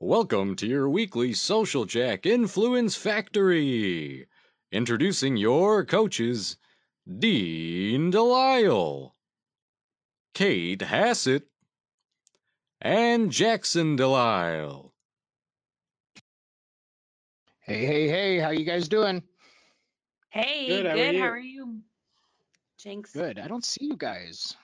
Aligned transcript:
Welcome 0.00 0.56
to 0.56 0.66
your 0.66 0.88
weekly 0.88 1.32
Social 1.32 1.84
Jack 1.86 2.26
Influence 2.26 2.96
Factory. 2.96 4.26
Introducing 4.72 5.36
your 5.36 5.84
coaches, 5.84 6.56
Dean 7.18 8.10
Delisle, 8.10 9.14
Kate 10.34 10.82
Hassett, 10.82 11.44
and 12.80 13.30
Jackson 13.30 13.96
Delisle. 13.96 14.92
Hey, 17.60 17.86
hey, 17.86 18.08
hey, 18.08 18.38
how 18.38 18.50
you 18.50 18.64
guys 18.64 18.88
doing? 18.88 19.22
Hey, 20.30 20.66
Good, 20.66 20.82
good. 20.82 20.92
how 20.92 20.98
are 20.98 21.12
you? 21.12 21.20
How 21.20 21.28
are 21.28 21.38
you? 21.38 21.80
Jinx. 22.78 23.12
Good. 23.12 23.38
I 23.38 23.46
don't 23.48 23.64
see 23.64 23.86
you 23.86 23.96
guys. 23.96 24.54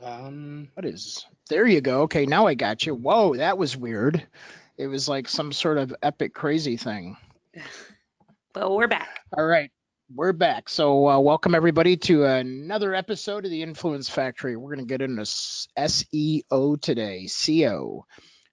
Um, 0.00 0.68
What 0.74 0.86
is? 0.86 1.26
There 1.52 1.66
you 1.66 1.82
go. 1.82 2.04
Okay, 2.04 2.24
now 2.24 2.46
I 2.46 2.54
got 2.54 2.86
you. 2.86 2.94
Whoa, 2.94 3.36
that 3.36 3.58
was 3.58 3.76
weird. 3.76 4.26
It 4.78 4.86
was 4.86 5.06
like 5.06 5.28
some 5.28 5.52
sort 5.52 5.76
of 5.76 5.94
epic 6.02 6.32
crazy 6.32 6.78
thing. 6.78 7.18
Well, 8.54 8.76
we're 8.76 8.88
back. 8.88 9.20
All 9.36 9.44
right, 9.46 9.70
we're 10.14 10.32
back. 10.34 10.68
So, 10.68 11.08
uh, 11.08 11.18
welcome 11.18 11.54
everybody 11.54 11.96
to 11.98 12.24
another 12.24 12.94
episode 12.94 13.46
of 13.46 13.50
the 13.50 13.62
Influence 13.62 14.10
Factory. 14.10 14.56
We're 14.56 14.74
going 14.74 14.86
to 14.86 14.90
get 14.90 15.00
into 15.00 15.22
SEO 15.22 16.80
today. 16.80 17.28
CO. 17.46 18.06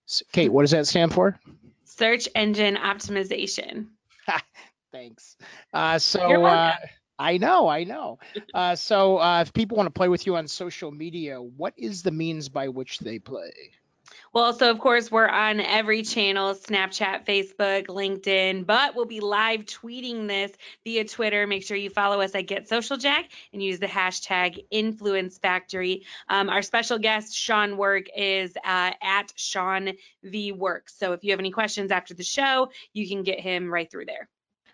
S- 0.08 0.23
Kate, 0.31 0.53
what 0.53 0.63
does 0.63 0.72
that 0.72 0.88
stand 0.88 1.13
for? 1.13 1.38
Search 1.84 2.30
engine 2.34 2.77
optimization. 2.77 3.88
Thanks. 4.94 5.36
Uh, 5.73 6.00
so, 6.00 6.45
uh. 6.45 6.75
I 7.20 7.38
know, 7.38 7.68
I 7.68 7.84
know. 7.84 8.20
Uh, 8.54 8.76
so, 8.76 9.20
uh, 9.20 9.41
if 9.41 9.54
people 9.54 9.76
want 9.76 9.88
to 9.88 9.91
play 9.91 10.08
with 10.08 10.26
you 10.26 10.38
on 10.38 10.48
social 10.48 10.90
media, 10.90 11.42
what 11.42 11.73
is 11.78 12.02
the 12.02 12.12
means 12.12 12.48
by 12.48 12.70
which 12.70 13.00
they 13.00 13.20
play? 13.20 13.52
Well, 14.31 14.53
so 14.53 14.70
of 14.70 14.80
course, 14.80 15.11
we're 15.11 15.28
on 15.28 15.59
every 15.59 16.03
channel 16.03 16.53
Snapchat, 16.53 17.26
Facebook, 17.26 17.88
LinkedIn, 17.88 18.66
but 18.66 18.95
we'll 18.95 19.06
be 19.06 19.20
live 19.20 19.66
tweeting 19.66 20.28
this 20.28 20.52
via 20.84 21.03
Twitter. 21.06 21.45
Make 21.48 21.64
sure 21.64 21.76
you 21.76 21.89
follow 21.89 22.22
us 22.22 22.36
at 22.36 22.48
Get 22.48 22.70
Social 22.70 22.95
Jack 22.95 23.30
and 23.54 23.61
use 23.61 23.80
the 23.80 23.88
hashtag 23.88 24.66
Influence 24.72 25.39
Factory. 25.39 26.06
Um, 26.28 26.50
our 26.50 26.61
special 26.61 27.00
guest, 27.00 27.36
Sean 27.36 27.76
Work, 27.76 28.06
is 28.16 28.56
uh, 28.58 28.92
at 29.02 29.33
Sean 29.36 29.94
V 30.23 30.52
Work. 30.52 30.89
So 30.89 31.14
if 31.14 31.23
you 31.23 31.31
have 31.31 31.39
any 31.39 31.52
questions 31.52 31.92
after 31.92 32.14
the 32.14 32.23
show, 32.23 32.70
you 32.94 33.08
can 33.08 33.23
get 33.23 33.39
him 33.39 33.72
right 33.72 33.89
through 33.89 34.06
there. 34.06 34.30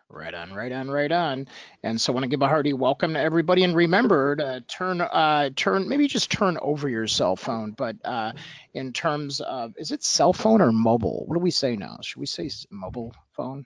Right 0.09 0.33
on, 0.33 0.53
right 0.53 0.71
on, 0.71 0.89
right 0.89 1.11
on. 1.11 1.47
And 1.83 1.99
so 1.99 2.11
I 2.11 2.15
want 2.15 2.23
to 2.25 2.29
give 2.29 2.41
a 2.43 2.47
hearty 2.47 2.73
welcome 2.73 3.13
to 3.15 3.19
everybody. 3.19 3.63
And 3.63 3.75
remember 3.75 4.35
to 4.35 4.61
turn, 4.67 5.01
uh, 5.01 5.49
turn, 5.55 5.89
maybe 5.89 6.07
just 6.07 6.31
turn 6.31 6.57
over 6.61 6.87
your 6.87 7.07
cell 7.07 7.35
phone. 7.35 7.71
But 7.71 7.97
uh, 8.05 8.33
in 8.73 8.93
terms 8.93 9.41
of, 9.41 9.73
is 9.77 9.91
it 9.91 10.03
cell 10.03 10.31
phone 10.31 10.61
or 10.61 10.71
mobile? 10.71 11.23
What 11.25 11.35
do 11.35 11.39
we 11.41 11.51
say 11.51 11.75
now? 11.75 11.97
Should 12.01 12.19
we 12.19 12.27
say 12.27 12.49
mobile 12.69 13.15
phone? 13.31 13.65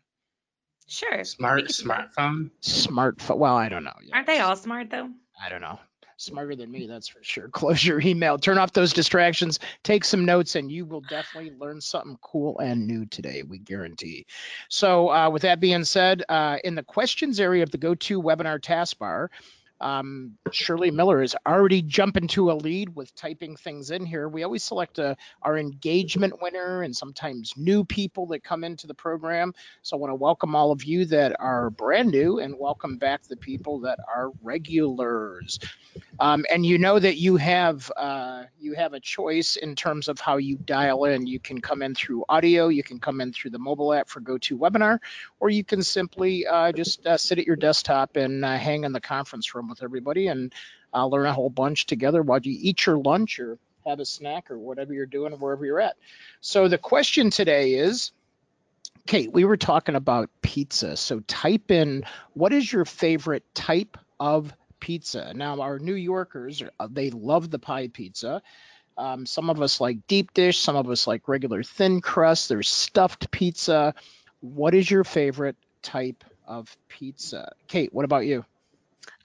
Sure. 0.87 1.23
smart 1.25 1.57
We 1.57 1.67
can- 1.67 1.73
smartphone. 1.87 2.51
Smartphone? 2.63 3.37
Well, 3.37 3.55
I 3.55 3.67
don't 3.69 3.83
know. 3.83 3.93
Yeah, 4.01 4.15
Aren't 4.15 4.27
they 4.27 4.39
all 4.39 4.55
smart 4.55 4.89
though? 4.89 5.09
I 5.45 5.49
don't 5.49 5.61
know. 5.61 5.77
Smarter 6.19 6.53
than 6.53 6.69
me, 6.69 6.85
that's 6.85 7.07
for 7.07 7.23
sure. 7.23 7.47
Close 7.51 7.85
your 7.85 8.01
email, 8.01 8.37
turn 8.37 8.57
off 8.57 8.73
those 8.73 8.91
distractions, 8.91 9.59
take 9.83 10.03
some 10.03 10.25
notes, 10.25 10.55
and 10.55 10.69
you 10.69 10.85
will 10.85 10.99
definitely 10.99 11.53
learn 11.57 11.79
something 11.79 12.17
cool 12.21 12.59
and 12.59 12.87
new 12.87 13.05
today. 13.05 13.41
We 13.43 13.57
guarantee. 13.57 14.25
So, 14.67 15.09
uh, 15.09 15.29
with 15.29 15.43
that 15.43 15.61
being 15.61 15.85
said, 15.85 16.23
uh, 16.27 16.57
in 16.61 16.75
the 16.75 16.83
questions 16.83 17.39
area 17.39 17.63
of 17.63 17.71
the 17.71 17.77
go-to 17.77 18.21
webinar 18.21 18.59
taskbar, 18.59 19.29
um, 19.81 20.38
Shirley 20.52 20.91
Miller 20.91 21.22
is 21.22 21.35
already 21.47 21.81
jumping 21.81 22.27
to 22.30 22.52
a 22.52 22.53
lead 22.53 22.95
with 22.95 23.13
typing 23.16 23.55
things 23.55 23.91
in 23.91 24.05
here. 24.05 24.27
We 24.30 24.44
always 24.44 24.63
select 24.63 24.99
a, 24.99 25.16
our 25.41 25.58
engagement 25.58 26.41
winner 26.41 26.83
and 26.83 26.95
sometimes 26.95 27.53
new 27.58 27.83
people 27.86 28.25
that 28.27 28.44
come 28.44 28.63
into 28.63 28.88
the 28.88 28.94
program. 28.94 29.53
So 29.81 29.95
I 29.95 29.99
want 29.99 30.11
to 30.11 30.15
welcome 30.15 30.55
all 30.55 30.71
of 30.71 30.83
you 30.83 31.05
that 31.05 31.36
are 31.39 31.70
brand 31.70 32.09
new 32.11 32.39
and 32.39 32.55
welcome 32.58 32.98
back 32.98 33.23
the 33.23 33.37
people 33.37 33.80
that 33.81 33.99
are 34.14 34.31
regulars. 34.42 35.59
Um, 36.20 36.45
and 36.49 36.65
you 36.65 36.77
know 36.77 36.99
that 36.99 37.17
you 37.17 37.37
have 37.37 37.89
uh, 37.95 38.43
you 38.59 38.73
have 38.73 38.93
a 38.93 38.99
choice 38.99 39.55
in 39.55 39.76
terms 39.76 40.08
of 40.08 40.20
how 40.20 40.37
you 40.37 40.58
dial 40.58 41.05
in. 41.05 41.26
You 41.26 41.39
can 41.39 41.61
come 41.61 41.82
in 41.82 41.95
through 41.95 42.26
audio, 42.30 42.67
you 42.67 42.83
can 42.83 42.99
come 42.99 43.21
in 43.21 43.32
through 43.32 43.52
the 43.52 43.59
mobile 43.59 43.93
app 43.93 44.09
for 44.09 44.21
GoToWebinar, 44.21 44.99
or 45.39 45.49
you 45.49 45.64
can 45.64 45.82
simply 45.82 46.45
uh, 46.45 46.71
just 46.71 47.05
uh, 47.08 47.17
sit 47.17 47.39
at 47.39 47.48
your 47.48 47.55
desktop 47.55 48.15
and 48.15 48.43
uh, 48.43 48.58
hang 48.58 48.83
in 48.83 48.92
the 48.92 49.02
conference 49.02 49.55
room 49.55 49.68
with 49.69 49.83
everybody 49.83 50.27
and 50.27 50.53
uh, 50.93 51.05
learn 51.05 51.25
a 51.25 51.33
whole 51.33 51.49
bunch 51.49 51.85
together 51.85 52.21
while 52.21 52.39
you 52.41 52.57
eat 52.59 52.85
your 52.85 52.97
lunch 52.97 53.39
or 53.39 53.57
have 53.85 53.99
a 53.99 54.05
snack 54.05 54.52
or 54.52 54.57
whatever 54.57 54.93
you're 54.93 55.05
doing 55.05 55.33
wherever 55.33 55.65
you're 55.65 55.80
at. 55.80 55.95
So 56.41 56.67
the 56.67 56.77
question 56.77 57.30
today 57.30 57.73
is. 57.75 58.11
Kate, 59.08 59.33
we 59.33 59.43
were 59.43 59.58
talking 59.58 59.95
about 59.95 60.29
pizza. 60.43 60.95
So 60.95 61.21
type 61.21 61.71
in 61.71 62.03
what 62.33 62.53
is 62.53 62.71
your 62.71 62.85
favorite 62.85 63.43
type 63.55 63.97
of 64.19 64.53
pizza? 64.79 65.33
Now, 65.33 65.59
our 65.61 65.79
New 65.79 65.95
Yorkers, 65.95 66.61
uh, 66.79 66.87
they 66.91 67.09
love 67.09 67.49
the 67.49 67.58
pie 67.58 67.87
pizza. 67.87 68.43
Um, 68.99 69.25
some 69.25 69.49
of 69.49 69.61
us 69.61 69.79
like 69.81 70.05
deep 70.08 70.33
dish, 70.33 70.59
some 70.59 70.75
of 70.75 70.89
us 70.89 71.08
like 71.08 71.27
regular 71.27 71.63
thin 71.63 72.02
crust. 72.02 72.49
There's 72.49 72.69
stuffed 72.69 73.31
pizza. 73.31 73.95
What 74.41 74.75
is 74.75 74.91
your 74.91 75.03
favorite 75.03 75.55
type 75.81 76.23
of 76.45 76.75
pizza? 76.87 77.53
Kate, 77.67 77.93
what 77.93 78.05
about 78.05 78.25
you? 78.25 78.45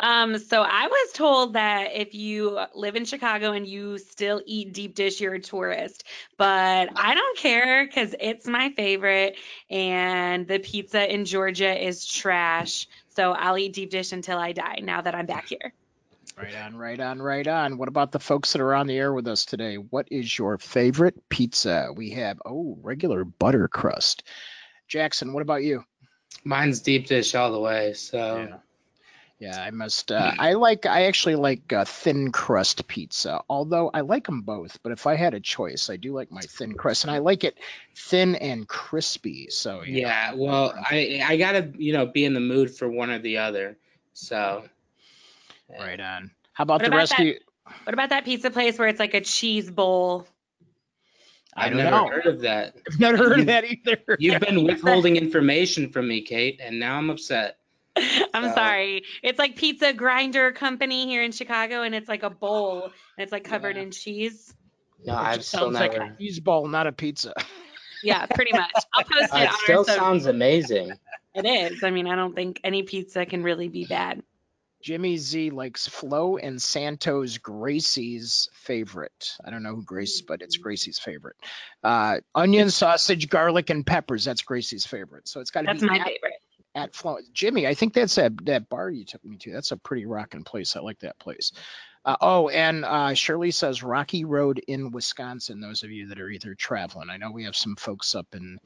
Um, 0.00 0.38
so 0.38 0.62
I 0.62 0.86
was 0.88 1.12
told 1.12 1.52
that 1.52 1.94
if 1.94 2.14
you 2.14 2.60
live 2.74 2.96
in 2.96 3.04
Chicago 3.04 3.52
and 3.52 3.66
you 3.66 3.98
still 3.98 4.42
eat 4.44 4.72
deep 4.72 4.94
dish, 4.94 5.20
you're 5.20 5.34
a 5.34 5.40
tourist. 5.40 6.04
But 6.36 6.90
I 6.96 7.14
don't 7.14 7.38
care 7.38 7.86
because 7.86 8.14
it's 8.20 8.46
my 8.46 8.70
favorite, 8.70 9.36
and 9.70 10.46
the 10.48 10.58
pizza 10.58 11.12
in 11.12 11.24
Georgia 11.24 11.86
is 11.86 12.06
trash. 12.06 12.88
So 13.10 13.32
I'll 13.32 13.56
eat 13.56 13.72
deep 13.72 13.90
dish 13.90 14.12
until 14.12 14.38
I 14.38 14.52
die. 14.52 14.80
Now 14.82 15.00
that 15.00 15.14
I'm 15.14 15.26
back 15.26 15.46
here. 15.46 15.72
Right 16.36 16.54
on, 16.56 16.76
right 16.76 16.98
on, 16.98 17.22
right 17.22 17.46
on. 17.46 17.78
What 17.78 17.86
about 17.86 18.10
the 18.10 18.18
folks 18.18 18.52
that 18.52 18.60
are 18.60 18.74
on 18.74 18.88
the 18.88 18.98
air 18.98 19.12
with 19.12 19.28
us 19.28 19.44
today? 19.44 19.76
What 19.76 20.08
is 20.10 20.36
your 20.36 20.58
favorite 20.58 21.28
pizza? 21.28 21.90
We 21.94 22.10
have, 22.10 22.42
oh, 22.44 22.76
regular 22.82 23.24
butter 23.24 23.68
crust. 23.68 24.24
Jackson, 24.88 25.32
what 25.32 25.42
about 25.42 25.62
you? 25.62 25.84
Mine's 26.42 26.80
deep 26.80 27.06
dish 27.06 27.36
all 27.36 27.52
the 27.52 27.60
way. 27.60 27.92
So 27.92 28.48
Yeah. 28.50 28.56
Yeah, 29.40 29.60
I 29.60 29.70
must. 29.70 30.12
Uh, 30.12 30.32
I 30.38 30.52
like. 30.52 30.86
I 30.86 31.04
actually 31.04 31.34
like 31.34 31.72
uh, 31.72 31.84
thin 31.84 32.30
crust 32.30 32.86
pizza. 32.86 33.42
Although 33.50 33.90
I 33.92 34.00
like 34.00 34.26
them 34.26 34.42
both, 34.42 34.78
but 34.82 34.92
if 34.92 35.06
I 35.06 35.16
had 35.16 35.34
a 35.34 35.40
choice, 35.40 35.90
I 35.90 35.96
do 35.96 36.12
like 36.14 36.30
my 36.30 36.40
thin 36.40 36.74
crust, 36.74 37.04
and 37.04 37.10
I 37.10 37.18
like 37.18 37.42
it 37.44 37.58
thin 37.96 38.36
and 38.36 38.66
crispy. 38.68 39.48
So 39.50 39.82
you 39.82 40.02
know, 40.02 40.08
yeah, 40.08 40.34
well, 40.34 40.72
I 40.76 41.20
I 41.24 41.36
gotta 41.36 41.72
you 41.76 41.92
know 41.92 42.06
be 42.06 42.24
in 42.24 42.32
the 42.32 42.40
mood 42.40 42.74
for 42.74 42.88
one 42.88 43.10
or 43.10 43.18
the 43.18 43.38
other. 43.38 43.76
So 44.12 44.64
right 45.78 46.00
on. 46.00 46.30
How 46.52 46.62
about 46.62 46.74
What 46.74 46.82
the 46.82 46.88
about 46.88 46.96
rest 46.96 47.14
that- 47.18 47.38
What 47.84 47.94
about 47.94 48.10
that 48.10 48.24
pizza 48.24 48.50
place 48.50 48.78
where 48.78 48.86
it's 48.88 49.00
like 49.00 49.14
a 49.14 49.20
cheese 49.20 49.68
bowl? 49.70 50.26
I 51.56 51.66
I've 51.66 51.74
never 51.74 51.90
know. 51.90 52.08
heard 52.08 52.26
of 52.26 52.40
that. 52.42 52.76
I've 52.90 53.00
never 53.00 53.16
heard 53.16 53.40
of 53.40 53.46
that 53.46 53.64
either. 53.64 53.98
You've 54.18 54.40
been 54.40 54.64
withholding 54.66 55.16
information 55.16 55.90
from 55.90 56.08
me, 56.08 56.20
Kate, 56.22 56.60
and 56.62 56.78
now 56.78 56.96
I'm 56.96 57.10
upset. 57.10 57.58
I'm 57.96 58.48
So- 58.48 58.54
sorry. 58.54 59.04
It's 59.22 59.38
like 59.38 59.56
Pizza 59.56 59.92
Grinder 59.92 60.52
Company 60.52 61.06
here 61.06 61.22
in 61.22 61.32
Chicago, 61.32 61.82
and 61.82 61.94
it's 61.94 62.08
like 62.08 62.22
a 62.22 62.30
bowl, 62.30 62.84
and 62.84 62.92
it's 63.18 63.32
like 63.32 63.44
covered 63.44 63.76
Yeah. 63.76 63.82
in 63.82 63.90
cheese. 63.90 64.54
No, 65.04 65.12
It 65.14 65.16
I've 65.16 65.44
still 65.44 65.60
sounds 65.72 65.78
never. 65.78 65.98
like 65.98 66.12
a 66.12 66.16
cheese 66.16 66.40
ball, 66.40 66.66
not 66.66 66.86
a 66.86 66.92
pizza. 66.92 67.34
Yeah, 68.02 68.26
pretty 68.26 68.52
much. 68.52 68.70
I'll 68.94 69.04
post 69.04 69.24
it 69.24 69.32
Uh, 69.32 69.36
on 69.36 69.42
it 69.42 69.48
our 69.50 69.56
still 69.58 69.84
social- 69.84 70.00
sounds 70.00 70.26
amazing. 70.26 70.92
It 71.34 71.44
is. 71.46 71.82
I 71.82 71.90
mean, 71.90 72.06
I 72.06 72.14
don't 72.16 72.34
think 72.34 72.60
any 72.64 72.82
pizza 72.84 73.26
can 73.26 73.42
really 73.42 73.68
be 73.68 73.84
bad. 73.86 74.22
Jimmy 74.82 75.16
Z 75.16 75.48
likes 75.50 75.88
Flo 75.88 76.36
and 76.36 76.60
Santos 76.60 77.38
Gracie's 77.38 78.50
favorite. 78.52 79.32
I 79.42 79.50
don't 79.50 79.62
know 79.62 79.74
who 79.74 79.82
Grace, 79.82 80.20
but 80.20 80.42
it's 80.42 80.58
Gracie's 80.58 80.98
favorite. 80.98 81.36
Uh, 81.82 82.20
onion, 82.34 82.70
sausage, 82.70 83.30
garlic, 83.30 83.70
and 83.70 83.86
peppers. 83.86 84.24
That's 84.26 84.42
Gracie's 84.42 84.84
favorite. 84.86 85.26
So 85.26 85.40
it's 85.40 85.50
got 85.50 85.62
to 85.62 85.66
That's 85.68 85.80
be 85.80 85.86
my 85.88 85.96
favorite. 86.04 86.33
At 86.74 86.94
Flo. 86.94 87.18
Jimmy, 87.32 87.66
I 87.66 87.74
think 87.74 87.94
that's 87.94 88.16
that 88.16 88.44
that 88.46 88.68
bar 88.68 88.90
you 88.90 89.04
took 89.04 89.24
me 89.24 89.36
to. 89.38 89.52
That's 89.52 89.72
a 89.72 89.76
pretty 89.76 90.06
rocking 90.06 90.44
place. 90.44 90.76
I 90.76 90.80
like 90.80 91.00
that 91.00 91.18
place. 91.18 91.52
Uh, 92.04 92.16
oh, 92.20 92.48
and 92.48 92.84
uh, 92.84 93.14
Shirley 93.14 93.50
says 93.50 93.82
Rocky 93.82 94.24
Road 94.24 94.60
in 94.66 94.90
Wisconsin. 94.90 95.60
Those 95.60 95.82
of 95.82 95.90
you 95.90 96.08
that 96.08 96.20
are 96.20 96.28
either 96.28 96.54
traveling, 96.54 97.08
I 97.08 97.16
know 97.16 97.30
we 97.30 97.44
have 97.44 97.56
some 97.56 97.76
folks 97.76 98.14
up 98.14 98.26
in 98.34 98.58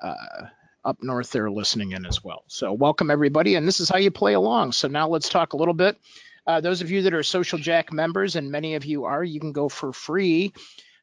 uh, 0.00 0.46
up 0.84 1.02
north 1.02 1.30
there 1.30 1.50
listening 1.50 1.92
in 1.92 2.06
as 2.06 2.24
well. 2.24 2.44
So 2.46 2.72
welcome 2.72 3.10
everybody, 3.10 3.56
and 3.56 3.68
this 3.68 3.80
is 3.80 3.88
how 3.88 3.98
you 3.98 4.10
play 4.10 4.34
along. 4.34 4.72
So 4.72 4.88
now 4.88 5.08
let's 5.08 5.28
talk 5.28 5.52
a 5.52 5.56
little 5.56 5.74
bit. 5.74 5.98
Uh, 6.46 6.60
those 6.60 6.80
of 6.80 6.90
you 6.90 7.02
that 7.02 7.14
are 7.14 7.22
Social 7.22 7.58
Jack 7.58 7.92
members, 7.92 8.34
and 8.34 8.50
many 8.50 8.74
of 8.74 8.84
you 8.86 9.04
are, 9.04 9.22
you 9.22 9.40
can 9.40 9.52
go 9.52 9.68
for 9.68 9.92
free 9.92 10.54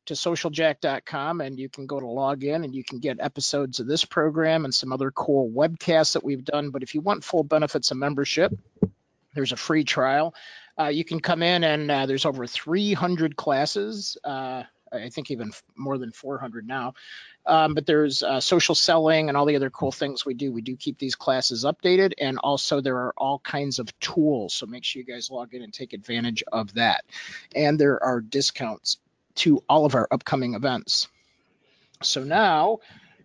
to 0.07 0.13
socialjack.com 0.13 1.41
and 1.41 1.59
you 1.59 1.69
can 1.69 1.85
go 1.85 1.99
to 1.99 2.07
log 2.07 2.43
in 2.43 2.63
and 2.63 2.73
you 2.75 2.83
can 2.83 2.99
get 2.99 3.19
episodes 3.19 3.79
of 3.79 3.87
this 3.87 4.05
program 4.05 4.65
and 4.65 4.73
some 4.73 4.91
other 4.91 5.11
cool 5.11 5.49
webcasts 5.49 6.13
that 6.13 6.23
we've 6.23 6.43
done. 6.43 6.71
But 6.71 6.83
if 6.83 6.95
you 6.95 7.01
want 7.01 7.23
full 7.23 7.43
benefits 7.43 7.91
of 7.91 7.97
membership, 7.97 8.51
there's 9.33 9.51
a 9.51 9.57
free 9.57 9.83
trial. 9.83 10.33
Uh, 10.79 10.87
you 10.87 11.03
can 11.03 11.19
come 11.19 11.43
in 11.43 11.63
and 11.63 11.89
uh, 11.89 12.05
there's 12.05 12.25
over 12.25 12.45
300 12.45 13.35
classes. 13.35 14.17
Uh, 14.23 14.63
I 14.91 15.09
think 15.09 15.31
even 15.31 15.51
more 15.75 15.97
than 15.97 16.11
400 16.11 16.67
now. 16.67 16.93
Um, 17.45 17.73
but 17.73 17.85
there's 17.85 18.23
uh, 18.23 18.39
social 18.39 18.75
selling 18.75 19.27
and 19.27 19.37
all 19.37 19.45
the 19.45 19.55
other 19.55 19.69
cool 19.69 19.91
things 19.91 20.25
we 20.25 20.33
do. 20.33 20.51
We 20.51 20.61
do 20.61 20.75
keep 20.75 20.97
these 20.97 21.15
classes 21.15 21.65
updated, 21.65 22.13
and 22.17 22.37
also 22.39 22.81
there 22.81 22.97
are 22.97 23.13
all 23.17 23.39
kinds 23.39 23.79
of 23.79 23.97
tools. 23.99 24.53
So 24.53 24.65
make 24.65 24.83
sure 24.83 25.01
you 25.01 25.05
guys 25.05 25.31
log 25.31 25.53
in 25.53 25.61
and 25.61 25.73
take 25.73 25.93
advantage 25.93 26.43
of 26.51 26.73
that. 26.73 27.05
And 27.55 27.79
there 27.79 28.03
are 28.03 28.21
discounts 28.21 28.97
to 29.37 29.63
all 29.69 29.85
of 29.85 29.95
our 29.95 30.07
upcoming 30.11 30.53
events. 30.53 31.07
So 32.03 32.23
now, 32.23 32.79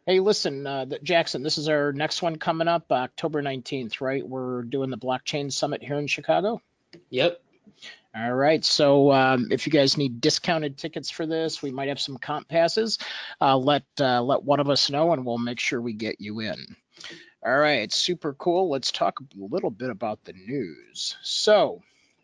hey, 0.06 0.20
listen, 0.20 0.67
uh, 0.67 0.87
Jackson, 1.03 1.43
this 1.43 1.59
is 1.59 1.69
our 1.69 1.93
next 1.93 2.23
one 2.23 2.37
coming 2.37 2.69
up 2.69 2.91
October 2.91 3.43
19th, 3.43 4.00
right? 4.00 4.26
We're 4.26 4.62
doing 4.62 4.91
the 4.91 4.99
blockchain 4.99 5.53
summit 5.53 5.82
here 5.82 5.99
in 5.99 6.06
Chicago. 6.06 6.61
Yep. 7.11 7.41
All 8.14 8.35
right. 8.35 8.62
So 8.64 9.11
um, 9.11 9.49
if 9.50 9.67
you 9.67 9.73
guys 9.73 9.97
need 9.97 10.20
discounted 10.20 10.76
tickets 10.76 11.11
for 11.11 11.25
this, 11.25 11.62
we 11.62 11.70
might 11.70 11.88
have 11.88 12.00
some 12.00 12.19
comp 12.19 12.47
passes. 12.49 12.99
Uh, 13.41 13.56
let 13.56 13.85
uh, 13.99 14.23
let 14.23 14.43
one 14.43 14.61
of 14.61 14.69
us 14.69 14.91
know, 14.91 15.12
and 15.12 15.25
we'll 15.25 15.38
make 15.38 15.58
sure 15.58 15.81
we 15.81 15.94
get 15.94 16.20
you 16.20 16.41
in. 16.41 16.76
All 17.44 17.56
right. 17.56 17.91
Super 17.91 18.35
cool. 18.35 18.69
Let's 18.69 18.93
talk 18.93 19.20
a 19.20 19.25
little 19.37 19.70
bit 19.70 19.91
about 19.91 20.25
the 20.25 20.35
news. 20.35 21.17
So. 21.23 21.82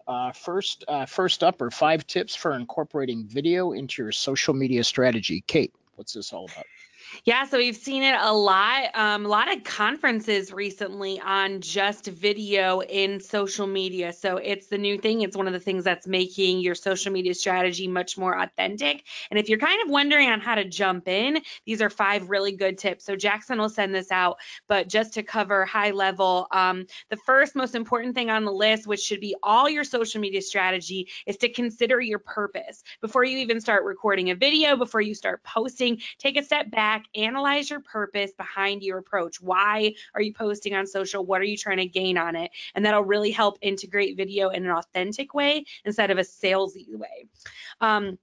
Uh, 0.08 0.32
first, 0.32 0.84
uh, 0.88 1.05
first 1.05 1.44
up 1.44 1.60
are 1.60 1.70
five 1.70 2.06
tips 2.06 2.34
for 2.34 2.55
incorporating 2.55 3.26
video 3.26 3.72
into 3.72 4.02
your 4.02 4.10
social 4.10 4.55
media 4.55 4.82
strategy. 4.82 5.44
Kate, 5.46 5.75
what's 5.96 6.14
this 6.14 6.32
all 6.32 6.46
about? 6.46 6.64
Yeah, 7.25 7.44
so 7.46 7.58
we've 7.58 7.76
seen 7.76 8.02
it 8.02 8.16
a 8.20 8.32
lot. 8.32 8.94
Um, 8.94 9.25
a 9.26 9.28
lot 9.28 9.55
of 9.55 9.62
conferences 9.64 10.52
recently 10.52 11.20
on 11.20 11.60
just 11.60 12.06
video 12.06 12.81
in 12.82 13.20
social 13.20 13.66
media. 13.66 14.12
So 14.12 14.37
it's 14.37 14.66
the 14.69 14.78
new 14.78 14.99
thing. 14.99 15.22
It's 15.22 15.37
one 15.37 15.46
of 15.46 15.52
the 15.52 15.60
things 15.60 15.84
that's 15.84 16.06
making 16.06 16.60
your 16.60 16.75
social 16.75 17.12
media 17.12 17.34
strategy 17.34 17.87
much 17.88 18.19
more 18.19 18.40
authentic. 18.40 19.05
And 19.31 19.38
if 19.38 19.49
you're 19.49 19.58
kind 19.58 19.81
of 19.84 19.90
wondering 19.90 20.28
on 20.28 20.40
how 20.40 20.55
to 20.55 20.64
jump 20.64 21.08
in, 21.08 21.40
these 21.66 21.82
are 21.82 21.90
five 21.90 22.31
really 22.31 22.52
good 22.52 22.78
tips. 22.78 23.05
So 23.05 23.16
Jackson 23.16 23.58
will 23.58 23.69
send 23.69 23.94
this 23.94 24.10
out, 24.10 24.38
but 24.66 24.88
just 24.88 25.12
to 25.14 25.22
cover 25.22 25.64
high 25.64 25.90
level, 25.90 26.46
um, 26.50 26.87
the 27.10 27.16
first 27.16 27.55
most 27.55 27.75
important 27.75 28.14
thing 28.14 28.31
on 28.31 28.44
the 28.44 28.52
list, 28.52 28.87
which 28.87 29.00
should 29.00 29.20
be 29.20 29.34
all 29.43 29.69
your 29.69 29.84
social 29.84 30.20
media 30.20 30.43
strategy, 30.43 31.08
is 31.26 31.37
to 31.38 31.49
consider 31.49 32.00
your 32.00 32.19
purpose 32.19 32.82
before 33.00 33.25
you 33.25 33.38
even 33.38 33.60
start 33.60 33.84
recording 33.84 34.31
a 34.31 34.34
video, 34.34 34.76
before 34.76 35.00
you 35.00 35.14
start 35.14 35.43
posting. 35.44 36.00
Take 36.19 36.37
a 36.37 36.43
step 36.43 36.70
back 36.70 36.97
analyze 37.14 37.70
your 37.70 37.80
purpose 37.80 38.32
behind 38.32 38.82
your 38.82 38.98
approach. 38.98 39.40
Why 39.40 39.94
are 40.14 40.22
you 40.22 40.32
posting 40.32 40.74
on 40.74 40.86
social? 40.86 41.24
What 41.24 41.40
are 41.40 41.44
you 41.44 41.56
trying 41.56 41.78
to 41.78 41.86
gain 41.86 42.18
on 42.18 42.36
it? 42.36 42.50
And 42.74 42.84
that'll 42.84 43.04
really 43.04 43.30
help 43.30 43.58
integrate 43.60 44.16
video 44.16 44.50
in 44.50 44.64
an 44.64 44.70
authentic 44.70 45.34
way 45.34 45.64
instead 45.84 46.10
of 46.10 46.18
a 46.18 46.22
salesy 46.22 46.94
way. 46.96 47.26
Um, 47.80 48.18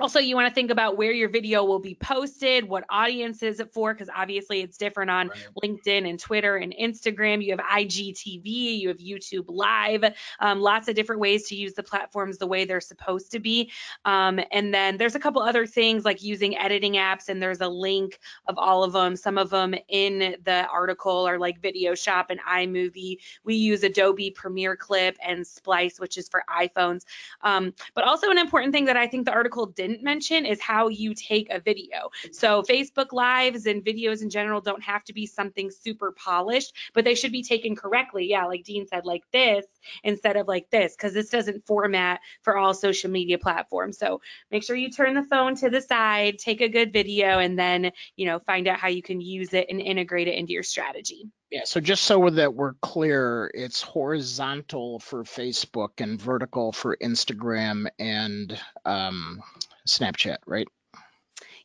also, 0.00 0.18
you 0.18 0.34
want 0.34 0.48
to 0.48 0.54
think 0.54 0.70
about 0.70 0.96
where 0.96 1.12
your 1.12 1.28
video 1.28 1.64
will 1.64 1.78
be 1.78 1.94
posted, 1.94 2.68
what 2.68 2.84
audience 2.90 3.42
is 3.42 3.60
it 3.60 3.72
for, 3.72 3.92
because 3.94 4.08
obviously 4.14 4.60
it's 4.60 4.76
different 4.76 5.10
on 5.10 5.28
Right. 5.28 5.38
LinkedIn 5.62 6.08
and 6.08 6.18
Twitter 6.18 6.56
and 6.56 6.74
Instagram. 6.80 7.44
You 7.44 7.56
have 7.56 7.60
IGTV, 7.60 8.44
you 8.80 8.88
have 8.88 8.98
YouTube 8.98 9.44
Live, 9.48 10.04
um, 10.40 10.60
lots 10.60 10.88
of 10.88 10.94
different 10.94 11.20
ways 11.20 11.46
to 11.48 11.54
use 11.54 11.74
the 11.74 11.82
platforms 11.82 12.38
the 12.38 12.46
way 12.46 12.64
they're 12.64 12.80
supposed 12.80 13.30
to 13.32 13.38
be. 13.38 13.70
Um, 14.04 14.40
and 14.52 14.72
then 14.72 14.96
there's 14.96 15.14
a 15.14 15.20
couple 15.20 15.42
other 15.42 15.66
things 15.66 16.04
like 16.04 16.22
using 16.22 16.56
editing 16.56 16.94
apps, 16.94 17.28
and 17.28 17.42
there's 17.42 17.60
a 17.60 17.68
link 17.68 18.18
of 18.48 18.56
all 18.58 18.82
of 18.82 18.92
them. 18.92 19.16
Some 19.16 19.38
of 19.38 19.50
them 19.50 19.74
in 19.88 20.36
the 20.44 20.66
article 20.72 21.26
are 21.26 21.38
like 21.38 21.60
Video 21.60 21.94
Shop 21.94 22.30
and 22.30 22.40
iMovie. 22.40 23.18
We 23.44 23.54
use 23.54 23.82
Adobe 23.82 24.30
Premiere 24.30 24.76
Clip 24.76 25.16
and 25.24 25.46
Splice, 25.46 26.00
which 26.00 26.16
is 26.16 26.28
for 26.28 26.42
iPhones. 26.48 27.04
Um, 27.42 27.72
but 27.94 28.04
also 28.04 28.30
an 28.30 28.38
important 28.38 28.72
thing 28.72 28.84
that 28.86 28.96
I 28.96 29.06
think 29.06 29.26
the 29.26 29.32
article 29.32 29.66
didn't 29.90 30.04
mention 30.04 30.46
is 30.46 30.60
how 30.60 30.88
you 30.88 31.14
take 31.14 31.50
a 31.50 31.60
video. 31.60 32.10
So 32.32 32.62
Facebook 32.62 33.12
Lives 33.12 33.66
and 33.66 33.84
videos 33.84 34.22
in 34.22 34.30
general 34.30 34.60
don't 34.60 34.82
have 34.82 35.04
to 35.04 35.12
be 35.12 35.26
something 35.26 35.70
super 35.70 36.12
polished, 36.12 36.74
but 36.94 37.04
they 37.04 37.14
should 37.14 37.32
be 37.32 37.42
taken 37.42 37.76
correctly. 37.76 38.28
Yeah, 38.28 38.46
like 38.46 38.64
Dean 38.64 38.86
said, 38.86 39.04
like 39.04 39.24
this 39.32 39.66
instead 40.04 40.36
of 40.36 40.48
like 40.48 40.70
this, 40.70 40.94
because 40.96 41.12
this 41.12 41.30
doesn't 41.30 41.66
format 41.66 42.20
for 42.42 42.56
all 42.56 42.74
social 42.74 43.10
media 43.10 43.38
platforms. 43.38 43.98
So 43.98 44.20
make 44.50 44.62
sure 44.62 44.76
you 44.76 44.90
turn 44.90 45.14
the 45.14 45.24
phone 45.24 45.56
to 45.56 45.70
the 45.70 45.80
side, 45.80 46.38
take 46.38 46.60
a 46.60 46.68
good 46.68 46.92
video, 46.92 47.38
and 47.38 47.58
then, 47.58 47.92
you 48.16 48.26
know, 48.26 48.38
find 48.40 48.68
out 48.68 48.78
how 48.78 48.88
you 48.88 49.02
can 49.02 49.20
use 49.20 49.52
it 49.52 49.66
and 49.68 49.80
integrate 49.80 50.28
it 50.28 50.34
into 50.34 50.52
your 50.52 50.62
strategy. 50.62 51.30
Yeah, 51.50 51.62
so 51.64 51.80
just 51.80 52.04
so 52.04 52.30
that 52.30 52.54
we're 52.54 52.74
clear, 52.74 53.50
it's 53.54 53.82
horizontal 53.82 55.00
for 55.00 55.24
Facebook 55.24 56.00
and 56.00 56.20
vertical 56.20 56.70
for 56.70 56.96
Instagram 57.02 57.88
and 57.98 58.56
um, 58.84 59.42
Snapchat, 59.88 60.36
right? 60.46 60.68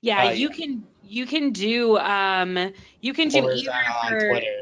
Yeah, 0.01 0.27
Uh, 0.27 0.31
you 0.31 0.49
can 0.49 0.83
you 1.03 1.25
can 1.25 1.51
do 1.51 1.97
um 1.97 2.71
you 3.01 3.13
can 3.13 3.27
do 3.29 3.37
either 3.37 3.71
Horizontal 3.71 3.93
on 4.03 4.09
for 4.09 4.27
Twitter. 4.27 4.61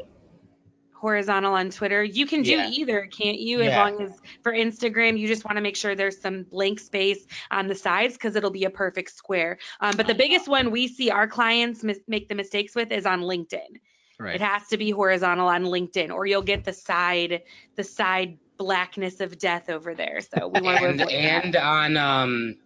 horizontal 0.92 1.52
on 1.54 1.70
Twitter. 1.70 2.02
You 2.02 2.26
can 2.26 2.42
do 2.42 2.52
Yeah. 2.52 2.68
either, 2.68 3.06
can't 3.06 3.38
you? 3.38 3.60
As 3.60 3.66
Yeah. 3.66 3.84
long 3.84 4.02
as 4.02 4.12
for 4.42 4.52
Instagram, 4.52 5.18
you 5.18 5.26
just 5.28 5.44
want 5.44 5.56
to 5.56 5.60
make 5.62 5.76
sure 5.76 5.94
there's 5.94 6.20
some 6.20 6.44
blank 6.44 6.80
space 6.80 7.26
on 7.50 7.66
the 7.66 7.74
sides 7.74 8.14
because 8.14 8.36
it'll 8.36 8.50
be 8.50 8.64
a 8.64 8.70
perfect 8.70 9.10
square. 9.14 9.58
Um, 9.80 9.96
but 9.96 10.06
the 10.06 10.14
biggest 10.14 10.48
one 10.48 10.70
we 10.70 10.88
see 10.88 11.10
our 11.10 11.26
clients 11.26 11.82
mis- 11.82 12.00
make 12.08 12.28
the 12.28 12.34
mistakes 12.34 12.74
with 12.74 12.90
is 12.90 13.04
on 13.04 13.20
LinkedIn. 13.20 13.80
Right. 14.18 14.36
It 14.36 14.40
has 14.40 14.66
to 14.68 14.76
be 14.76 14.90
horizontal 14.90 15.48
on 15.48 15.64
LinkedIn, 15.64 16.10
or 16.10 16.26
you'll 16.26 16.42
get 16.42 16.64
the 16.64 16.72
side 16.72 17.42
the 17.76 17.84
side 17.84 18.38
blackness 18.58 19.20
of 19.20 19.38
death 19.38 19.68
over 19.68 19.94
there. 19.94 20.20
So 20.20 20.48
we 20.48 20.60
want 20.60 20.78
to 20.78 20.84
and 20.88 21.00
that. 21.00 21.12
and 21.12 21.56
on 21.56 21.96
um 21.96 22.56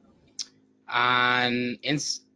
on 0.89 1.79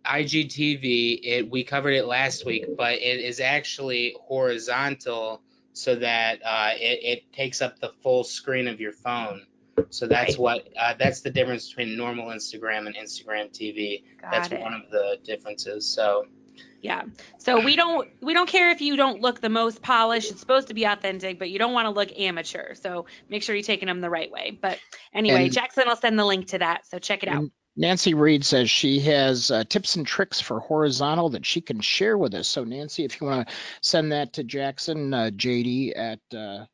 IGTV, 0.05 1.20
it 1.23 1.50
we 1.50 1.64
covered 1.64 1.93
it 1.94 2.06
last 2.06 2.44
week, 2.47 2.67
but 2.76 2.94
it 2.94 3.20
is 3.20 3.41
actually 3.41 4.17
horizontal 4.20 5.43
so 5.75 5.94
that 5.94 6.41
uh, 6.44 6.70
it, 6.75 7.00
it 7.03 7.32
takes 7.32 7.62
up 7.62 7.79
the 7.79 7.91
full 8.03 8.25
screen 8.25 8.69
of 8.69 8.81
your 8.81 8.93
phone. 8.93 9.47
So 9.91 10.06
that's 10.06 10.32
Right. 10.35 10.38
what 10.38 10.69
uh, 10.79 10.94
that's 10.99 11.20
the 11.23 11.31
difference 11.31 11.69
between 11.69 11.97
normal 11.97 12.26
Instagram 12.29 12.87
and 12.87 12.94
Instagram 12.94 13.50
TV. 13.50 14.03
that's 14.31 14.49
Got 14.49 14.59
it. 14.59 14.61
one 14.61 14.75
of 14.75 14.91
the 14.91 15.19
differences. 15.25 15.87
So 15.88 16.26
Yeah. 16.82 17.05
So 17.38 17.64
we 17.64 17.76
don't 17.76 18.08
we 18.20 18.34
don't 18.34 18.49
care 18.49 18.70
if 18.70 18.81
you 18.81 18.96
don't 18.96 19.20
look 19.20 19.40
the 19.40 19.49
most 19.49 19.81
polished. 19.82 20.32
It's 20.32 20.40
supposed 20.40 20.69
to 20.69 20.75
be 20.75 20.84
authentic, 20.84 21.38
but 21.38 21.49
you 21.49 21.58
don't 21.61 21.73
want 21.73 21.87
to 21.87 21.90
look 21.90 22.11
amateur. 22.19 22.75
So 22.75 23.06
make 23.29 23.44
sure 23.44 23.55
you're 23.55 23.62
taking 23.62 23.87
them 23.87 24.00
the 24.00 24.11
right 24.11 24.31
way. 24.31 24.58
But 24.61 24.79
anyway, 25.14 25.44
And- 25.44 25.52
Jackson 25.52 25.84
will 25.87 25.96
send 25.96 26.19
the 26.19 26.25
link 26.25 26.49
to 26.49 26.58
that. 26.58 26.84
So 26.87 26.99
check 26.99 27.23
it 27.23 27.29
out. 27.29 27.44
Nancy 27.76 28.12
Reed 28.12 28.44
says 28.44 28.68
she 28.68 29.00
has 29.00 29.50
uh, 29.50 29.64
tips 29.64 29.97
and 29.97 30.07
tricks 30.07 30.40
for 30.40 30.61
horizontal 30.61 31.30
that 31.30 31.47
she 31.47 31.61
can 31.62 31.80
share 31.80 32.18
with 32.18 32.35
us. 32.35 32.47
So 32.47 32.64
Nancy, 32.64 33.04
if 33.04 33.18
you 33.18 33.28
want 33.28 33.49
to 33.49 33.54
send 33.80 34.12
that 34.12 34.35
to 34.35 34.45
Jackson, 34.45 35.14
uh, 35.14 35.30
JD 35.35 35.97
at 35.97 36.18
uh, 36.35 36.37
uh, 36.37 36.66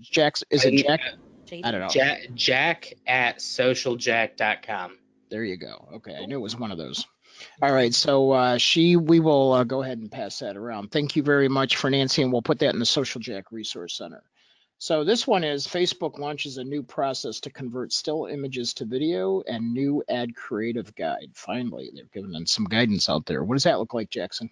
Jackson, 0.00 0.46
is 0.50 0.64
it 0.64 0.76
Jack? 0.86 1.00
I 1.64 1.70
don't 1.70 1.80
know. 1.80 1.88
Jack, 1.88 2.20
Jack 2.34 2.92
at 3.06 3.38
socialjack.com. 3.38 4.98
There 5.30 5.42
you 5.44 5.56
go. 5.56 5.88
Okay, 5.94 6.14
I 6.14 6.26
knew 6.26 6.36
it 6.36 6.42
was 6.42 6.56
one 6.56 6.70
of 6.70 6.78
those. 6.78 7.06
All 7.62 7.72
right, 7.72 7.94
so 7.94 8.32
uh, 8.32 8.58
she, 8.58 8.96
we 8.96 9.20
will 9.20 9.52
uh, 9.52 9.64
go 9.64 9.82
ahead 9.82 9.98
and 9.98 10.10
pass 10.10 10.40
that 10.40 10.56
around. 10.56 10.90
Thank 10.90 11.16
you 11.16 11.22
very 11.22 11.48
much 11.48 11.76
for 11.76 11.90
Nancy, 11.90 12.22
and 12.22 12.32
we'll 12.32 12.42
put 12.42 12.58
that 12.60 12.72
in 12.72 12.78
the 12.78 12.86
Social 12.86 13.20
Jack 13.20 13.52
Resource 13.52 13.96
Center. 13.96 14.22
So 14.78 15.04
this 15.04 15.26
one 15.26 15.44
is 15.44 15.66
Facebook 15.66 16.18
launches 16.18 16.58
a 16.58 16.64
new 16.64 16.82
process 16.82 17.40
to 17.40 17.50
convert 17.50 17.92
still 17.92 18.26
images 18.26 18.74
to 18.74 18.84
video 18.84 19.42
and 19.46 19.72
new 19.72 20.02
ad 20.08 20.34
creative 20.34 20.94
guide. 20.94 21.30
Finally, 21.32 21.90
they're 21.94 22.04
giving 22.12 22.34
us 22.34 22.50
some 22.50 22.64
guidance 22.64 23.08
out 23.08 23.24
there. 23.24 23.42
What 23.42 23.54
does 23.54 23.64
that 23.64 23.78
look 23.78 23.94
like, 23.94 24.10
Jackson? 24.10 24.50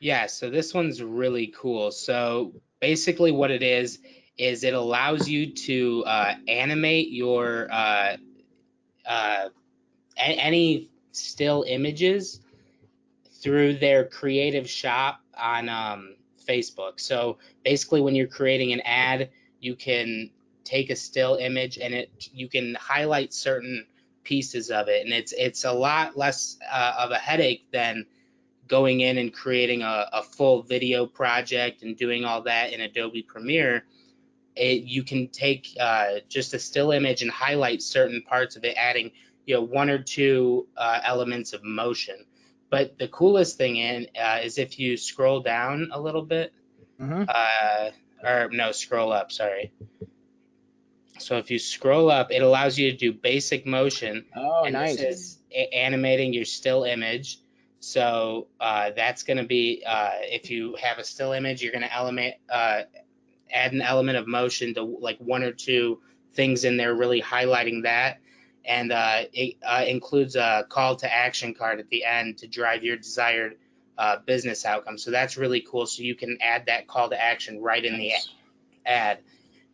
Yeah, 0.00 0.26
so 0.26 0.48
this 0.48 0.72
one's 0.72 1.02
really 1.02 1.48
cool. 1.48 1.90
So 1.90 2.54
basically, 2.80 3.32
what 3.32 3.50
it 3.50 3.62
is 3.62 3.98
is 4.38 4.62
it 4.62 4.74
allows 4.74 5.28
you 5.28 5.52
to 5.52 6.04
uh, 6.06 6.34
animate 6.46 7.10
your 7.10 7.68
uh, 7.70 8.16
uh, 9.04 9.48
any 10.16 10.88
still 11.12 11.64
images 11.66 12.40
through 13.40 13.78
their 13.78 14.04
creative 14.04 14.68
shop 14.68 15.20
on 15.36 15.68
um, 15.68 16.16
Facebook. 16.46 17.00
So 17.00 17.38
basically, 17.64 18.00
when 18.00 18.14
you're 18.14 18.26
creating 18.26 18.72
an 18.72 18.80
ad, 18.80 19.30
you 19.60 19.74
can 19.76 20.30
take 20.64 20.90
a 20.90 20.96
still 20.96 21.36
image 21.36 21.78
and 21.78 21.94
it 21.94 22.28
you 22.32 22.48
can 22.48 22.74
highlight 22.74 23.32
certain 23.32 23.86
pieces 24.24 24.70
of 24.70 24.88
it, 24.88 25.04
and 25.04 25.12
it's 25.12 25.32
it's 25.32 25.64
a 25.64 25.72
lot 25.72 26.16
less 26.16 26.58
uh, 26.70 26.94
of 26.98 27.10
a 27.10 27.18
headache 27.18 27.66
than 27.72 28.06
going 28.68 29.00
in 29.00 29.18
and 29.18 29.32
creating 29.32 29.82
a, 29.82 30.08
a 30.12 30.22
full 30.22 30.62
video 30.62 31.06
project 31.06 31.82
and 31.82 31.96
doing 31.96 32.24
all 32.24 32.42
that 32.42 32.72
in 32.72 32.82
Adobe 32.82 33.22
Premiere, 33.22 33.84
it, 34.54 34.82
you 34.84 35.02
can 35.02 35.28
take 35.28 35.74
uh, 35.80 36.16
just 36.28 36.52
a 36.54 36.58
still 36.58 36.90
image 36.90 37.22
and 37.22 37.30
highlight 37.30 37.82
certain 37.82 38.22
parts 38.22 38.56
of 38.56 38.64
it, 38.64 38.76
adding 38.76 39.10
you 39.48 39.54
know 39.54 39.62
one 39.62 39.88
or 39.88 39.98
two 39.98 40.68
uh, 40.76 41.00
elements 41.02 41.54
of 41.54 41.64
motion. 41.64 42.26
But 42.68 42.98
the 42.98 43.08
coolest 43.08 43.56
thing 43.56 43.76
in 43.76 44.08
uh, 44.20 44.40
is 44.44 44.58
if 44.58 44.78
you 44.78 44.98
scroll 44.98 45.40
down 45.40 45.88
a 45.90 45.98
little 45.98 46.22
bit, 46.22 46.52
Mhm. 47.00 47.26
uh, 47.26 47.90
or 48.22 48.50
no, 48.52 48.72
scroll 48.72 49.10
up. 49.10 49.32
Sorry. 49.32 49.72
So 51.18 51.38
if 51.38 51.50
you 51.50 51.58
scroll 51.58 52.10
up, 52.10 52.30
it 52.30 52.42
allows 52.42 52.78
you 52.78 52.90
to 52.92 52.96
do 52.96 53.12
basic 53.12 53.64
motion. 53.66 54.26
Oh, 54.36 54.64
and 54.64 54.74
nice. 54.74 54.96
this 54.98 55.38
is 55.50 55.68
animating 55.72 56.34
your 56.34 56.44
still 56.44 56.84
image. 56.84 57.38
So 57.80 58.48
uh, 58.60 58.90
that's 58.94 59.22
going 59.22 59.38
to 59.38 59.44
be 59.44 59.82
uh, 59.86 60.10
if 60.24 60.50
you 60.50 60.76
have 60.76 60.98
a 60.98 61.04
still 61.04 61.32
image, 61.32 61.62
you're 61.62 61.72
going 61.72 61.88
to 61.88 61.94
element 61.94 62.34
uh, 62.50 62.82
add 63.50 63.72
an 63.72 63.80
element 63.80 64.18
of 64.18 64.26
motion 64.26 64.74
to 64.74 64.82
like 64.82 65.18
one 65.20 65.42
or 65.42 65.52
two 65.52 66.00
things 66.34 66.64
in 66.64 66.76
there, 66.76 66.94
really 66.94 67.22
highlighting 67.22 67.84
that. 67.84 68.18
And 68.68 68.92
uh, 68.92 69.22
it 69.32 69.56
uh, 69.66 69.84
includes 69.88 70.36
a 70.36 70.66
call 70.68 70.96
to 70.96 71.12
action 71.12 71.54
card 71.54 71.80
at 71.80 71.88
the 71.88 72.04
end 72.04 72.38
to 72.38 72.46
drive 72.46 72.84
your 72.84 72.98
desired 72.98 73.56
uh, 73.96 74.18
business 74.26 74.66
outcome. 74.66 74.98
So 74.98 75.10
that's 75.10 75.38
really 75.38 75.62
cool. 75.62 75.86
So 75.86 76.02
you 76.02 76.14
can 76.14 76.36
add 76.42 76.66
that 76.66 76.86
call 76.86 77.08
to 77.08 77.20
action 77.20 77.62
right 77.62 77.82
in 77.82 77.98
the 77.98 78.12
ad. 78.84 79.20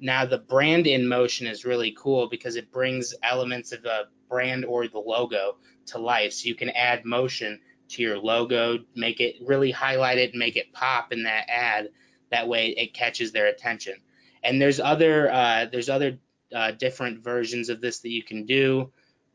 Now 0.00 0.26
the 0.26 0.38
brand 0.38 0.86
in 0.86 1.08
motion 1.08 1.48
is 1.48 1.64
really 1.64 1.94
cool 1.98 2.28
because 2.28 2.54
it 2.56 2.70
brings 2.70 3.14
elements 3.22 3.72
of 3.72 3.82
the 3.82 4.04
brand 4.28 4.64
or 4.64 4.86
the 4.86 4.98
logo 4.98 5.56
to 5.86 5.98
life. 5.98 6.32
So 6.32 6.46
you 6.46 6.54
can 6.54 6.70
add 6.70 7.04
motion 7.04 7.60
to 7.90 8.02
your 8.02 8.18
logo, 8.18 8.78
make 8.94 9.20
it 9.20 9.36
really 9.44 9.72
highlight 9.72 10.18
it 10.18 10.30
and 10.30 10.38
make 10.38 10.56
it 10.56 10.72
pop 10.72 11.12
in 11.12 11.24
that 11.24 11.46
ad. 11.48 11.90
That 12.30 12.48
way 12.48 12.68
it 12.68 12.94
catches 12.94 13.32
their 13.32 13.46
attention. 13.46 13.94
And 14.42 14.60
there's 14.60 14.78
other 14.80 15.30
uh, 15.32 15.66
there's 15.70 15.88
other 15.88 16.18
uh, 16.54 16.70
different 16.72 17.22
versions 17.22 17.68
of 17.68 17.80
this 17.80 17.98
that 18.00 18.10
you 18.10 18.22
can 18.22 18.46
do 18.46 18.90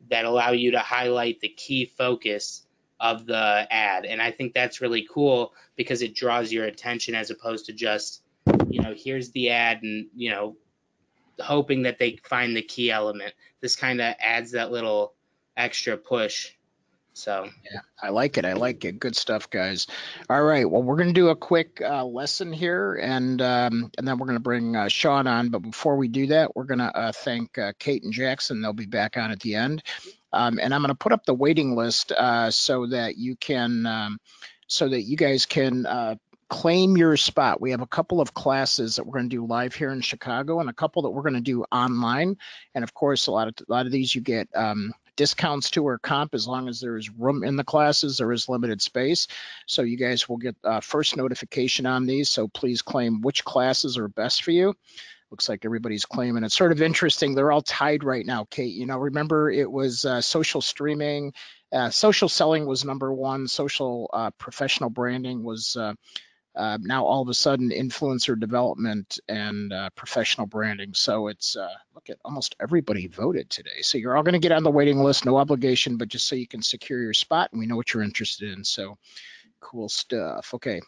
that 0.09 0.25
allow 0.25 0.51
you 0.51 0.71
to 0.71 0.79
highlight 0.79 1.39
the 1.41 1.49
key 1.49 1.85
focus 1.97 2.65
of 2.99 3.25
the 3.25 3.67
ad. 3.69 4.05
And 4.05 4.21
I 4.21 4.31
think 4.31 4.53
that's 4.53 4.81
really 4.81 5.07
cool 5.11 5.53
because 5.75 6.01
it 6.01 6.15
draws 6.15 6.51
your 6.51 6.65
attention 6.65 7.15
as 7.15 7.29
opposed 7.29 7.65
to 7.65 7.73
just 7.73 8.21
you 8.69 8.81
know, 8.81 8.93
here's 8.95 9.31
the 9.31 9.49
ad 9.49 9.83
and, 9.83 10.07
you 10.15 10.31
know, 10.31 10.55
hoping 11.39 11.83
that 11.83 11.97
they 11.97 12.17
find 12.23 12.55
the 12.55 12.61
key 12.61 12.91
element. 12.91 13.33
This 13.61 13.75
kind 13.75 14.01
of 14.01 14.15
adds 14.19 14.51
that 14.51 14.71
little 14.71 15.13
extra 15.57 15.97
push. 15.97 16.51
So, 17.19 17.49
Yeah, 17.69 17.81
I 18.01 18.09
like 18.09 18.37
it. 18.37 18.45
I 18.45 18.53
like 18.53 18.85
it. 18.85 18.97
Good 18.97 19.15
stuff, 19.15 19.49
guys. 19.49 19.87
All 20.29 20.41
right. 20.41 20.69
Well, 20.69 20.81
we're 20.81 20.95
going 20.95 21.09
to 21.09 21.13
do 21.13 21.27
a 21.27 21.35
quick 21.35 21.81
uh, 21.83 22.05
lesson 22.05 22.53
here, 22.53 22.95
and 22.95 23.41
um, 23.41 23.91
and 23.97 24.07
then 24.07 24.17
we're 24.17 24.25
going 24.25 24.37
to 24.37 24.43
bring 24.43 24.77
uh, 24.77 24.87
Sean 24.87 25.27
on. 25.27 25.49
But 25.49 25.59
before 25.59 25.97
we 25.97 26.07
do 26.07 26.27
that, 26.27 26.55
we're 26.55 26.63
going 26.63 26.79
to 26.79 26.95
uh, 26.95 27.11
thank 27.11 27.57
uh, 27.57 27.73
Kate 27.77 28.03
and 28.03 28.13
Jackson. 28.13 28.61
They'll 28.61 28.71
be 28.71 28.85
back 28.85 29.17
on 29.17 29.31
at 29.31 29.41
the 29.41 29.55
end. 29.55 29.83
Um, 30.31 30.59
and 30.61 30.73
I'm 30.73 30.81
going 30.81 30.89
to 30.89 30.95
put 30.95 31.11
up 31.11 31.25
the 31.25 31.33
waiting 31.33 31.75
list 31.75 32.13
uh, 32.13 32.51
so 32.51 32.87
that 32.87 33.17
you 33.17 33.35
can, 33.35 33.85
um, 33.85 34.19
so 34.67 34.87
that 34.87 35.01
you 35.01 35.17
guys 35.17 35.45
can 35.45 35.85
uh, 35.85 36.15
claim 36.49 36.95
your 36.95 37.17
spot. 37.17 37.59
We 37.59 37.71
have 37.71 37.81
a 37.81 37.87
couple 37.87 38.21
of 38.21 38.33
classes 38.33 38.95
that 38.95 39.05
we're 39.05 39.19
going 39.19 39.29
to 39.29 39.35
do 39.35 39.45
live 39.45 39.73
here 39.73 39.91
in 39.91 39.99
Chicago, 39.99 40.61
and 40.61 40.69
a 40.69 40.73
couple 40.73 41.01
that 41.01 41.09
we're 41.09 41.23
going 41.23 41.33
to 41.33 41.41
do 41.41 41.65
online. 41.71 42.37
And 42.73 42.83
of 42.85 42.93
course, 42.93 43.27
a 43.27 43.31
lot 43.31 43.49
of 43.49 43.55
a 43.59 43.71
lot 43.71 43.85
of 43.85 43.91
these 43.91 44.15
you 44.15 44.21
get 44.21 44.47
um, 44.55 44.93
discounts 45.19 45.71
to 45.71 45.83
or 45.85 45.99
comp 45.99 46.33
as 46.33 46.47
long 46.47 46.69
as 46.69 46.79
there 46.79 46.95
is 46.95 47.09
room 47.09 47.43
in 47.43 47.57
the 47.57 47.63
classes. 47.65 48.17
There 48.17 48.31
is 48.31 48.47
limited 48.47 48.81
space, 48.81 49.27
so 49.65 49.81
you 49.81 49.97
guys 49.97 50.29
will 50.29 50.37
get 50.37 50.55
uh, 50.63 50.79
first 50.79 51.17
notification 51.17 51.85
on 51.85 52.05
these. 52.05 52.29
So 52.29 52.47
please 52.47 52.81
claim 52.81 53.19
which 53.19 53.43
classes 53.43 53.97
are 53.97 54.07
best 54.07 54.45
for 54.45 54.51
you. 54.51 54.73
Looks 55.29 55.49
like 55.49 55.65
everybody's 55.65 56.05
claiming. 56.05 56.45
It's 56.45 56.55
sort 56.55 56.71
of 56.71 56.81
interesting. 56.81 57.35
They're 57.35 57.51
all 57.51 57.61
tied 57.61 58.05
right 58.05 58.25
now, 58.25 58.47
Kate. 58.49 58.73
You 58.73 58.85
know, 58.85 58.97
remember 58.97 59.51
it 59.51 59.69
was 59.69 60.05
uh, 60.05 60.21
social 60.21 60.61
streaming, 60.61 61.33
uh, 61.73 61.89
social 61.89 62.29
selling 62.29 62.65
was 62.65 62.85
number 62.85 63.13
one. 63.13 63.49
Social 63.49 64.09
uh, 64.13 64.31
professional 64.39 64.89
branding 64.89 65.43
was 65.43 65.75
uh, 66.55 66.77
now 66.81 67.05
all 67.05 67.21
of 67.21 67.29
a 67.29 67.33
sudden 67.33 67.69
influencer 67.69 68.39
development 68.39 69.19
and 69.27 69.71
uh, 69.71 69.89
professional 69.95 70.47
branding. 70.47 70.93
So 70.93 71.27
it's 71.27 71.55
uh, 71.55 71.73
look 71.93 72.09
at 72.09 72.17
almost 72.25 72.55
everybody 72.59 73.07
voted 73.07 73.49
today. 73.49 73.81
So 73.81 73.97
you're 73.97 74.17
all 74.17 74.23
going 74.23 74.33
to 74.33 74.39
get 74.39 74.51
on 74.51 74.63
the 74.63 74.71
waiting 74.71 74.99
list, 74.99 75.25
no 75.25 75.37
obligation, 75.37 75.97
but 75.97 76.07
just 76.07 76.27
so 76.27 76.35
you 76.35 76.47
can 76.47 76.61
secure 76.61 77.01
your 77.01 77.13
spot 77.13 77.49
and 77.51 77.59
we 77.59 77.67
know 77.67 77.75
what 77.75 77.93
you're 77.93 78.03
interested 78.03 78.51
in. 78.51 78.63
So 78.63 78.97
cool 79.59 79.89
stuff. 79.89 80.53
Okay. 80.55 80.81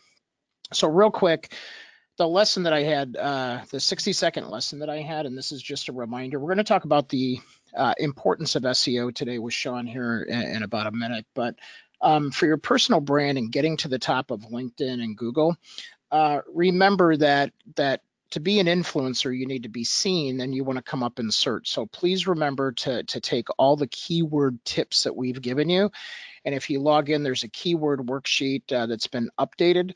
So 0.74 0.88
real 0.88 1.12
quick, 1.12 1.54
the 2.18 2.28
lesson 2.28 2.64
that 2.64 2.74
I 2.74 2.84
had, 2.84 3.16
uh, 3.16 3.62
the 3.72 3.80
60 3.80 4.14
second 4.14 4.50
lesson 4.50 4.80
that 4.80 4.90
I 4.90 5.02
had, 5.02 5.26
and 5.26 5.38
this 5.38 5.52
is 5.52 5.62
just 5.62 5.90
a 5.90 5.94
reminder, 5.94 6.40
we're 6.40 6.54
going 6.54 6.58
to 6.58 6.64
talk 6.64 6.86
about 6.86 7.10
the 7.10 7.40
uh, 7.76 7.94
importance 7.98 8.56
of 8.56 8.64
SEO 8.64 9.14
today 9.14 9.40
with 9.40 9.54
Sean 9.54 9.86
here 9.86 10.22
in, 10.22 10.42
in 10.42 10.64
about 10.64 10.88
a 10.88 10.92
minute. 10.92 11.26
But 11.34 11.56
um, 12.02 12.32
for 12.32 12.46
your 12.46 12.58
personal 12.58 13.02
brand 13.02 13.38
and 13.38 13.52
getting 13.52 13.78
to 13.78 13.88
the 13.88 14.00
top 14.00 14.32
of 14.32 14.42
LinkedIn 14.42 15.04
and 15.04 15.18
Google, 15.18 15.56
uh, 16.12 16.42
remember 16.54 17.16
that 17.18 17.54
that 17.76 18.02
to 18.32 18.40
be 18.40 18.60
an 18.60 18.68
influencer, 18.68 19.38
you 19.38 19.46
need 19.46 19.64
to 19.64 19.70
be 19.70 19.84
seen 19.84 20.40
and 20.40 20.56
you 20.56 20.64
want 20.64 20.78
to 20.78 20.84
come 20.84 21.04
up 21.04 21.20
in 21.20 21.30
search. 21.32 21.70
So 21.70 21.86
please 21.86 22.28
remember 22.28 22.72
to, 22.72 23.04
to 23.04 23.20
take 23.20 23.48
all 23.58 23.76
the 23.76 23.88
keyword 23.88 24.64
tips 24.64 25.04
that 25.04 25.16
we've 25.16 25.42
given 25.42 25.70
you. 25.70 25.92
And 26.46 26.56
if 26.56 26.70
you 26.70 26.80
log 26.80 27.10
in, 27.10 27.24
there's 27.24 27.44
a 27.44 27.50
keyword 27.50 28.00
worksheet 28.00 28.72
uh, 28.72 28.86
that's 28.86 29.08
been 29.08 29.30
updated 29.38 29.96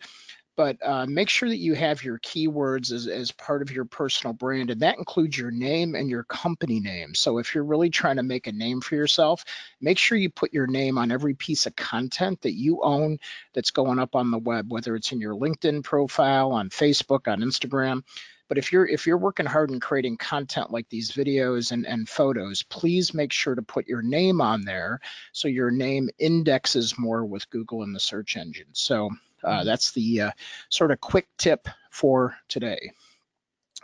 but 0.56 0.78
uh, 0.86 1.06
make 1.06 1.30
sure 1.30 1.50
that 1.50 1.58
you 1.58 1.74
have 1.74 2.04
your 2.04 2.18
keywords 2.20 2.92
as, 2.92 3.08
as 3.08 3.32
part 3.32 3.62
of 3.62 3.72
your 3.72 3.86
personal 3.86 4.34
brand 4.34 4.70
and 4.70 4.82
that 4.82 4.98
includes 4.98 5.38
your 5.38 5.52
name 5.52 5.96
and 5.96 6.10
your 6.10 6.24
company 6.24 6.80
name. 6.80 7.14
So 7.14 7.38
if 7.40 7.54
you're 7.54 7.66
really 7.66 7.90
trying 7.90 8.16
to 8.18 8.24
make 8.24 8.48
a 8.48 8.52
name 8.52 8.82
for 8.82 8.96
yourself 8.96 9.44
make 9.82 9.98
sure 9.98 10.18
you 10.18 10.30
put 10.30 10.54
your 10.54 10.68
name 10.68 10.98
on 10.98 11.12
every 11.12 11.34
piece 11.34 11.66
of 11.66 11.76
content 11.76 12.42
that 12.42 12.54
you 12.54 12.82
own 12.84 13.18
that's 13.54 13.72
going 13.72 14.00
up 14.00 14.16
on 14.16 14.32
the 14.32 14.38
web 14.38 14.72
whether 14.72 14.96
it's 14.96 15.12
in 15.12 15.20
your 15.20 15.36
linkedin 15.36 15.84
profile 15.84 16.52
on 16.52 16.70
facebook 16.70 17.32
on 17.32 17.42
instagram. 17.42 18.02
But 18.48 18.60
if 18.60 18.72
you're 18.72 18.86
if 18.86 19.08
you're 19.08 19.18
working 19.18 19.48
hard 19.48 19.72
in 19.72 19.80
creating 19.80 20.18
content 20.18 20.72
like 20.72 20.88
these 20.90 21.12
videos 21.12 21.72
and, 21.72 21.86
and 21.86 22.08
photos 22.08 22.64
please 22.64 23.14
make 23.14 23.34
sure 23.34 23.56
to 23.56 23.62
put 23.62 23.88
your 23.88 24.04
name 24.04 24.40
on 24.40 24.62
there 24.62 25.00
so 25.34 25.48
your 25.48 25.72
name 25.72 26.10
indexes 26.20 26.98
more 26.98 27.26
with 27.26 27.50
google 27.50 27.84
in 27.84 27.92
the 27.92 28.00
search 28.00 28.38
engine. 28.38 28.70
So 28.74 29.10
uh, 29.46 29.64
that's 29.64 29.92
the 29.92 30.22
uh, 30.22 30.32
sort 30.70 30.92
of 30.92 31.00
quick 31.00 31.28
tip 31.38 31.68
for 31.92 32.36
today. 32.48 32.92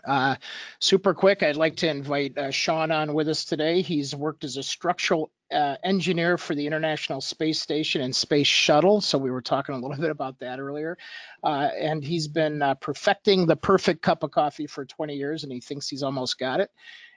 Uh, 0.05 0.35
super 0.79 1.13
quick, 1.13 1.43
I'd 1.43 1.55
like 1.55 1.75
to 1.77 1.89
invite 1.89 2.37
uh, 2.37 2.51
Sean 2.51 2.91
on 2.91 3.13
with 3.13 3.29
us 3.29 3.45
today. 3.45 3.81
He's 3.81 4.15
worked 4.15 4.43
as 4.43 4.57
a 4.57 4.63
structural 4.63 5.31
uh, 5.51 5.75
engineer 5.83 6.37
for 6.37 6.55
the 6.55 6.65
International 6.65 7.21
Space 7.21 7.61
Station 7.61 8.01
and 8.01 8.15
Space 8.15 8.47
Shuttle. 8.47 9.01
So 9.01 9.17
we 9.17 9.31
were 9.31 9.41
talking 9.41 9.75
a 9.75 9.77
little 9.77 9.97
bit 10.01 10.09
about 10.09 10.39
that 10.39 10.59
earlier. 10.59 10.97
Uh, 11.43 11.69
and 11.79 12.03
he's 12.03 12.27
been 12.27 12.61
uh, 12.61 12.75
perfecting 12.75 13.45
the 13.45 13.55
perfect 13.55 14.01
cup 14.01 14.23
of 14.23 14.31
coffee 14.31 14.67
for 14.67 14.85
20 14.85 15.15
years, 15.15 15.43
and 15.43 15.51
he 15.51 15.59
thinks 15.59 15.87
he's 15.87 16.03
almost 16.03 16.39
got 16.39 16.59
it. 16.61 16.71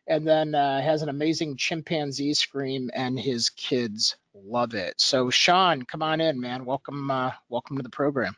And 0.06 0.26
then 0.26 0.54
uh, 0.54 0.82
has 0.82 1.02
an 1.02 1.08
amazing 1.08 1.56
chimpanzee 1.56 2.34
scream, 2.34 2.90
and 2.94 3.18
his 3.18 3.48
kids 3.50 4.16
love 4.34 4.74
it. 4.74 5.00
So 5.00 5.30
Sean, 5.30 5.82
come 5.82 6.02
on 6.02 6.20
in, 6.20 6.40
man. 6.40 6.64
Welcome, 6.66 7.10
uh, 7.10 7.32
welcome 7.48 7.78
to 7.78 7.82
the 7.82 7.88
program. 7.88 8.36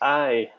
Hi. 0.00 0.50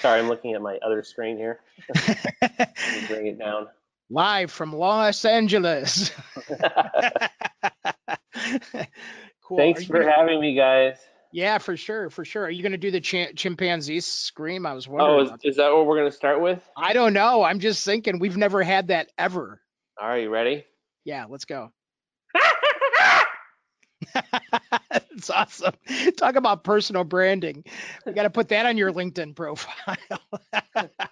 Sorry, 0.00 0.20
I'm 0.20 0.28
looking 0.28 0.54
at 0.54 0.62
my 0.62 0.78
other 0.82 1.02
screen 1.02 1.36
here. 1.36 1.60
Let 2.08 2.76
me 3.00 3.06
bring 3.06 3.26
it 3.28 3.38
down. 3.38 3.68
Live 4.10 4.50
from 4.50 4.72
Los 4.72 5.24
Angeles. 5.24 6.10
cool. 9.42 9.56
Thanks 9.56 9.84
Are 9.84 9.86
for 9.86 10.02
having 10.02 10.40
me, 10.40 10.54
guys. 10.54 10.96
Yeah, 11.32 11.58
for 11.58 11.76
sure, 11.76 12.10
for 12.10 12.24
sure. 12.24 12.44
Are 12.44 12.50
you 12.50 12.62
going 12.62 12.72
to 12.72 12.78
do 12.78 12.90
the 12.90 13.00
chi- 13.00 13.32
chimpanzee 13.36 14.00
scream? 14.00 14.66
I 14.66 14.72
was 14.72 14.88
oh, 14.88 14.92
wondering. 14.92 15.30
Oh, 15.30 15.34
is, 15.34 15.52
is 15.52 15.56
that 15.56 15.72
what 15.72 15.86
we're 15.86 15.96
going 15.96 16.10
to 16.10 16.16
start 16.16 16.40
with? 16.40 16.60
I 16.76 16.92
don't 16.92 17.12
know. 17.12 17.42
I'm 17.42 17.60
just 17.60 17.84
thinking 17.84 18.18
we've 18.18 18.36
never 18.36 18.62
had 18.62 18.88
that 18.88 19.10
ever. 19.16 19.60
All 20.00 20.08
right, 20.08 20.22
you 20.22 20.30
ready? 20.30 20.64
Yeah, 21.04 21.26
let's 21.28 21.44
go. 21.44 21.70
it's 24.90 25.30
awesome. 25.30 25.74
Talk 26.16 26.36
about 26.36 26.64
personal 26.64 27.04
branding. 27.04 27.64
We 28.06 28.12
got 28.12 28.24
to 28.24 28.30
put 28.30 28.48
that 28.48 28.66
on 28.66 28.76
your 28.76 28.92
LinkedIn 28.92 29.36
profile. 29.36 29.96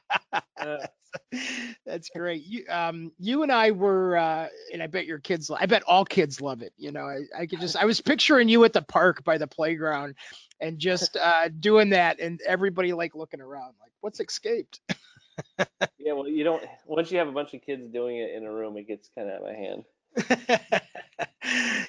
That's 1.98 2.10
great. 2.10 2.44
You, 2.46 2.64
um, 2.68 3.10
you 3.18 3.42
and 3.42 3.50
I 3.50 3.72
were, 3.72 4.16
uh, 4.16 4.46
and 4.72 4.80
I 4.80 4.86
bet 4.86 5.04
your 5.04 5.18
kids, 5.18 5.50
I 5.50 5.66
bet 5.66 5.82
all 5.82 6.04
kids 6.04 6.40
love 6.40 6.62
it. 6.62 6.72
You 6.76 6.92
know, 6.92 7.00
I, 7.00 7.22
I 7.36 7.46
could 7.46 7.60
just, 7.60 7.74
I 7.76 7.86
was 7.86 8.00
picturing 8.00 8.48
you 8.48 8.62
at 8.62 8.72
the 8.72 8.82
park 8.82 9.24
by 9.24 9.36
the 9.36 9.48
playground 9.48 10.14
and 10.60 10.78
just 10.78 11.16
uh, 11.16 11.48
doing 11.58 11.90
that, 11.90 12.20
and 12.20 12.40
everybody 12.46 12.92
like 12.92 13.16
looking 13.16 13.40
around, 13.40 13.74
like, 13.80 13.90
what's 14.00 14.20
escaped? 14.20 14.80
yeah, 15.58 16.12
well, 16.12 16.28
you 16.28 16.44
don't. 16.44 16.62
Once 16.86 17.10
you 17.10 17.18
have 17.18 17.26
a 17.26 17.32
bunch 17.32 17.52
of 17.52 17.62
kids 17.62 17.92
doing 17.92 18.18
it 18.18 18.32
in 18.32 18.44
a 18.44 18.52
room, 18.52 18.76
it 18.76 18.86
gets 18.86 19.10
kind 19.16 19.28
of 19.28 19.42
out 19.42 19.50
of 19.50 19.56
hand. 19.56 19.82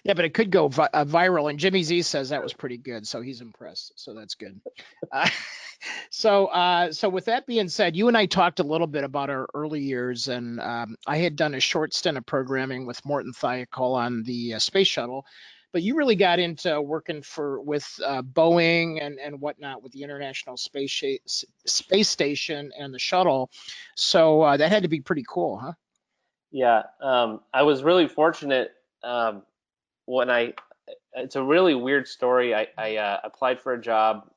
yeah, 0.04 0.14
but 0.14 0.26
it 0.26 0.34
could 0.34 0.52
go 0.52 0.68
vi- 0.68 0.90
uh, 0.94 1.06
viral. 1.06 1.50
And 1.50 1.60
Jimmy 1.60 1.84
Z 1.84 2.04
says 2.04 2.30
that 2.30 2.44
was 2.44 2.54
pretty 2.54 2.78
good, 2.78 3.08
so 3.08 3.22
he's 3.22 3.42
impressed. 3.42 3.94
So 3.96 4.14
that's 4.14 4.36
good. 4.36 4.60
Uh, 5.12 5.28
so, 6.12 6.48
uh, 6.48 6.92
so 6.92 7.10
with 7.10 7.26
that 7.26 7.48
being 7.48 7.70
said, 7.70 7.96
you 7.96 8.10
and 8.10 8.18
I 8.18 8.26
talked 8.26 8.60
a 8.60 8.64
little 8.64 8.86
bit 8.86 9.04
about 9.04 9.30
our 9.30 9.48
early 9.54 9.82
years, 9.82 10.28
and 10.28 10.60
um, 10.60 10.96
I 11.08 11.18
had 11.18 11.36
done 11.36 11.56
a 11.56 11.60
short 11.60 11.94
stint 11.94 12.18
of 12.18 12.26
programming 12.26 12.86
with 12.86 13.04
Morton 13.06 13.32
Thiokol 13.34 13.96
on 13.96 14.24
the 14.24 14.56
uh, 14.56 14.60
space 14.60 14.88
shuttle 14.88 15.26
but 15.72 15.84
you 15.84 15.96
really 15.96 16.16
got 16.16 16.40
into 16.40 16.82
working 16.82 17.22
for 17.22 17.62
with 17.62 17.88
uh, 18.04 18.22
Boeing 18.22 19.04
and 19.06 19.20
and 19.20 19.40
whatnot 19.40 19.84
with 19.84 19.92
the 19.92 20.02
International 20.04 20.58
Space 20.58 20.90
Sh- 20.90 21.46
Space 21.66 22.10
Station 22.10 22.72
and 22.78 22.94
the 22.94 23.00
shuttle. 23.00 23.52
So 23.96 24.56
that 24.58 24.72
had 24.72 24.84
to 24.84 24.90
be 24.90 25.02
pretty 25.02 25.24
cool, 25.28 25.58
huh? 25.60 25.74
Yeah, 26.52 26.84
um, 27.02 27.42
I 27.54 27.64
was 27.64 27.84
really 27.84 28.08
fortunate 28.08 28.72
um, 29.04 29.44
when 30.06 30.30
I. 30.30 30.54
It's 31.14 31.36
a 31.36 31.44
really 31.44 31.76
weird 31.76 32.08
story. 32.08 32.56
I, 32.56 32.68
I 32.78 32.96
uh, 32.98 33.20
applied 33.24 33.60
for 33.60 33.74
a 33.74 33.82
job 33.82 34.30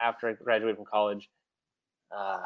after 0.00 0.28
I 0.28 0.32
graduated 0.32 0.76
from 0.76 0.86
college, 0.86 1.28
uh, 2.16 2.40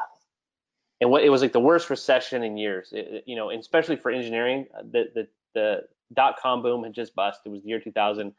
and 0.99 1.09
what 1.09 1.23
it 1.23 1.29
was 1.29 1.41
like 1.41 1.53
the 1.53 1.59
worst 1.59 1.89
recession 1.89 2.43
in 2.43 2.57
years. 2.57 2.89
It, 2.91 3.23
you 3.25 3.35
know, 3.35 3.49
and 3.49 3.59
especially 3.59 3.95
for 3.95 4.11
engineering, 4.11 4.67
uh, 4.77 4.81
the 4.83 5.05
the 5.15 5.27
the 5.53 5.81
dot 6.13 6.37
com 6.41 6.61
boom 6.61 6.83
had 6.83 6.93
just 6.93 7.15
bust. 7.15 7.41
It 7.45 7.49
was 7.49 7.61
the 7.63 7.69
year 7.69 7.79
2000. 7.79 8.33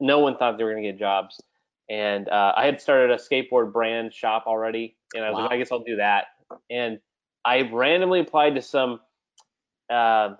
No 0.00 0.20
one 0.20 0.36
thought 0.38 0.56
they 0.56 0.64
were 0.64 0.72
going 0.72 0.82
to 0.82 0.90
get 0.90 0.98
jobs, 0.98 1.38
and 1.90 2.28
uh, 2.30 2.54
I 2.56 2.64
had 2.64 2.80
started 2.80 3.10
a 3.10 3.16
skateboard 3.16 3.72
brand 3.72 4.14
shop 4.14 4.44
already, 4.46 4.96
and 5.14 5.24
I 5.24 5.30
was 5.30 5.38
like, 5.40 5.50
I 5.50 5.58
guess 5.58 5.70
I'll 5.70 5.84
do 5.84 5.96
that. 5.96 6.28
And 6.70 6.98
I 7.44 7.68
randomly 7.70 8.20
applied 8.20 8.54
to 8.54 8.62
some 8.62 9.00
uh, 9.90 10.36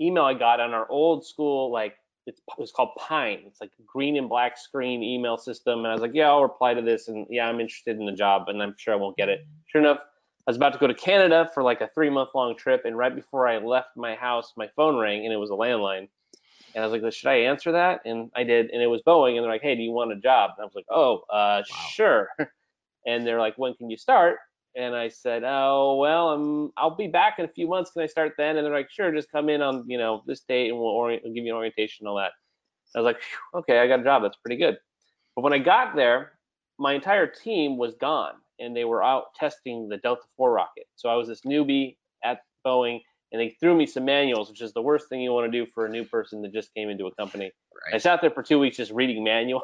email 0.00 0.24
I 0.24 0.34
got 0.34 0.60
on 0.60 0.72
our 0.72 0.88
old 0.88 1.26
school 1.26 1.70
like 1.70 1.96
it's, 2.26 2.40
it 2.40 2.58
was 2.58 2.72
called 2.72 2.90
Pine. 2.96 3.42
It's 3.46 3.60
like 3.60 3.70
green 3.86 4.16
and 4.16 4.28
black 4.28 4.56
screen 4.56 5.02
email 5.02 5.36
system, 5.36 5.80
and 5.80 5.88
I 5.88 5.92
was 5.92 6.00
like, 6.00 6.14
yeah, 6.14 6.28
I'll 6.28 6.42
reply 6.42 6.72
to 6.72 6.80
this, 6.80 7.08
and 7.08 7.26
yeah, 7.28 7.46
I'm 7.48 7.60
interested 7.60 7.98
in 7.98 8.06
the 8.06 8.12
job, 8.12 8.48
and 8.48 8.62
I'm 8.62 8.74
sure 8.78 8.94
I 8.94 8.96
won't 8.96 9.16
get 9.16 9.28
it. 9.28 9.46
Sure 9.66 9.80
enough, 9.80 9.98
I 10.46 10.50
was 10.50 10.56
about 10.56 10.72
to 10.72 10.78
go 10.78 10.86
to 10.86 10.94
Canada 10.94 11.50
for 11.52 11.62
like 11.62 11.80
a 11.80 11.88
three 11.88 12.10
month 12.10 12.30
long 12.34 12.56
trip, 12.56 12.82
and 12.84 12.96
right 12.96 13.14
before 13.14 13.46
I 13.46 13.58
left 13.58 13.96
my 13.96 14.14
house, 14.14 14.54
my 14.56 14.68
phone 14.74 14.98
rang, 14.98 15.24
and 15.24 15.32
it 15.32 15.36
was 15.36 15.50
a 15.50 15.54
landline. 15.54 16.08
And 16.74 16.82
I 16.82 16.86
was 16.86 17.02
like, 17.02 17.12
should 17.12 17.28
I 17.28 17.36
answer 17.36 17.72
that? 17.72 18.00
And 18.04 18.30
I 18.34 18.42
did, 18.42 18.70
and 18.70 18.82
it 18.82 18.88
was 18.88 19.00
Boeing, 19.06 19.36
and 19.36 19.44
they're 19.44 19.52
like, 19.52 19.62
hey, 19.62 19.76
do 19.76 19.82
you 19.82 19.92
want 19.92 20.12
a 20.12 20.16
job? 20.16 20.52
And 20.56 20.62
I 20.62 20.66
was 20.66 20.74
like, 20.74 20.86
oh, 20.90 21.22
uh, 21.30 21.62
sure. 21.90 22.30
And 23.06 23.26
they're 23.26 23.38
like, 23.38 23.58
when 23.58 23.74
can 23.74 23.90
you 23.90 23.98
start? 23.98 24.38
And 24.76 24.94
I 24.94 25.08
said, 25.08 25.44
oh, 25.44 25.96
well, 26.00 26.30
I'm, 26.30 26.72
I'll 26.76 26.96
be 26.96 27.06
back 27.06 27.38
in 27.38 27.44
a 27.44 27.48
few 27.48 27.68
months. 27.68 27.92
Can 27.92 28.02
I 28.02 28.06
start 28.06 28.32
then? 28.36 28.56
And 28.56 28.66
they're 28.66 28.74
like, 28.74 28.90
sure, 28.90 29.12
just 29.12 29.30
come 29.30 29.48
in 29.48 29.62
on, 29.62 29.84
you 29.86 29.98
know, 29.98 30.22
this 30.26 30.40
date, 30.40 30.68
and 30.68 30.78
we'll, 30.78 30.88
orient, 30.88 31.22
we'll 31.24 31.32
give 31.32 31.44
you 31.44 31.52
an 31.52 31.56
orientation 31.56 32.04
and 32.04 32.08
all 32.08 32.16
that. 32.16 32.32
I 32.94 33.00
was 33.00 33.04
like, 33.04 33.20
okay, 33.54 33.78
I 33.78 33.86
got 33.86 34.00
a 34.00 34.04
job. 34.04 34.22
That's 34.22 34.36
pretty 34.36 34.56
good. 34.56 34.78
But 35.34 35.42
when 35.42 35.52
I 35.52 35.58
got 35.58 35.96
there, 35.96 36.32
my 36.78 36.92
entire 36.92 37.26
team 37.26 37.76
was 37.76 37.94
gone, 37.94 38.34
and 38.58 38.76
they 38.76 38.84
were 38.84 39.02
out 39.02 39.34
testing 39.36 39.88
the 39.88 39.96
Delta 39.98 40.22
IV 40.38 40.46
rocket. 40.46 40.86
So 40.96 41.08
I 41.08 41.14
was 41.14 41.28
this 41.28 41.42
newbie 41.42 41.96
at 42.24 42.40
Boeing, 42.66 43.00
and 43.32 43.40
they 43.40 43.56
threw 43.60 43.76
me 43.76 43.86
some 43.86 44.04
manuals, 44.04 44.48
which 44.48 44.60
is 44.60 44.72
the 44.72 44.82
worst 44.82 45.08
thing 45.08 45.20
you 45.20 45.32
want 45.32 45.50
to 45.50 45.64
do 45.64 45.70
for 45.72 45.86
a 45.86 45.88
new 45.88 46.04
person 46.04 46.42
that 46.42 46.52
just 46.52 46.72
came 46.74 46.88
into 46.88 47.06
a 47.06 47.14
company. 47.14 47.50
I 47.92 47.98
sat 47.98 48.20
there 48.20 48.30
for 48.30 48.42
two 48.42 48.58
weeks 48.58 48.76
just 48.76 48.92
reading 48.92 49.24
manuals. 49.24 49.62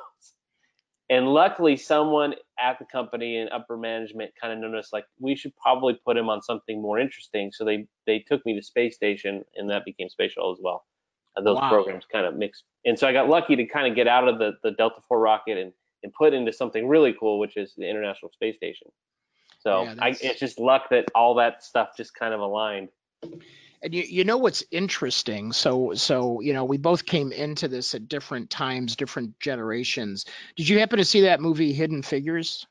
And 1.11 1.27
luckily, 1.29 1.77
someone 1.77 2.35
at 2.61 2.79
the 2.79 2.85
company 2.85 3.37
in 3.39 3.49
upper 3.49 3.77
management 3.77 4.31
kind 4.41 4.53
of 4.53 4.61
noticed, 4.61 4.93
like, 4.93 5.07
we 5.19 5.35
should 5.35 5.53
probably 5.57 5.95
put 6.07 6.17
him 6.17 6.31
on 6.31 6.41
something 6.41 6.81
more 6.81 7.01
interesting. 7.01 7.51
So 7.53 7.65
they 7.65 7.87
they 8.07 8.21
took 8.21 8.47
me 8.47 8.55
to 8.55 8.63
space 8.63 8.95
station, 8.95 9.45
and 9.57 9.69
that 9.71 9.85
became 9.85 10.09
Shuttle 10.09 10.53
as 10.53 10.59
well. 10.63 10.87
Uh, 11.37 11.43
those 11.43 11.57
Wow. 11.57 11.69
programs 11.69 12.05
kind 12.11 12.27
of 12.27 12.37
mixed, 12.37 12.63
and 12.85 12.97
so 12.99 13.09
I 13.09 13.13
got 13.13 13.29
lucky 13.29 13.57
to 13.57 13.67
kind 13.67 13.89
of 13.89 13.97
get 13.97 14.07
out 14.07 14.29
of 14.29 14.39
the 14.39 14.53
the 14.63 14.71
Delta 14.71 14.99
IV 14.99 15.19
rocket 15.19 15.59
and 15.59 15.73
and 16.03 16.13
put 16.15 16.33
into 16.33 16.53
something 16.53 16.89
really 16.89 17.13
cool, 17.19 17.39
which 17.41 17.57
is 17.57 17.75
the 17.77 17.89
International 17.89 18.31
Space 18.33 18.57
Station. 18.57 18.87
So 19.59 19.83
Yeah, 19.83 19.95
I, 20.01 20.09
it's 20.11 20.41
just 20.41 20.59
luck 20.59 20.89
that 20.91 21.07
all 21.15 21.35
that 21.35 21.63
stuff 21.63 21.91
just 21.97 22.15
kind 22.15 22.33
of 22.33 22.41
aligned. 22.41 22.89
And 23.83 23.95
you, 23.95 24.03
you 24.03 24.25
know 24.25 24.37
what's 24.37 24.63
interesting? 24.71 25.53
So 25.53 25.95
so 25.95 26.41
you 26.41 26.53
know 26.53 26.65
we 26.65 26.77
both 26.77 27.07
came 27.07 27.33
into 27.33 27.69
this 27.69 27.95
at 27.95 28.09
different 28.09 28.51
times, 28.51 28.97
different 28.97 29.39
generations. 29.41 30.27
Did 30.57 30.69
you 30.69 30.79
happen 30.79 30.99
to 30.99 31.05
see 31.05 31.23
that 31.23 31.41
movie 31.41 31.73
Hidden 31.73 32.03
Figures? 32.03 32.67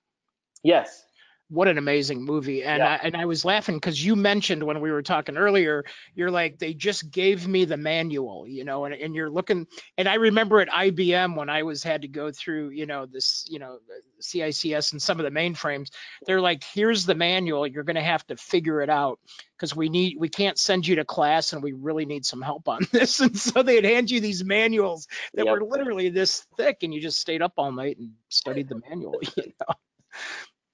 Yes. 0.64 1.06
What 1.52 1.68
an 1.68 1.80
amazing 1.80 2.24
movie! 2.24 2.64
And 2.64 2.84
Yeah. 2.84 2.88
I, 2.88 2.96
and 3.04 3.18
I 3.18 3.26
was 3.26 3.44
laughing 3.44 3.78
because 3.78 4.06
you 4.06 4.16
mentioned 4.16 4.62
when 4.62 4.82
we 4.82 4.92
were 4.92 5.02
talking 5.02 5.36
earlier, 5.36 5.84
you're 6.14 6.30
like 6.30 6.60
they 6.60 6.76
just 6.76 7.10
gave 7.10 7.48
me 7.48 7.66
the 7.66 7.76
manual, 7.76 8.48
you 8.48 8.64
know, 8.64 8.86
and, 8.86 8.94
and 8.94 9.16
you're 9.16 9.32
looking. 9.32 9.66
And 9.98 10.08
I 10.08 10.14
remember 10.16 10.60
at 10.62 10.70
IBM 10.70 11.36
when 11.36 11.50
I 11.50 11.64
was 11.64 11.82
had 11.82 12.04
to 12.04 12.08
go 12.08 12.32
through, 12.32 12.70
you 12.70 12.86
know, 12.86 13.08
this, 13.08 13.46
you 13.50 13.58
know, 13.58 13.80
CICS 14.22 14.92
and 14.92 15.02
some 15.02 15.20
of 15.20 15.24
the 15.24 15.32
mainframes. 15.32 15.88
They're 16.28 16.40
like, 16.40 16.64
here's 16.64 17.08
the 17.08 17.16
manual. 17.16 17.66
You're 17.66 17.84
going 17.84 17.96
to 17.96 18.02
have 18.04 18.28
to 18.28 18.36
figure 18.38 18.82
it 18.82 18.90
out 18.92 19.20
because 19.58 19.76
we 19.76 19.90
need 19.90 20.18
we 20.20 20.30
can't 20.30 20.60
send 20.60 20.86
you 20.86 20.98
to 20.98 21.04
class 21.06 21.54
and 21.54 21.64
we 21.64 21.72
really 21.74 22.06
need 22.06 22.28
some 22.28 22.44
help 22.44 22.68
on 22.70 22.82
this. 22.92 23.22
And 23.22 23.36
so 23.36 23.64
they'd 23.64 23.86
hand 23.86 24.12
you 24.12 24.20
these 24.20 24.44
manuals 24.44 25.08
that 25.36 25.48
Yep. 25.48 25.50
were 25.50 25.64
literally 25.64 26.10
this 26.10 26.46
thick, 26.58 26.78
and 26.84 26.94
you 26.94 27.02
just 27.02 27.20
stayed 27.20 27.42
up 27.42 27.54
all 27.58 27.72
night 27.72 27.98
and 27.98 28.12
studied 28.30 28.70
the 28.70 28.80
manual. 28.88 29.20
You 29.36 29.54
know? 29.68 29.74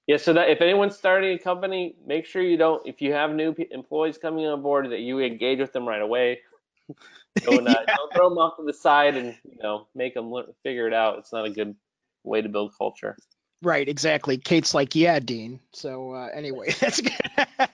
Yeah, 0.06 0.18
so 0.18 0.32
that 0.34 0.50
if 0.50 0.60
anyone's 0.60 0.96
starting 0.96 1.34
a 1.34 1.38
company, 1.38 1.96
make 2.06 2.26
sure 2.26 2.40
you 2.40 2.56
don't. 2.56 2.86
If 2.86 3.02
you 3.02 3.12
have 3.12 3.32
new 3.32 3.52
pe- 3.52 3.66
employees 3.72 4.18
coming 4.18 4.46
on 4.46 4.62
board, 4.62 4.90
that 4.92 5.00
you 5.00 5.18
engage 5.18 5.58
with 5.58 5.72
them 5.72 5.86
right 5.86 6.02
away. 6.02 6.40
Don't, 7.44 7.68
uh, 7.68 7.84
don't 7.94 8.12
throw 8.14 8.30
them 8.30 8.38
off 8.38 8.56
to 8.56 8.64
the 8.64 8.72
side 8.72 9.14
and 9.14 9.36
you 9.44 9.58
know 9.62 9.88
make 9.94 10.14
them 10.14 10.32
figure 10.62 10.86
it 10.86 10.94
out. 10.94 11.18
It's 11.18 11.34
not 11.34 11.44
a 11.44 11.50
good 11.50 11.76
way 12.24 12.40
to 12.40 12.48
build 12.48 12.72
culture. 12.78 13.14
Right, 13.62 13.88
exactly. 13.88 14.38
Kate's 14.38 14.72
like, 14.74 14.94
yeah, 14.94 15.18
Dean. 15.18 15.60
So 15.72 16.12
uh, 16.12 16.28
anyway, 16.32 16.74
that's 16.80 17.00
good. 17.00 17.12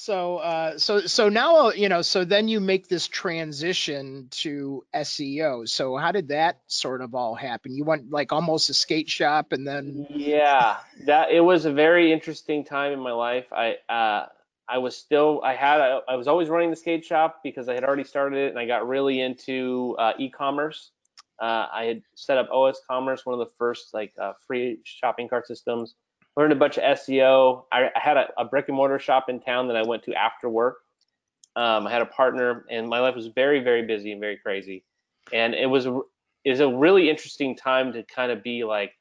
so 0.00 0.38
uh, 0.38 0.78
so 0.78 1.00
so 1.00 1.28
now 1.28 1.68
uh, 1.68 1.72
you 1.72 1.88
know. 1.88 2.00
So 2.00 2.24
then 2.24 2.48
you 2.48 2.58
make 2.58 2.88
this 2.88 3.06
transition 3.06 4.28
to 4.30 4.84
SEO. 4.94 5.68
So 5.68 5.96
how 5.96 6.10
did 6.10 6.28
that 6.28 6.60
sort 6.68 7.02
of 7.02 7.14
all 7.14 7.34
happen? 7.34 7.74
You 7.74 7.84
went 7.84 8.10
like 8.10 8.32
almost 8.32 8.70
a 8.70 8.74
skate 8.74 9.10
shop, 9.10 9.52
and 9.52 9.66
then 9.66 10.06
Yeah, 10.08 10.78
that 11.04 11.30
it 11.30 11.40
was 11.40 11.66
a 11.66 11.72
very 11.72 12.12
interesting 12.12 12.64
time 12.64 12.92
in 12.92 13.00
my 13.00 13.12
life. 13.12 13.52
I 13.52 13.76
uh, 13.90 14.26
I 14.66 14.78
was 14.78 14.96
still 14.96 15.42
I 15.44 15.54
had 15.54 15.80
I 16.08 16.16
was 16.16 16.28
always 16.28 16.48
running 16.48 16.70
the 16.70 16.76
skate 16.76 17.04
shop 17.04 17.40
because 17.44 17.68
I 17.68 17.74
had 17.74 17.84
already 17.84 18.04
started 18.04 18.38
it 18.38 18.50
and 18.50 18.58
I 18.58 18.66
got 18.66 18.88
really 18.88 19.20
into 19.20 19.96
uh, 19.98 20.12
e-commerce. 20.18 20.92
Uh, 21.38 21.66
I 21.72 21.84
had 21.84 22.02
set 22.14 22.38
up 22.38 22.50
osCommerce, 22.50 23.26
one 23.26 23.34
of 23.34 23.40
the 23.40 23.52
first 23.58 23.92
like 23.92 24.14
uh, 24.20 24.32
free 24.46 24.78
shopping 24.84 25.28
cart 25.28 25.46
systems. 25.46 25.94
Learned 26.36 26.52
a 26.52 26.56
bunch 26.56 26.78
of 26.78 26.98
SEO. 26.98 27.64
I, 27.72 27.90
I 27.94 27.98
had 28.00 28.16
a, 28.16 28.28
a 28.38 28.44
brick 28.44 28.68
and 28.68 28.76
mortar 28.76 28.98
shop 28.98 29.28
in 29.28 29.40
town 29.40 29.66
that 29.68 29.76
I 29.76 29.82
went 29.82 30.04
to 30.04 30.14
after 30.14 30.48
work. 30.48 30.78
Um, 31.56 31.86
I 31.86 31.90
had 31.90 32.02
a 32.02 32.06
partner, 32.06 32.64
and 32.70 32.88
my 32.88 33.00
life 33.00 33.16
was 33.16 33.26
very, 33.26 33.60
very 33.60 33.84
busy 33.84 34.12
and 34.12 34.20
very 34.20 34.36
crazy. 34.36 34.84
And 35.32 35.54
it 35.54 35.66
was 35.66 35.86
was 35.86 36.60
a 36.60 36.68
really 36.68 37.10
interesting 37.10 37.54
time 37.56 37.92
to 37.92 38.02
kind 38.04 38.32
of 38.32 38.42
be 38.42 38.64
like 38.64 38.92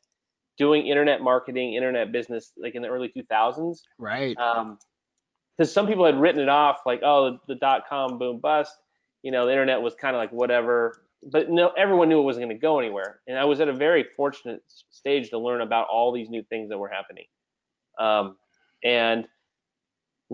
doing 0.58 0.88
internet 0.88 1.22
marketing, 1.22 1.74
internet 1.76 2.12
business, 2.12 2.52
like 2.58 2.76
in 2.76 2.82
the 2.82 2.90
early 2.90 3.12
2000s. 3.16 3.80
right, 3.98 4.38
Um, 4.38 4.78
because 5.58 5.74
some 5.74 5.88
people 5.88 6.06
had 6.06 6.20
written 6.20 6.42
it 6.42 6.50
off, 6.50 6.80
like, 6.86 7.02
oh, 7.04 7.38
the 7.48 7.56
dot 7.56 7.84
com 7.90 8.18
boom 8.18 8.40
bust. 8.40 8.74
You 9.24 9.32
know, 9.32 9.46
the 9.46 9.52
internet 9.52 9.82
was 9.82 9.94
kind 9.96 10.16
of 10.16 10.20
like 10.20 10.32
whatever. 10.32 11.02
But 11.22 11.50
no, 11.50 11.72
everyone 11.78 12.08
knew 12.08 12.20
it 12.20 12.24
wasn't 12.24 12.46
going 12.46 12.56
to 12.56 12.62
go 12.62 12.80
anywhere. 12.80 13.20
And 13.28 13.38
I 13.38 13.46
was 13.46 13.60
at 13.60 13.68
a 13.68 13.74
very 13.74 14.06
fortunate 14.16 14.64
stage 14.90 15.30
to 15.32 15.38
learn 15.38 15.62
about 15.62 15.88
all 15.88 16.14
these 16.14 16.30
new 16.30 16.44
things 16.44 16.70
that 16.70 16.78
were 16.78 16.88
happening. 16.88 17.26
Um, 18.00 18.38
and 18.84 19.28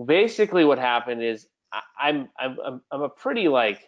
basically, 0.04 0.64
what 0.64 0.78
happened 0.78 1.24
is 1.24 1.48
I, 1.72 1.80
I'm, 1.98 2.28
I'm 2.38 2.56
I'm 2.64 2.80
I'm 2.92 3.02
a 3.02 3.08
pretty 3.08 3.48
like 3.48 3.82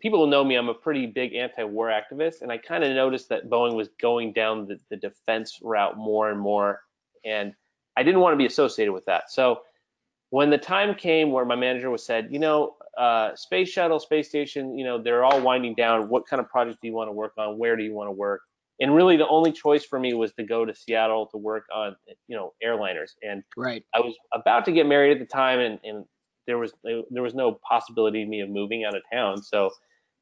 people 0.00 0.26
know 0.26 0.44
me. 0.44 0.56
I'm 0.56 0.68
a 0.68 0.74
pretty 0.74 1.06
big 1.06 1.34
anti-war 1.34 1.88
activist, 1.88 2.42
and 2.42 2.52
I 2.52 2.58
kind 2.58 2.84
of 2.84 2.94
noticed 2.94 3.30
that 3.30 3.48
Boeing 3.48 3.74
was 3.74 3.88
going 4.00 4.32
down 4.34 4.66
the, 4.66 4.78
the 4.90 4.96
defense 4.96 5.58
route 5.62 5.96
more 5.96 6.30
and 6.30 6.38
more, 6.38 6.82
and 7.24 7.54
I 7.96 8.02
didn't 8.02 8.20
want 8.20 8.34
to 8.34 8.36
be 8.36 8.46
associated 8.46 8.92
with 8.92 9.06
that. 9.06 9.30
So 9.30 9.62
when 10.30 10.50
the 10.50 10.58
time 10.58 10.94
came 10.94 11.32
where 11.32 11.44
my 11.44 11.56
manager 11.56 11.90
was 11.90 12.04
said, 12.04 12.28
you 12.30 12.38
know, 12.38 12.76
uh, 12.98 13.34
space 13.36 13.68
shuttle, 13.68 14.00
space 14.00 14.28
station, 14.28 14.76
you 14.76 14.84
know, 14.84 15.00
they're 15.00 15.24
all 15.24 15.40
winding 15.40 15.74
down. 15.74 16.08
What 16.08 16.26
kind 16.26 16.40
of 16.40 16.48
project 16.48 16.80
do 16.82 16.88
you 16.88 16.94
want 16.94 17.08
to 17.08 17.12
work 17.12 17.32
on? 17.38 17.58
Where 17.58 17.76
do 17.76 17.82
you 17.82 17.94
want 17.94 18.08
to 18.08 18.12
work? 18.12 18.42
And 18.80 18.94
really, 18.94 19.16
the 19.16 19.26
only 19.26 19.50
choice 19.50 19.84
for 19.84 19.98
me 19.98 20.14
was 20.14 20.32
to 20.34 20.44
go 20.44 20.64
to 20.64 20.74
Seattle 20.74 21.26
to 21.28 21.36
work 21.36 21.64
on, 21.74 21.96
you 22.28 22.36
know, 22.36 22.52
airliners. 22.64 23.10
And 23.22 23.42
right, 23.56 23.84
I 23.94 24.00
was 24.00 24.14
about 24.32 24.64
to 24.66 24.72
get 24.72 24.86
married 24.86 25.12
at 25.12 25.18
the 25.18 25.26
time, 25.26 25.58
and, 25.58 25.80
and 25.82 26.04
there 26.46 26.58
was 26.58 26.72
there 26.84 27.22
was 27.22 27.34
no 27.34 27.58
possibility 27.68 28.22
of 28.22 28.28
me 28.28 28.40
of 28.40 28.50
moving 28.50 28.84
out 28.84 28.94
of 28.94 29.02
town. 29.12 29.42
So 29.42 29.70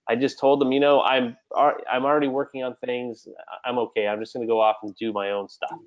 I 0.08 0.16
just 0.16 0.38
told 0.38 0.60
them, 0.60 0.72
you 0.72 0.80
know, 0.80 1.02
I'm 1.02 1.36
I'm 1.54 2.04
already 2.04 2.28
working 2.28 2.62
on 2.62 2.76
things. 2.84 3.28
I'm 3.64 3.78
okay. 3.78 4.08
I'm 4.08 4.20
just 4.20 4.32
going 4.32 4.46
to 4.46 4.50
go 4.50 4.60
off 4.60 4.76
and 4.82 4.94
do 4.96 5.12
my 5.12 5.32
own 5.32 5.48
stuff. 5.48 5.78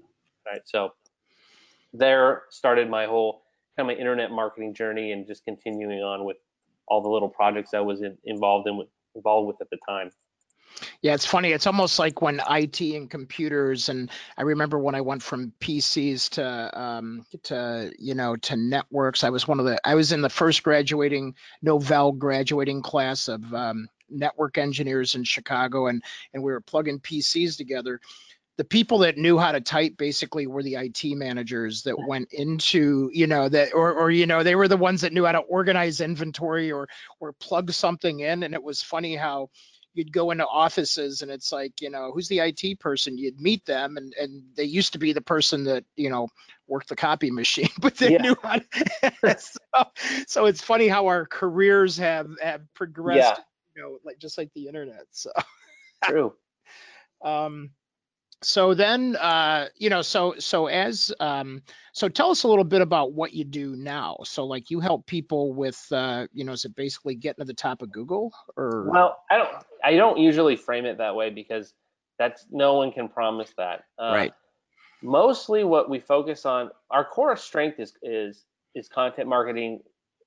Right. 0.46 0.62
So 0.66 0.94
there 1.94 2.44
started 2.52 2.90
my 2.90 3.06
whole 3.06 3.44
kind 3.80 3.90
of 3.90 3.96
my 3.96 4.00
internet 4.00 4.32
marketing 4.32 4.74
journey, 4.74 5.12
and 5.12 5.26
just 5.26 5.46
continuing 5.46 6.04
on 6.04 6.26
with 6.26 6.38
all 6.88 7.02
the 7.02 7.10
little 7.10 7.30
projects 7.30 7.74
I 7.74 7.80
was 7.80 8.02
in, 8.02 8.18
involved 8.26 8.68
in 8.68 8.78
with 8.78 8.88
involved 9.16 9.48
with 9.48 9.62
at 9.62 9.70
the 9.70 9.78
time. 9.88 10.12
Yeah, 11.02 11.14
it's 11.14 11.26
funny. 11.26 11.52
It's 11.52 11.66
almost 11.66 11.98
like 11.98 12.22
when 12.22 12.42
IT 12.50 12.82
and 12.82 13.10
computers, 13.10 13.90
and 13.90 14.10
I 14.38 14.44
remember 14.44 14.78
when 14.78 14.96
I 14.96 15.02
went 15.02 15.24
from 15.24 15.54
PCs 15.60 16.30
to 16.32 16.80
um, 16.80 17.26
to 17.44 17.92
you 17.98 18.16
know 18.16 18.36
to 18.36 18.58
networks. 18.58 19.24
I 19.24 19.30
was 19.30 19.48
one 19.48 19.60
of 19.60 19.66
the 19.66 19.80
I 19.88 19.96
was 19.96 20.12
in 20.12 20.22
the 20.22 20.30
first 20.30 20.62
graduating 20.64 21.36
Novell 21.66 22.18
graduating 22.18 22.82
class 22.82 23.30
of 23.30 23.54
um, 23.54 23.88
network 24.10 24.58
engineers 24.58 25.16
in 25.16 25.24
Chicago 25.24 25.88
and 25.88 26.04
and 26.34 26.44
we 26.44 26.52
were 26.52 26.62
plugging 26.62 27.00
PCs 27.00 27.56
together. 27.58 28.02
The 28.60 28.66
people 28.66 28.98
that 29.00 29.18
knew 29.18 29.38
how 29.38 29.54
to 29.54 29.62
type 29.62 29.96
basically 29.96 30.46
were 30.46 30.62
the 30.62 30.76
IT 30.76 31.16
managers 31.16 31.84
that 31.84 31.98
went 31.98 32.34
into, 32.34 33.10
you 33.14 33.26
know, 33.26 33.48
that 33.48 33.74
or 33.74 33.94
or 33.94 34.12
you 34.12 34.26
know, 34.28 34.44
they 34.44 34.56
were 34.56 34.68
the 34.68 34.76
ones 34.76 35.00
that 35.02 35.14
knew 35.14 35.24
how 35.24 35.32
to 35.32 35.40
organize 35.40 36.02
inventory 36.02 36.70
or 36.70 36.90
or 37.22 37.32
plug 37.32 37.72
something 37.72 38.20
in. 38.20 38.44
And 38.44 38.54
it 38.54 38.62
was 38.62 38.84
funny 38.84 39.16
how 39.16 39.50
you'd 39.94 40.12
go 40.12 40.32
into 40.32 40.46
offices 40.46 41.22
and 41.22 41.32
it's 41.32 41.52
like, 41.54 41.82
you 41.82 41.90
know, 41.90 42.12
who's 42.14 42.28
the 42.28 42.42
IT 42.42 42.80
person? 42.80 43.18
You'd 43.18 43.40
meet 43.40 43.66
them 43.66 43.98
and, 43.98 44.14
and 44.20 44.44
they 44.56 44.66
used 44.66 44.94
to 44.94 45.00
be 45.00 45.14
the 45.14 45.22
person 45.22 45.64
that, 45.66 45.84
you 45.96 46.10
know, 46.10 46.28
worked 46.68 46.90
the 46.90 46.96
copy 46.96 47.32
machine, 47.42 47.70
but 47.80 47.96
they 47.96 48.12
Yeah. 48.12 48.22
knew 48.22 48.36
how 48.44 48.60
to, 48.60 49.12
so, 49.38 49.86
so 50.28 50.46
it's 50.46 50.62
funny 50.62 50.88
how 50.88 51.08
our 51.08 51.26
careers 51.26 51.98
have, 51.98 52.30
have 52.42 52.62
progressed, 52.74 53.40
you 53.76 53.82
know, 53.82 53.98
like 54.04 54.20
just 54.20 54.38
like 54.38 54.52
the 54.54 54.68
internet. 54.68 55.06
So, 55.12 55.32
True. 56.04 56.34
um, 57.24 57.72
so 58.42 58.74
then, 58.74 59.16
uh, 59.18 59.68
you 59.76 59.90
know, 59.90 60.02
so, 60.02 60.36
so 60.40 60.68
as, 60.68 61.12
um, 61.20 61.62
so 61.94 62.08
tell 62.08 62.32
us 62.32 62.44
a 62.44 62.48
little 62.48 62.64
bit 62.64 62.82
about 62.82 63.14
what 63.14 63.34
you 63.34 63.44
do 63.44 63.76
now. 63.76 64.18
So 64.24 64.46
like 64.46 64.70
you 64.70 64.80
help 64.80 65.06
people 65.08 65.54
with, 65.54 65.86
uh, 65.92 66.28
you 66.34 66.46
know, 66.46 66.54
is 66.54 66.64
it 66.64 66.76
basically 66.76 67.16
getting 67.16 67.44
to 67.44 67.46
the 67.46 67.54
top 67.54 67.82
of 67.82 67.92
Google 67.92 68.32
or? 68.56 68.90
Well, 68.90 69.18
I 69.30 69.38
don't 69.38 69.50
I 69.84 69.96
don't 69.96 70.18
usually 70.18 70.56
frame 70.56 70.86
it 70.86 70.98
that 70.98 71.16
way 71.16 71.30
because 71.30 71.74
that's 72.18 72.46
no 72.52 72.76
one 72.76 72.92
can 72.92 73.10
promise 73.10 73.54
that. 73.58 73.86
Uh, 73.98 74.14
Right. 74.14 74.34
Mostly 75.02 75.64
what 75.64 75.90
we 75.90 76.00
focus 76.00 76.46
on, 76.46 76.72
our 76.92 77.06
core 77.06 77.36
strength 77.38 77.80
is 77.80 77.94
is 78.04 78.46
is 78.76 78.88
content 78.90 79.28
marketing 79.28 79.82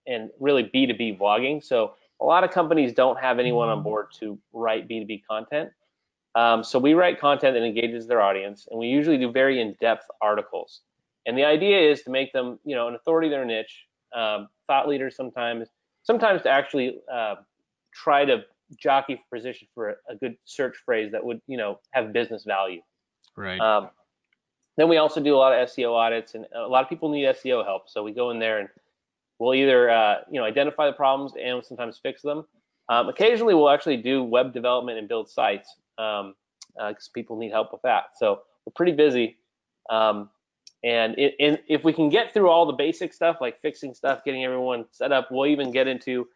and 0.07 0.31
really 0.41 0.65
B2B 0.65 1.19
blogging. 1.19 1.63
So 1.63 1.95
a 2.21 2.25
lot 2.25 2.45
of 2.45 2.51
companies 2.51 2.93
don't 2.93 3.19
have 3.19 3.39
anyone 3.39 3.69
on 3.69 3.83
board 3.83 4.07
to 4.21 4.39
write 4.53 4.89
B2B 4.89 5.23
content. 5.29 5.71
Um, 6.35 6.65
so 6.65 6.79
we 6.79 6.95
write 6.95 7.21
content 7.21 7.55
that 7.55 7.63
engages 7.63 8.07
their 8.07 8.23
audience, 8.23 8.67
and 8.71 8.79
we 8.79 8.87
usually 8.87 9.19
do 9.19 9.31
very 9.31 9.61
in-depth 9.61 10.07
articles. 10.21 10.81
And 11.27 11.37
the 11.37 11.45
idea 11.45 11.79
is 11.91 12.03
to 12.03 12.11
make 12.11 12.33
them, 12.33 12.59
you 12.65 12.75
know, 12.75 12.89
an 12.89 12.95
authority 12.95 13.27
in 13.27 13.33
their 13.33 13.45
niche, 13.45 13.87
um, 14.15 14.49
thought 14.67 14.89
leaders 14.89 15.15
sometimes, 15.15 15.69
sometimes 16.03 16.43
to 16.43 16.51
actually 16.51 16.99
uh, 17.13 17.37
try 17.93 18.25
to 18.25 18.45
jockey 18.77 19.17
for 19.17 19.37
position 19.37 19.69
for 19.75 19.91
a, 19.91 19.95
a 20.11 20.17
good 20.17 20.37
search 20.45 20.77
phrase 20.85 21.13
that 21.13 21.23
would, 21.23 21.41
you 21.47 21.57
know, 21.57 21.79
have 21.91 22.13
business 22.13 22.45
value. 22.45 22.81
Right. 23.37 23.61
Um, 23.61 23.91
then 24.77 24.89
we 24.89 24.97
also 24.97 25.21
do 25.21 25.35
a 25.35 25.37
lot 25.37 25.53
of 25.53 25.69
SEO 25.69 25.93
audits, 25.93 26.35
and 26.35 26.47
a 26.55 26.67
lot 26.67 26.83
of 26.83 26.89
people 26.89 27.11
need 27.11 27.27
SEO 27.27 27.65
help. 27.65 27.91
So 27.91 28.03
we 28.03 28.13
go 28.13 28.31
in 28.31 28.39
there 28.39 28.59
and 28.59 28.69
we'll 29.39 29.55
either, 29.55 29.91
uh, 29.91 30.17
you 30.31 30.41
know, 30.41 30.47
identify 30.47 30.87
the 30.87 30.95
problems 30.95 31.33
and 31.41 31.63
sometimes 31.65 32.01
fix 32.03 32.23
them. 32.23 32.45
Um, 32.89 33.09
occasionally, 33.09 33.55
we'll 33.55 33.71
actually 33.71 33.99
do 33.99 34.25
web 34.25 34.55
development 34.55 34.99
and 34.99 35.09
build 35.09 35.29
sites 35.29 35.77
because 35.97 36.25
um, 36.25 36.35
uh, 36.81 36.93
people 37.15 37.37
need 37.37 37.51
help 37.51 37.73
with 37.73 37.83
that. 37.83 38.05
So 38.17 38.41
we're 38.65 38.73
pretty 38.75 38.93
busy. 38.93 39.39
Um, 39.91 40.31
and 40.85 41.17
it, 41.19 41.35
and 41.39 41.59
if 41.69 41.85
we 41.85 41.93
can 41.93 42.09
get 42.09 42.35
through 42.35 42.51
all 42.51 42.67
the 42.67 42.73
basic 42.73 43.13
stuff 43.13 43.37
like 43.41 43.61
fixing 43.61 43.95
stuff, 43.95 44.25
getting 44.25 44.45
everyone 44.45 44.85
set 44.91 45.13
up, 45.13 45.29
we'll 45.31 45.47
even 45.47 45.71
get 45.71 45.87
into 45.87 46.27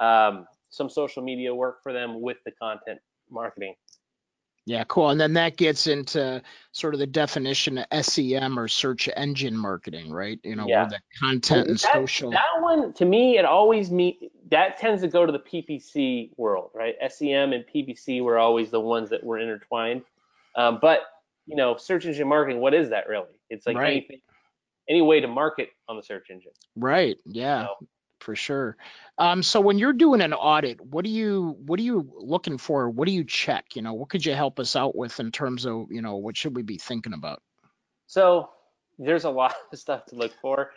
um, 0.00 0.46
some 0.70 0.88
social 0.88 1.22
media 1.22 1.54
work 1.54 1.82
for 1.82 1.92
them 1.92 2.20
with 2.20 2.36
the 2.44 2.52
content 2.52 3.00
marketing. 3.30 3.74
Yeah, 4.66 4.82
cool. 4.88 5.10
And 5.10 5.20
then 5.20 5.34
that 5.34 5.56
gets 5.56 5.86
into 5.86 6.42
sort 6.72 6.94
of 6.94 6.98
the 6.98 7.06
definition 7.06 7.78
of 7.78 8.04
SEM 8.04 8.58
or 8.58 8.66
search 8.66 9.08
engine 9.16 9.56
marketing, 9.56 10.10
right? 10.10 10.40
You 10.42 10.56
know, 10.56 10.66
Yeah. 10.66 10.86
the 10.86 10.98
content 11.20 11.68
and 11.68 11.78
that, 11.78 11.92
social. 11.92 12.32
That 12.32 12.60
one, 12.60 12.92
to 12.94 13.04
me, 13.04 13.38
it 13.38 13.44
always 13.44 13.92
meet 13.92 14.32
that 14.50 14.78
tends 14.78 15.02
to 15.02 15.08
go 15.08 15.26
to 15.26 15.32
the 15.32 15.38
PPC 15.40 16.30
world, 16.36 16.70
right? 16.74 16.94
SEM 17.10 17.52
and 17.52 17.64
PPC 17.72 18.22
were 18.22 18.38
always 18.38 18.70
the 18.70 18.80
ones 18.80 19.10
that 19.10 19.24
were 19.24 19.38
intertwined. 19.38 20.02
Um, 20.54 20.78
but 20.80 21.00
you 21.46 21.56
know, 21.56 21.76
search 21.76 22.06
engine 22.06 22.28
marketing, 22.28 22.60
what 22.60 22.74
is 22.74 22.90
that 22.90 23.08
really? 23.08 23.28
It's 23.50 23.66
like 23.66 23.76
Right. 23.76 23.92
anything, 23.92 24.20
any 24.88 25.00
way 25.02 25.20
to 25.20 25.28
market 25.28 25.70
on 25.88 25.96
the 25.96 26.02
search 26.02 26.30
engine. 26.30 26.52
Right. 26.74 27.16
Yeah, 27.24 27.66
So, 27.66 27.86
for 28.20 28.34
sure. 28.34 28.76
Um, 29.18 29.42
so 29.42 29.60
when 29.60 29.78
you're 29.78 29.92
doing 29.92 30.20
an 30.22 30.32
audit, 30.32 30.80
what 30.80 31.04
do 31.04 31.10
you 31.10 31.56
what 31.66 31.78
are 31.78 31.84
you 31.84 32.10
looking 32.16 32.58
for? 32.58 32.88
What 32.90 33.06
do 33.06 33.12
you 33.12 33.24
check? 33.24 33.76
You 33.76 33.82
know, 33.82 33.94
what 33.94 34.08
could 34.08 34.24
you 34.26 34.34
help 34.34 34.58
us 34.58 34.74
out 34.74 34.96
with 34.96 35.20
in 35.20 35.30
terms 35.30 35.66
of, 35.66 35.86
you 35.90 36.02
know, 36.02 36.16
what 36.16 36.36
should 36.36 36.56
we 36.56 36.62
be 36.62 36.78
thinking 36.78 37.12
about? 37.12 37.42
so 38.08 38.50
there's 38.98 39.24
a 39.24 39.30
lot 39.30 39.54
of 39.72 39.78
stuff 39.78 40.06
to 40.06 40.14
look 40.16 40.32
for. 40.40 40.70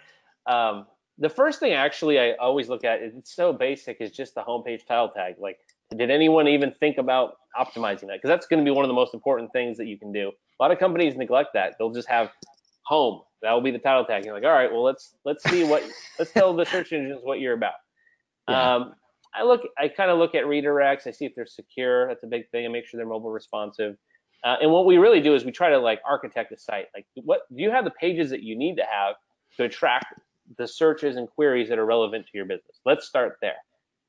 Um, 0.45 0.87
the 1.19 1.29
first 1.29 1.59
thing 1.59 1.73
actually 1.73 2.19
I 2.19 2.31
always 2.33 2.69
look 2.69 2.83
at, 2.83 3.01
it's 3.01 3.35
so 3.35 3.53
basic, 3.53 3.97
is 3.99 4.11
just 4.11 4.35
the 4.35 4.41
homepage 4.41 4.85
title 4.87 5.09
tag. 5.09 5.35
Like, 5.37 5.57
did 5.95 6.09
anyone 6.09 6.47
even 6.47 6.71
think 6.79 6.97
about 6.97 7.33
optimizing 7.59 8.07
that? 8.07 8.17
Because 8.17 8.29
that's 8.29 8.47
going 8.47 8.63
to 8.63 8.65
be 8.65 8.71
one 8.71 8.85
of 8.85 8.89
the 8.89 8.93
most 8.93 9.13
important 9.13 9.51
things 9.51 9.77
that 9.77 9.87
you 9.87 9.97
can 9.97 10.11
do. 10.11 10.29
A 10.29 10.63
lot 10.63 10.71
of 10.71 10.79
companies 10.79 11.15
neglect 11.15 11.49
that. 11.53 11.75
They'll 11.77 11.91
just 11.91 12.07
have 12.07 12.29
home. 12.85 13.21
That 13.41 13.51
will 13.53 13.61
be 13.61 13.71
the 13.71 13.79
title 13.79 14.05
tag. 14.05 14.25
You're 14.25 14.33
like, 14.33 14.43
all 14.43 14.51
right, 14.51 14.71
well, 14.71 14.83
let's 14.83 15.15
let's 15.23 15.43
see 15.49 15.63
what 15.63 15.83
let's 16.17 16.31
tell 16.31 16.53
the 16.53 16.65
search 16.65 16.91
engines 16.91 17.19
what 17.23 17.39
you're 17.39 17.53
about. 17.53 17.73
Yeah. 18.47 18.75
Um, 18.75 18.93
I 19.33 19.43
look, 19.43 19.61
I 19.77 19.87
kind 19.87 20.11
of 20.11 20.17
look 20.17 20.35
at 20.35 20.43
redirects. 20.43 21.07
I 21.07 21.11
see 21.11 21.25
if 21.25 21.33
they're 21.35 21.45
secure. 21.45 22.07
That's 22.07 22.23
a 22.23 22.27
big 22.27 22.49
thing. 22.49 22.65
I 22.65 22.69
make 22.69 22.85
sure 22.85 22.97
they're 22.97 23.07
mobile 23.07 23.31
responsive. 23.31 23.95
Uh, 24.43 24.55
and 24.61 24.71
what 24.71 24.85
we 24.85 24.97
really 24.97 25.21
do 25.21 25.35
is 25.35 25.45
we 25.45 25.51
try 25.51 25.69
to 25.69 25.77
like 25.77 26.01
architect 26.07 26.51
a 26.51 26.57
site. 26.57 26.87
Like, 26.95 27.05
what 27.15 27.41
do 27.55 27.61
you 27.61 27.71
have 27.71 27.85
the 27.85 27.91
pages 27.91 28.29
that 28.31 28.41
you 28.41 28.57
need 28.57 28.75
to 28.77 28.83
have 28.89 29.15
to 29.57 29.63
attract 29.65 30.19
the 30.57 30.67
searches 30.67 31.15
and 31.17 31.29
queries 31.29 31.69
that 31.69 31.79
are 31.79 31.85
relevant 31.85 32.25
to 32.25 32.31
your 32.33 32.45
business? 32.45 32.79
Let's 32.85 33.07
start 33.07 33.37
there. 33.41 33.57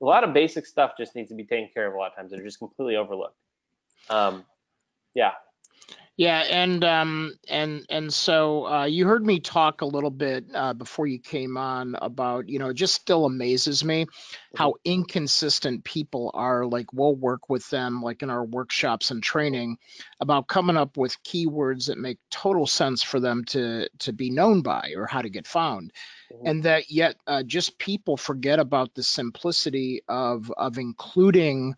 A 0.03 0.05
lot 0.05 0.25
of 0.25 0.33
basic 0.33 0.67
stuff 0.67 0.93
just 0.99 1.15
needs 1.15 1.29
to 1.29 1.35
be 1.35 1.45
taken 1.45 1.69
care 1.73 1.87
of 1.87 1.95
a 1.95 1.97
lot 1.97 2.13
of 2.13 2.17
times. 2.17 2.31
They're 2.31 2.43
just 2.43 2.59
completely 2.59 2.97
overlooked. 2.97 3.37
Um, 4.09 4.45
yeah. 5.15 5.33
Yeah, 6.21 6.41
and 6.41 6.85
um 6.85 7.33
and 7.49 7.87
and 7.89 8.13
so 8.13 8.67
uh, 8.67 8.85
you 8.85 9.07
heard 9.07 9.25
me 9.25 9.41
talk 9.41 9.81
a 9.81 9.87
little 9.87 10.11
bit 10.11 10.45
uh, 10.55 10.75
before 10.75 11.07
you 11.07 11.19
came 11.19 11.57
on 11.57 11.97
about 12.03 12.47
you 12.47 12.59
know 12.59 12.69
it 12.69 12.75
just 12.75 12.95
still 12.95 13.25
amazes 13.25 13.83
me 13.83 14.05
how 14.55 14.75
inconsistent 14.85 15.83
people 15.83 16.31
are. 16.35 16.67
Like 16.67 16.93
we'll 16.93 17.15
work 17.15 17.49
with 17.49 17.67
them 17.71 18.03
like 18.03 18.23
in 18.23 18.29
our 18.29 18.45
workshops 18.45 19.11
and 19.11 19.23
training 19.23 19.79
about 20.21 20.47
coming 20.47 20.77
up 20.77 20.99
with 20.99 21.17
keywords 21.25 21.87
that 21.87 21.97
make 21.97 22.19
total 22.31 22.67
sense 22.67 23.03
for 23.03 23.19
them 23.19 23.43
to 23.47 23.89
to 24.01 24.13
be 24.13 24.29
known 24.29 24.61
by 24.61 24.93
or 24.97 25.07
how 25.07 25.23
to 25.23 25.31
get 25.31 25.47
found, 25.47 25.91
Mhm. 26.31 26.51
and 26.51 26.63
that 26.65 26.91
yet 26.91 27.17
uh, 27.27 27.43
just 27.45 27.79
people 27.79 28.19
forget 28.19 28.59
about 28.59 28.93
the 28.95 29.03
simplicity 29.03 30.03
of 30.07 30.53
of 30.55 30.77
including 30.77 31.77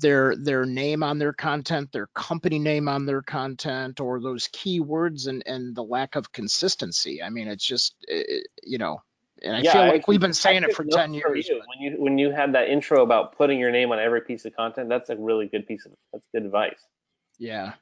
their 0.00 0.34
their 0.36 0.64
name 0.64 1.02
on 1.02 1.18
their 1.18 1.32
content, 1.32 1.92
their 1.92 2.08
company 2.08 2.58
name 2.58 2.88
on 2.88 3.06
their 3.06 3.22
content, 3.22 4.00
or 4.00 4.20
those 4.20 4.48
keywords 4.48 5.26
and 5.28 5.42
and 5.46 5.74
the 5.74 5.82
lack 5.84 6.16
of 6.16 6.32
consistency. 6.32 7.22
I 7.22 7.30
mean, 7.30 7.48
it's 7.48 7.64
just 7.64 7.94
uh, 8.12 8.18
you 8.62 8.78
know, 8.78 9.02
and 9.42 9.56
I 9.56 9.60
Yeah, 9.60 9.72
feel 9.72 9.82
I 9.82 9.88
like 9.88 10.08
we've 10.08 10.16
actually- 10.16 10.18
been 10.18 10.34
saying 10.34 10.64
it 10.64 10.74
for 10.74 10.84
ten 10.84 11.14
years. 11.14 11.48
you. 11.48 11.62
When 11.66 11.80
you 11.80 12.00
when 12.02 12.18
you 12.18 12.30
had 12.30 12.54
that 12.54 12.68
intro 12.68 13.02
about 13.02 13.36
putting 13.36 13.58
your 13.58 13.70
name 13.70 13.92
on 13.92 13.98
every 13.98 14.20
piece 14.22 14.44
of 14.44 14.54
content, 14.56 14.88
that's 14.88 15.10
a 15.10 15.16
really 15.16 15.46
good 15.46 15.66
piece 15.66 15.86
of 15.86 15.92
that's 16.12 16.24
good 16.34 16.44
advice. 16.44 16.80
Yeah. 17.38 17.74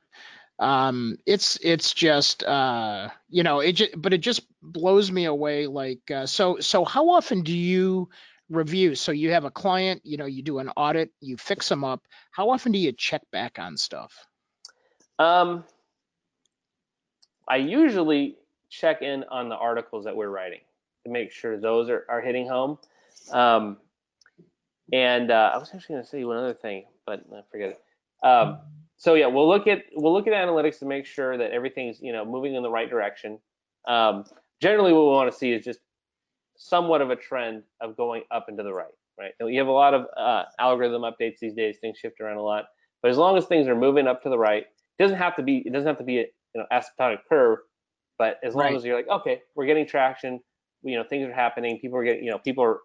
Um, 0.60 1.18
it's 1.24 1.56
it's 1.62 1.94
just 1.94 2.42
uh, 2.42 3.10
you 3.28 3.44
know, 3.44 3.60
it 3.60 3.72
just 3.72 3.92
but 3.96 4.12
it 4.12 4.18
just 4.18 4.42
blows 4.60 5.10
me 5.10 5.26
away. 5.26 5.66
Like 5.68 6.10
uh, 6.10 6.26
so 6.26 6.58
so 6.58 6.84
how 6.84 7.10
often 7.10 7.42
do 7.42 7.56
you 7.56 8.08
review? 8.50 8.94
So 8.94 9.12
you 9.12 9.32
have 9.32 9.44
a 9.44 9.50
client, 9.50 10.02
you 10.04 10.16
know, 10.16 10.26
you 10.26 10.42
do 10.42 10.58
an 10.58 10.70
audit, 10.76 11.10
you 11.20 11.36
fix 11.36 11.68
them 11.68 11.84
up. 11.84 12.02
How 12.30 12.50
often 12.50 12.72
do 12.72 12.78
you 12.78 12.92
check 12.92 13.22
back 13.30 13.58
on 13.58 13.76
stuff? 13.76 14.12
Um, 15.18 15.64
I 17.48 17.56
usually 17.56 18.36
check 18.70 19.02
in 19.02 19.24
on 19.30 19.48
the 19.48 19.56
articles 19.56 20.04
that 20.04 20.16
we're 20.16 20.28
writing 20.28 20.60
to 21.04 21.10
make 21.10 21.32
sure 21.32 21.58
those 21.58 21.88
are, 21.88 22.04
are 22.08 22.20
hitting 22.20 22.46
home. 22.46 22.78
Um, 23.32 23.78
and 24.92 25.30
uh, 25.30 25.52
I 25.54 25.58
was 25.58 25.70
actually 25.74 25.94
going 25.94 26.04
to 26.04 26.08
say 26.08 26.24
one 26.24 26.36
other 26.36 26.54
thing, 26.54 26.84
but 27.06 27.24
I 27.32 27.40
forget 27.50 27.70
it. 27.70 28.26
Um, 28.26 28.58
so 28.96 29.14
yeah, 29.14 29.26
we'll 29.26 29.48
look 29.48 29.66
at 29.66 29.84
we'll 29.94 30.12
look 30.12 30.26
at 30.26 30.32
analytics 30.32 30.80
to 30.80 30.84
make 30.84 31.06
sure 31.06 31.38
that 31.38 31.52
everything's 31.52 32.00
you 32.00 32.12
know 32.12 32.24
moving 32.24 32.54
in 32.54 32.62
the 32.62 32.70
right 32.70 32.90
direction. 32.90 33.38
Um, 33.86 34.24
generally, 34.60 34.92
what 34.92 35.02
we 35.02 35.08
want 35.08 35.30
to 35.30 35.38
see 35.38 35.52
is 35.52 35.64
just 35.64 35.78
somewhat 36.58 37.02
of 37.02 37.10
a 37.10 37.16
trend 37.16 37.64
of 37.80 37.96
going 37.96 38.24
up 38.30 38.48
and 38.48 38.58
to 38.58 38.64
the 38.64 38.74
right. 38.74 38.92
Right. 39.18 39.32
And 39.40 39.52
you 39.52 39.60
have 39.60 39.68
a 39.68 39.72
lot 39.72 39.94
of 39.94 40.06
uh, 40.16 40.44
algorithm 40.60 41.02
updates 41.02 41.40
these 41.40 41.54
days. 41.54 41.78
Things 41.80 41.98
shift 41.98 42.20
around 42.20 42.38
a 42.38 42.42
lot, 42.42 42.66
but 43.02 43.10
as 43.10 43.18
long 43.18 43.38
as 43.38 43.46
things 43.46 43.68
are 43.68 43.76
moving 43.76 44.08
up 44.08 44.22
to 44.24 44.30
the 44.30 44.38
right, 44.38 44.64
it 44.64 45.02
doesn't 45.02 45.18
have 45.18 45.36
to 45.36 45.42
be 45.42 45.58
it 45.66 45.72
doesn't 45.72 45.88
have 45.88 45.98
to 45.98 46.04
be 46.04 46.18
a 46.20 46.26
you 46.54 46.62
know 46.62 46.66
asymptotic 46.72 47.20
curve, 47.28 47.60
but 48.18 48.38
as 48.44 48.54
long 48.54 48.74
Right. 48.74 48.76
as 48.76 48.84
you're 48.84 48.96
like 48.96 49.08
okay, 49.08 49.42
we're 49.56 49.66
getting 49.66 49.86
traction, 49.86 50.40
you 50.82 50.96
know 50.96 51.04
things 51.04 51.28
are 51.28 51.32
happening, 51.34 51.80
people 51.80 51.98
are 51.98 52.04
getting 52.04 52.24
you 52.24 52.30
know 52.30 52.38
people 52.38 52.64
are 52.64 52.80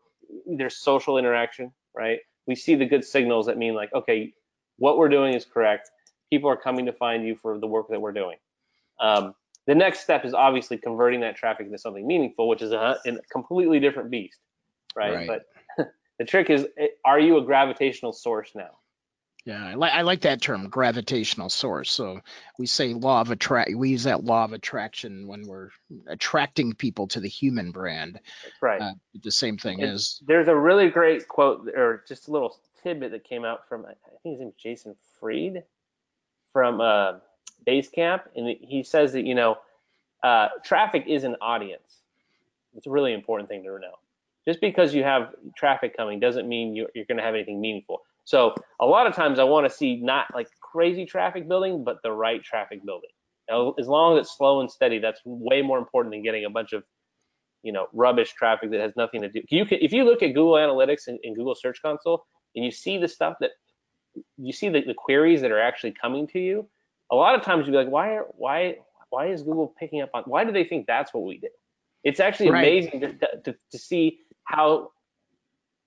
there's 0.48 0.78
social 0.78 1.18
interaction, 1.20 1.72
right? 1.96 2.20
We 2.48 2.56
see 2.56 2.76
the 2.76 2.86
good 2.86 3.06
signals 3.06 3.46
that 3.48 3.58
mean 3.58 3.76
like 3.76 3.94
okay, 3.94 4.34
what 4.78 4.98
we're 4.98 5.10
doing 5.10 5.36
is 5.36 5.46
correct. 5.46 5.92
People 6.32 6.50
are 6.50 6.58
coming 6.58 6.86
to 6.88 6.94
find 6.94 7.26
you 7.28 7.36
for 7.36 7.60
the 7.60 7.68
work 7.68 7.88
that 7.90 8.02
we're 8.02 8.12
doing. 8.14 8.38
Um, 9.00 9.36
the 9.68 9.76
next 9.76 10.02
step 10.02 10.26
is 10.26 10.34
obviously 10.34 10.78
converting 10.78 11.22
that 11.22 11.36
traffic 11.36 11.66
into 11.66 11.78
something 11.78 12.06
meaningful, 12.06 12.48
which 12.48 12.62
is 12.62 12.72
a, 12.72 12.98
a 13.06 13.12
completely 13.32 13.80
different 13.80 14.10
beast, 14.10 14.40
right? 14.96 15.14
Right. 15.14 15.28
But 15.78 15.88
the 16.20 16.26
trick 16.26 16.50
is, 16.50 16.68
eh, 16.78 16.88
are 17.06 17.20
you 17.20 17.38
a 17.38 17.44
gravitational 17.44 18.14
source 18.14 18.52
now? 18.56 18.72
Yeah, 19.46 19.66
I 19.66 19.74
like 19.74 19.92
I 19.92 20.02
like 20.04 20.22
that 20.22 20.42
term, 20.42 20.70
gravitational 20.70 21.50
source. 21.50 21.92
So 21.92 22.22
we 22.58 22.66
say 22.66 22.94
law 22.94 23.20
of 23.20 23.30
attract. 23.30 23.72
We 23.76 23.90
use 23.90 24.04
that 24.04 24.24
law 24.24 24.46
of 24.46 24.54
attraction 24.54 25.28
when 25.28 25.46
we're 25.46 25.70
attracting 26.08 26.76
people 26.76 27.08
to 27.10 27.20
the 27.20 27.28
human 27.28 27.72
brand. 27.72 28.22
That's 28.44 28.62
right. 28.62 28.82
Uh, 28.82 28.94
the 29.22 29.32
same 29.32 29.58
thing 29.58 29.82
And 29.82 29.92
is 29.92 30.22
There's 30.26 30.48
a 30.48 30.56
really 30.56 30.90
great 30.90 31.28
quote, 31.28 31.68
or 31.76 32.06
just 32.08 32.30
a 32.30 32.32
little 32.32 32.56
tidbit 32.84 33.12
that 33.12 33.26
came 33.26 33.44
out 33.44 33.68
from, 33.68 33.86
I 33.86 33.96
think 34.24 34.36
his 34.36 34.40
name's 34.40 34.56
Jason 34.56 34.96
Fried, 35.20 35.64
from 36.54 36.80
uh, 36.80 37.14
Basecamp, 37.68 38.22
and 38.36 38.56
he 38.60 38.84
says 38.84 39.14
that 39.14 39.24
you 39.24 39.36
know, 39.36 39.58
uh, 40.24 40.50
traffic 40.64 41.06
is 41.08 41.24
an 41.24 41.36
audience. 41.42 42.02
It's 42.76 42.88
a 42.88 42.92
really 42.92 43.14
important 43.14 43.50
thing 43.50 43.64
to 43.64 43.70
know. 43.80 43.96
Just 44.48 44.60
because 44.60 44.94
you 44.94 45.04
have 45.04 45.34
traffic 45.56 45.96
coming 45.96 46.20
doesn't 46.20 46.48
mean 46.48 46.76
you're, 46.76 46.90
you're 46.94 47.06
going 47.06 47.18
to 47.18 47.24
have 47.24 47.36
anything 47.36 47.62
meaningful. 47.62 48.02
So 48.26 48.56
a 48.80 48.86
lot 48.86 49.08
of 49.08 49.16
times 49.16 49.40
I 49.40 49.44
want 49.44 49.70
to 49.70 49.76
see 49.76 49.98
not 49.98 50.28
like 50.34 50.48
crazy 50.62 51.06
traffic 51.06 51.48
building, 51.48 51.84
but 51.84 51.98
the 52.04 52.12
right 52.12 52.44
traffic 52.44 52.86
building. 52.86 53.10
Now, 53.50 53.74
as 53.80 53.88
long 53.88 54.18
as 54.18 54.26
it's 54.26 54.38
slow 54.38 54.62
and 54.62 54.72
steady, 54.72 55.00
that's 55.00 55.20
way 55.26 55.62
more 55.62 55.78
important 55.78 56.14
than 56.14 56.24
getting 56.24 56.46
a 56.46 56.50
bunch 56.50 56.74
of 56.74 56.84
you 57.64 57.72
know 57.72 57.88
rubbish 57.94 58.34
traffic 58.34 58.72
that 58.72 58.80
has 58.80 58.94
nothing 58.96 59.22
to 59.22 59.30
do. 59.30 59.42
You 59.50 59.66
can 59.66 59.80
if 59.82 59.92
you 59.92 60.04
look 60.04 60.22
at 60.22 60.28
Google 60.28 60.54
Analytics 60.54 61.08
and, 61.08 61.20
and 61.24 61.36
Google 61.36 61.56
Search 61.56 61.82
Console 61.82 62.26
and 62.56 62.64
you 62.64 62.72
see 62.72 62.98
the 62.98 63.08
stuff 63.08 63.36
that 63.40 63.52
you 64.38 64.54
see 64.54 64.70
the, 64.70 64.82
the 64.82 64.94
queries 64.94 65.42
that 65.42 65.52
are 65.52 65.62
actually 65.62 65.94
coming 66.00 66.28
to 66.28 66.40
you. 66.40 66.68
A 67.12 67.16
lot 67.16 67.36
of 67.36 67.44
times 67.44 67.66
you'd 67.66 67.72
be 67.74 67.78
like, 67.78 67.90
why 67.90 68.16
are 68.16 68.26
why 68.38 68.78
why 69.10 69.28
is 69.28 69.44
Google 69.44 69.74
picking 69.80 70.02
up 70.02 70.10
on? 70.14 70.24
Why 70.26 70.44
do 70.44 70.52
they 70.52 70.64
think 70.64 70.88
that's 70.88 71.14
what 71.14 71.24
we 71.24 71.38
do? 71.38 71.50
It's 72.04 72.20
actually 72.20 72.50
Right. 72.50 72.84
amazing 72.84 73.02
to, 73.02 73.14
to, 73.44 73.56
to 73.72 73.78
see 73.78 74.20
how 74.44 74.92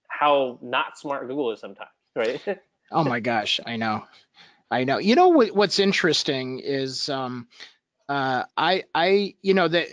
how 0.08 0.58
not 0.62 0.98
smart 0.98 1.28
Google 1.28 1.52
is 1.52 1.60
sometimes, 1.60 1.90
right? 2.14 2.40
Oh 2.90 3.04
my 3.04 3.20
gosh, 3.20 3.60
I 3.66 3.76
know. 3.76 4.04
I 4.70 4.84
know. 4.84 4.98
You 4.98 5.14
know 5.16 5.28
what 5.28 5.54
what's 5.54 5.78
interesting 5.78 6.60
is 6.60 7.08
um 7.08 7.48
uh 8.08 8.44
I 8.56 8.84
I 8.94 9.34
you 9.42 9.54
know 9.54 9.68
that 9.68 9.88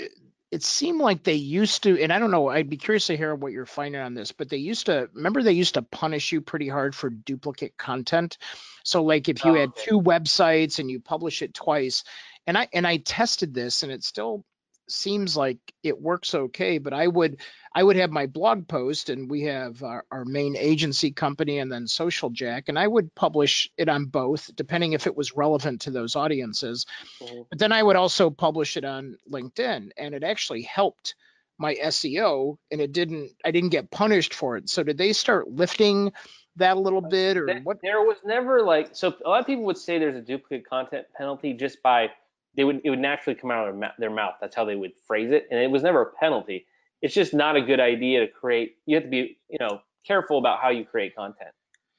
it 0.53 0.61
seemed 0.63 1.01
like 1.01 1.23
they 1.23 1.33
used 1.33 1.81
to 1.83 1.99
and 1.99 2.13
I 2.13 2.19
don't 2.19 2.29
know, 2.29 2.47
I'd 2.47 2.69
be 2.69 2.77
curious 2.77 3.07
to 3.07 3.17
hear 3.17 3.33
what 3.33 3.51
you're 3.51 3.65
finding 3.65 3.99
on 3.99 4.13
this, 4.13 4.31
but 4.31 4.49
they 4.49 4.57
used 4.57 4.85
to 4.85 5.09
remember 5.13 5.41
they 5.41 5.53
used 5.53 5.73
to 5.73 5.81
punish 5.81 6.31
you 6.31 6.41
pretty 6.41 6.69
hard 6.69 6.93
for 6.93 7.09
duplicate 7.09 7.75
content. 7.75 8.37
So 8.83 9.03
like 9.03 9.29
if 9.29 9.45
you 9.45 9.53
Oh, 9.53 9.55
had 9.55 9.69
okay. 9.69 9.81
two 9.83 9.99
websites 9.99 10.77
and 10.77 10.91
you 10.91 10.99
publish 10.99 11.41
it 11.41 11.55
twice 11.55 12.03
and 12.45 12.55
I 12.55 12.67
and 12.71 12.85
I 12.85 12.97
tested 12.97 13.55
this 13.55 13.81
and 13.81 13.91
it 13.91 14.03
still 14.03 14.45
seems 14.89 15.35
like 15.37 15.57
it 15.83 16.01
works 16.01 16.33
okay, 16.35 16.77
but 16.77 16.93
I 16.93 17.07
would 17.07 17.39
I 17.75 17.83
would 17.83 17.95
have 17.95 18.11
my 18.11 18.27
blog 18.27 18.67
post 18.67 19.09
and 19.09 19.29
we 19.29 19.41
have 19.43 19.81
our, 19.81 20.05
our 20.11 20.25
main 20.25 20.55
agency 20.55 21.11
company 21.11 21.57
and 21.59 21.71
then 21.71 21.87
Social 21.87 22.29
Jack, 22.29 22.69
and 22.69 22.77
I 22.77 22.87
would 22.87 23.13
publish 23.15 23.69
it 23.77 23.89
on 23.89 24.05
both, 24.05 24.49
depending 24.55 24.93
if 24.93 25.07
it 25.07 25.15
was 25.15 25.35
relevant 25.35 25.81
to 25.81 25.91
those 25.91 26.15
audiences. 26.15 26.85
Mhm. 27.21 27.47
But 27.49 27.59
then 27.59 27.71
I 27.71 27.81
would 27.81 27.95
also 27.95 28.29
publish 28.29 28.77
it 28.77 28.85
on 28.85 29.17
LinkedIn, 29.31 29.89
and 29.97 30.13
it 30.13 30.23
actually 30.23 30.61
helped 30.63 31.15
my 31.57 31.75
SEO, 31.75 32.57
and 32.71 32.81
it 32.81 32.91
didn't. 32.91 33.31
I 33.45 33.51
didn't 33.51 33.69
get 33.69 33.91
punished 33.91 34.33
for 34.33 34.57
it. 34.57 34.69
So 34.69 34.83
did 34.83 34.97
they 34.97 35.13
start 35.13 35.49
lifting 35.49 36.11
that 36.57 36.77
a 36.77 36.79
little 36.79 37.01
bit, 37.01 37.37
or 37.37 37.45
There- 37.45 37.61
what? 37.61 37.77
There 37.81 38.01
was 38.01 38.17
never 38.25 38.61
like 38.61 38.95
so. 38.95 39.15
A 39.25 39.29
lot 39.29 39.39
of 39.39 39.45
people 39.47 39.63
would 39.65 39.77
say 39.77 39.97
there's 39.97 40.15
a 40.15 40.21
duplicate 40.21 40.67
content 40.67 41.07
penalty 41.15 41.53
just 41.53 41.81
by 41.81 42.11
they 42.55 42.63
would 42.63 42.81
it 42.83 42.89
would 42.89 42.99
naturally 42.99 43.39
come 43.39 43.51
out 43.51 43.67
of 43.67 43.81
their, 43.99 44.09
mouth. 44.09 44.35
That's 44.39 44.55
how 44.55 44.65
they 44.65 44.75
would 44.75 44.91
phrase 45.07 45.31
it, 45.31 45.47
and 45.49 45.59
it 45.59 45.69
was 45.71 45.83
never 45.83 46.01
a 46.01 46.11
penalty. 46.19 46.65
It's 47.01 47.13
just 47.13 47.33
not 47.33 47.55
a 47.55 47.61
good 47.61 47.79
idea 47.79 48.21
to 48.21 48.27
create. 48.27 48.77
You 48.85 48.95
have 48.95 49.03
to 49.03 49.09
be 49.09 49.37
you 49.49 49.57
know 49.59 49.81
careful 50.05 50.37
about 50.37 50.59
how 50.59 50.69
you 50.69 50.85
create 50.85 51.15
content. 51.15 51.51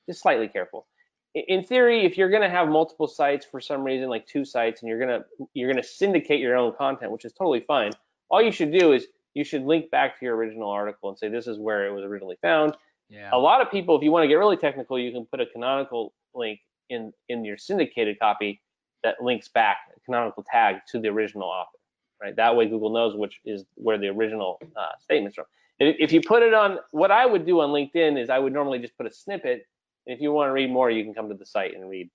Just 0.09 0.23
slightly 0.23 0.49
careful. 0.49 0.87
In 1.35 1.65
theory, 1.65 2.05
if 2.05 2.17
you're 2.17 2.31
going 2.31 2.43
to 2.43 2.49
have 2.49 2.69
multiple 2.69 3.09
sites 3.09 3.45
for 3.45 3.61
some 3.61 3.83
reason, 3.83 4.09
like 4.09 4.25
two 4.27 4.45
sites, 4.45 4.83
and 4.83 4.89
you're 4.89 5.01
gonna 5.01 5.25
you're 5.55 5.69
gonna 5.71 5.83
syndicate 5.83 6.41
your 6.41 6.57
own 6.57 6.73
content, 6.77 7.11
which 7.11 7.25
is 7.25 7.33
totally 7.33 7.61
fine. 7.61 7.91
All 8.31 8.41
you 8.43 8.53
should 8.53 8.73
do 8.73 8.93
is 8.93 9.07
you 9.35 9.43
should 9.45 9.63
link 9.65 9.91
back 9.91 10.19
to 10.19 10.25
your 10.25 10.37
original 10.37 10.71
article 10.71 11.09
and 11.09 11.19
say 11.19 11.29
this 11.29 11.47
is 11.49 11.59
where 11.59 11.87
it 11.89 11.93
was 11.93 12.05
originally 12.05 12.37
found 12.41 12.77
Yeah. 13.09 13.31
a 13.33 13.39
lot 13.39 13.61
of 13.61 13.69
people, 13.71 13.97
if 13.97 14.03
you 14.03 14.13
want 14.13 14.23
to 14.23 14.29
get 14.29 14.37
really 14.37 14.57
technical, 14.57 14.97
you 14.99 15.11
can 15.11 15.27
put 15.27 15.41
a 15.41 15.47
canonical 15.47 16.15
link 16.35 16.61
in 16.89 17.13
in 17.29 17.45
your 17.45 17.57
syndicated 17.57 18.19
copy 18.21 18.63
that 19.05 19.23
links 19.23 19.49
back 19.49 19.77
a 19.97 20.01
canonical 20.01 20.45
tag 20.51 20.77
to 20.91 20.99
the 20.99 21.09
original 21.09 21.49
author, 21.49 21.79
right? 22.21 22.35
That 22.35 22.57
way 22.57 22.67
Google 22.67 22.93
knows 22.93 23.15
which 23.15 23.41
is 23.45 23.65
where 23.77 23.99
the 23.99 24.09
original 24.09 24.59
uh, 24.77 24.89
statement's 25.01 25.37
from. 25.37 25.45
If, 25.79 26.13
you 26.13 26.21
put 26.21 26.43
it 26.43 26.55
on, 26.55 26.79
what 26.93 27.11
I 27.11 27.27
would 27.27 27.45
do 27.45 27.61
on 27.61 27.71
LinkedIn 27.71 28.21
is 28.21 28.31
I 28.31 28.39
would 28.39 28.53
normally 28.53 28.79
just 28.79 28.97
put 28.97 29.07
a 29.07 29.13
snippet. 29.13 29.67
And 30.07 30.15
if 30.15 30.21
you 30.21 30.33
want 30.33 30.49
to 30.49 30.53
read 30.53 30.71
more, 30.71 30.91
you 30.91 31.03
can 31.03 31.15
come 31.15 31.29
to 31.29 31.35
the 31.35 31.47
site 31.47 31.75
and 31.75 31.89
read 31.91 32.11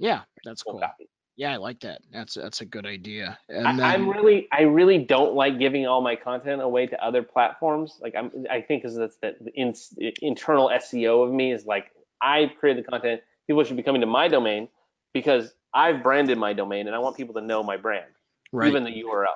Yeah, 0.00 0.22
that's 0.44 0.62
cool. 0.62 0.78
copy. 0.78 1.08
Yeah, 1.36 1.52
I 1.52 1.56
like 1.56 1.80
that. 1.80 2.00
That's 2.10 2.34
that's 2.34 2.62
a 2.62 2.64
good 2.64 2.86
idea. 2.86 3.38
And 3.50 3.66
I, 3.66 3.72
then, 3.76 3.84
I'm 3.84 4.08
really, 4.08 4.48
I 4.52 4.62
really 4.62 4.96
don't 4.96 5.34
like 5.34 5.58
giving 5.58 5.86
all 5.86 6.00
my 6.00 6.16
content 6.16 6.62
away 6.62 6.86
to 6.86 7.04
other 7.04 7.22
platforms. 7.22 7.98
Like 8.00 8.14
I'm, 8.16 8.30
I 8.50 8.62
think 8.62 8.86
is 8.86 8.96
that's 8.96 9.18
the 9.18 9.34
in, 9.54 9.74
internal 10.22 10.70
SEO 10.70 11.26
of 11.26 11.34
me 11.34 11.52
is 11.52 11.66
like 11.66 11.90
I 12.22 12.50
create 12.58 12.78
the 12.78 12.82
content. 12.82 13.20
People 13.46 13.64
should 13.64 13.76
be 13.76 13.82
coming 13.82 14.00
to 14.00 14.06
my 14.06 14.28
domain 14.28 14.68
because 15.12 15.52
I've 15.76 16.02
branded 16.02 16.38
my 16.38 16.54
domain 16.54 16.86
and 16.86 16.96
I 16.96 16.98
want 16.98 17.16
people 17.18 17.34
to 17.34 17.42
know 17.42 17.62
my 17.62 17.76
brand, 17.76 18.06
right. 18.50 18.66
even 18.66 18.82
the 18.82 18.90
URL, 18.90 19.26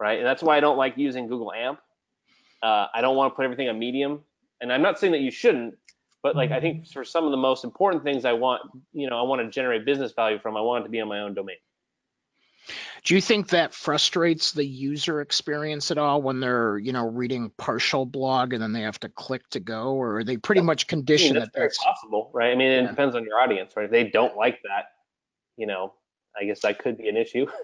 right? 0.00 0.18
And 0.18 0.26
that's 0.26 0.42
why 0.42 0.56
I 0.56 0.60
don't 0.60 0.76
like 0.76 0.98
using 0.98 1.28
Google 1.28 1.52
AMP. 1.52 1.78
Uh, 2.62 2.88
I 2.92 3.00
don't 3.00 3.14
want 3.14 3.32
to 3.32 3.36
put 3.36 3.44
everything 3.44 3.68
on 3.68 3.78
Medium, 3.78 4.20
and 4.60 4.72
I'm 4.72 4.82
not 4.82 4.98
saying 4.98 5.12
that 5.12 5.20
you 5.20 5.30
shouldn't, 5.30 5.76
but 6.22 6.34
like 6.34 6.50
I 6.50 6.60
think 6.60 6.88
for 6.88 7.04
some 7.04 7.24
of 7.24 7.30
the 7.30 7.36
most 7.36 7.62
important 7.62 8.02
things 8.02 8.24
I 8.24 8.32
want, 8.32 8.62
you 8.92 9.08
know, 9.08 9.18
I 9.18 9.22
want 9.22 9.42
to 9.42 9.48
generate 9.48 9.84
business 9.84 10.12
value 10.12 10.40
from, 10.40 10.56
I 10.56 10.62
want 10.62 10.82
it 10.82 10.84
to 10.84 10.90
be 10.90 11.00
on 11.00 11.08
my 11.08 11.20
own 11.20 11.34
domain. 11.34 11.56
Do 13.04 13.14
you 13.14 13.20
think 13.20 13.50
that 13.50 13.74
frustrates 13.74 14.52
the 14.52 14.64
user 14.64 15.20
experience 15.20 15.90
at 15.90 15.98
all 15.98 16.22
when 16.22 16.40
they're, 16.40 16.78
you 16.78 16.92
know, 16.92 17.06
reading 17.06 17.52
partial 17.58 18.06
blog 18.06 18.54
and 18.54 18.62
then 18.62 18.72
they 18.72 18.80
have 18.80 18.98
to 19.00 19.10
click 19.10 19.48
to 19.50 19.60
go, 19.60 19.92
or 19.92 20.18
are 20.18 20.24
they 20.24 20.38
pretty 20.38 20.62
much 20.62 20.84
I 20.84 20.96
mean, 20.96 21.02
conditioned 21.02 21.36
that's 21.36 21.46
that 21.48 21.54
very 21.54 21.66
that's 21.66 21.84
possible, 21.84 22.30
right? 22.32 22.50
I 22.50 22.54
mean, 22.54 22.70
it 22.70 22.82
Yeah. 22.82 22.88
depends 22.88 23.14
on 23.14 23.24
your 23.24 23.38
audience, 23.38 23.76
right? 23.76 23.84
If 23.84 23.90
they 23.90 24.04
don't 24.04 24.34
like 24.36 24.60
that, 24.62 24.93
you 25.56 25.66
know, 25.66 25.94
I 26.38 26.44
guess 26.44 26.60
that 26.60 26.78
could 26.78 26.98
be 26.98 27.08
an 27.08 27.16
issue. 27.16 27.46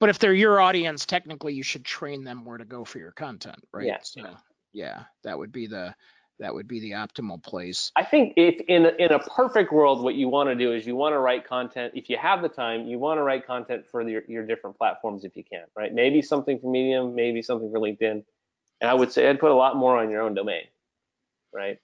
But 0.00 0.08
if 0.08 0.18
they're 0.18 0.34
your 0.34 0.60
audience, 0.60 1.06
technically 1.06 1.54
you 1.54 1.62
should 1.62 1.84
train 1.84 2.24
them 2.24 2.44
where 2.44 2.58
to 2.58 2.64
go 2.64 2.84
for 2.84 2.98
your 2.98 3.12
content, 3.12 3.64
right? 3.72 3.86
Yeah, 3.86 3.98
So 4.02 4.20
yeah. 4.20 4.34
yeah, 4.72 5.02
that 5.22 5.38
would 5.38 5.52
be 5.52 5.68
the 5.68 5.94
that 6.40 6.52
would 6.52 6.66
be 6.66 6.80
the 6.80 6.90
optimal 6.92 7.40
place. 7.40 7.92
I 7.94 8.04
think 8.04 8.34
if 8.36 8.60
in 8.66 8.86
in 8.98 9.12
a 9.12 9.20
perfect 9.20 9.72
world, 9.72 10.02
what 10.02 10.16
you 10.16 10.28
want 10.28 10.48
to 10.48 10.56
do 10.56 10.72
is 10.72 10.86
you 10.86 10.96
want 10.96 11.12
to 11.12 11.20
write 11.20 11.46
content. 11.46 11.92
If 11.94 12.10
you 12.10 12.16
have 12.16 12.42
the 12.42 12.48
time, 12.48 12.86
you 12.86 12.98
want 12.98 13.18
to 13.18 13.22
write 13.22 13.46
content 13.46 13.86
for 13.86 14.02
your, 14.02 14.22
your 14.26 14.44
different 14.44 14.76
platforms 14.76 15.24
if 15.24 15.36
you 15.36 15.44
can, 15.44 15.66
right? 15.76 15.94
Maybe 15.94 16.20
something 16.20 16.58
for 16.58 16.68
Medium, 16.68 17.14
maybe 17.14 17.42
something 17.42 17.70
for 17.70 17.78
LinkedIn, 17.78 18.24
and 18.80 18.90
I 18.90 18.94
would 18.94 19.12
say 19.12 19.30
I'd 19.30 19.38
put 19.38 19.52
a 19.52 19.54
lot 19.54 19.76
more 19.76 19.98
on 19.98 20.10
your 20.10 20.22
own 20.22 20.34
domain, 20.34 20.64
right? 21.52 21.78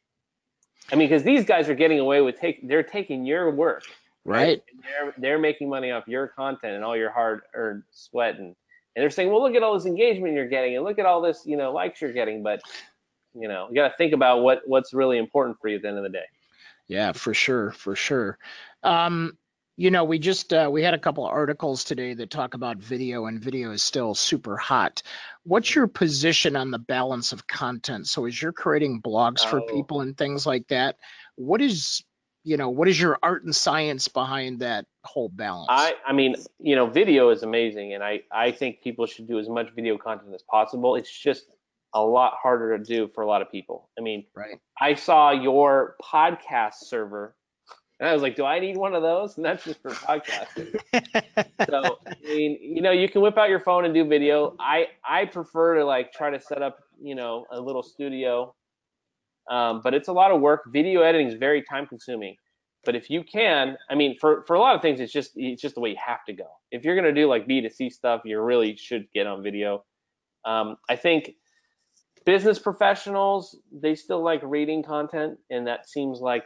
I 0.91 0.97
mean, 0.97 1.09
because 1.09 1.23
these 1.23 1.45
guys 1.45 1.69
are 1.69 1.75
getting 1.75 2.01
away 2.01 2.21
with 2.21 2.41
take 2.41 2.67
they're 2.67 2.83
taking 2.83 3.25
your 3.27 3.51
work, 3.51 3.85
Right. 4.29 4.63
And 4.71 4.83
they're 4.83 5.15
they're 5.19 5.39
making 5.39 5.69
money 5.69 5.91
off 5.91 6.07
your 6.07 6.29
content 6.29 6.75
and 6.75 6.85
all 6.85 6.97
your 6.97 7.11
hard 7.11 7.43
earned 7.55 7.83
sweat 7.91 8.39
and 8.39 8.55
and 8.97 9.03
they're 9.03 9.11
saying, 9.11 9.31
well, 9.31 9.43
look 9.43 9.55
at 9.55 9.63
all 9.63 9.75
this 9.75 9.87
engagement 9.87 10.35
you're 10.35 10.49
getting 10.49 10.75
and 10.75 10.85
look 10.85 10.99
at 10.99 11.07
all 11.07 11.21
this, 11.23 11.43
you 11.47 11.57
know, 11.57 11.73
likes 11.73 12.01
you're 12.01 12.13
getting, 12.13 12.43
but 12.43 12.61
you 13.35 13.47
know, 13.47 13.69
you 13.69 13.75
got 13.77 13.89
to 13.89 13.97
think 13.97 14.13
about 14.13 14.41
what 14.43 14.63
what's 14.67 14.93
really 14.93 15.19
important 15.19 15.57
for 15.61 15.69
you 15.69 15.77
at 15.77 15.83
the 15.83 15.89
end 15.89 15.99
of 15.99 16.03
the 16.03 16.09
day. 16.09 16.25
Yeah, 16.89 17.13
for 17.13 17.35
sure, 17.35 17.71
for 17.71 17.95
sure. 17.95 18.39
Um, 18.83 19.37
you 19.77 19.93
know, 19.93 20.03
we 20.03 20.19
just 20.19 20.53
uh, 20.53 20.69
we 20.73 20.83
had 20.83 20.95
a 20.95 20.99
couple 20.99 21.25
of 21.25 21.31
articles 21.33 21.85
today 21.85 22.15
that 22.15 22.31
talk 22.31 22.55
about 22.55 22.79
video, 22.79 23.27
and 23.27 23.41
video 23.41 23.71
is 23.71 23.83
still 23.83 24.15
super 24.15 24.57
hot. 24.57 25.03
What's 25.45 25.73
your 25.73 25.87
position 25.87 26.57
on 26.57 26.73
the 26.73 26.81
balance 26.81 27.33
of 27.33 27.47
content? 27.47 28.09
So, 28.09 28.25
as 28.25 28.41
you're 28.43 28.53
creating 28.53 29.03
blogs 29.03 29.47
for 29.47 29.61
Oh. 29.61 29.67
people 29.67 30.01
and 30.01 30.17
things 30.17 30.45
like 30.47 30.67
that, 30.69 30.97
what 31.37 31.61
is 31.61 32.03
you 32.49 32.57
know 32.57 32.71
what 32.71 32.89
is 32.89 32.99
your 32.99 33.19
art 33.23 33.45
and 33.45 33.55
science 33.55 34.09
behind 34.09 34.61
that 34.61 34.87
whole 35.05 35.29
balance? 35.29 35.69
I 35.69 35.95
I 36.07 36.15
mean, 36.15 36.35
you 36.59 36.77
know, 36.77 36.87
video 36.87 37.29
is 37.29 37.43
amazing, 37.43 37.93
and 37.93 38.03
I 38.03 38.23
I 38.33 38.53
think 38.53 38.81
people 38.83 39.05
should 39.05 39.29
do 39.29 39.39
as 39.39 39.51
much 39.51 39.69
video 39.75 39.99
content 39.99 40.35
as 40.35 40.43
possible. 40.43 40.97
It's 40.97 41.11
just 41.11 41.45
a 41.95 42.03
lot 42.03 42.33
harder 42.43 42.79
to 42.79 42.83
do 42.83 43.09
for 43.15 43.23
a 43.23 43.27
lot 43.27 43.43
of 43.43 43.51
people. 43.51 43.91
I 43.99 44.03
mean, 44.03 44.25
right. 44.35 44.59
I 44.81 44.95
saw 44.95 45.31
your 45.31 45.97
podcast 46.03 46.77
server, 46.85 47.37
and 48.01 48.09
I 48.09 48.15
was 48.15 48.23
like, 48.23 48.35
do 48.35 48.47
I 48.47 48.61
need 48.61 48.79
one 48.79 48.95
of 48.95 49.03
those? 49.03 49.37
And 49.37 49.45
that's 49.45 49.65
just 49.65 49.83
for 49.83 49.91
podcasting. 49.91 50.81
so 51.69 51.99
I 52.07 52.15
mean, 52.35 52.59
you 52.63 52.81
know, 52.81 52.93
you 52.93 53.11
can 53.11 53.21
whip 53.21 53.37
out 53.37 53.51
your 53.51 53.61
phone 53.61 53.85
and 53.85 53.93
do 53.93 54.07
video. 54.07 54.57
I 54.59 54.87
I 55.07 55.27
prefer 55.27 55.77
to 55.77 55.85
like 55.85 56.15
try 56.15 56.31
to 56.31 56.41
set 56.41 56.63
up, 56.63 56.79
you 56.99 57.15
know, 57.15 57.45
a 57.53 57.61
little 57.61 57.83
studio. 57.83 58.55
Um, 59.51 59.81
but 59.83 59.95
it's 59.95 60.09
a 60.09 60.13
lot 60.13 60.31
of 60.31 60.41
work. 60.41 60.65
Video 60.73 61.03
editing 61.03 61.29
is 61.29 61.35
very 61.35 61.63
time 61.63 61.87
consuming. 61.87 62.37
But 62.85 62.95
if 62.95 63.11
you 63.11 63.25
can, 63.25 63.77
I 63.91 63.95
mean, 63.95 64.17
for 64.19 64.45
for 64.47 64.55
a 64.55 64.61
lot 64.61 64.77
of 64.77 64.83
things, 64.83 65.01
it's 65.01 65.13
just 65.13 65.33
it's 65.35 65.61
just 65.61 65.75
the 65.75 65.81
way 65.81 65.91
you 65.91 65.97
have 66.05 66.25
to 66.27 66.33
go. 66.33 66.47
If 66.71 66.85
you're 66.85 66.97
gonna 66.97 67.13
do 67.13 67.29
like 67.29 67.47
B2C 67.47 67.93
stuff, 67.93 68.23
you 68.25 68.41
really 68.41 68.77
should 68.77 69.11
get 69.13 69.27
on 69.27 69.43
video. 69.43 69.85
Um, 70.45 70.77
I 70.89 70.97
think 70.97 71.33
business 72.25 72.59
professionals 72.59 73.59
they 73.73 73.95
still 73.95 74.23
like 74.23 74.41
reading 74.45 74.83
content, 74.83 75.39
and 75.51 75.67
that 75.67 75.89
seems 75.89 76.21
like 76.21 76.45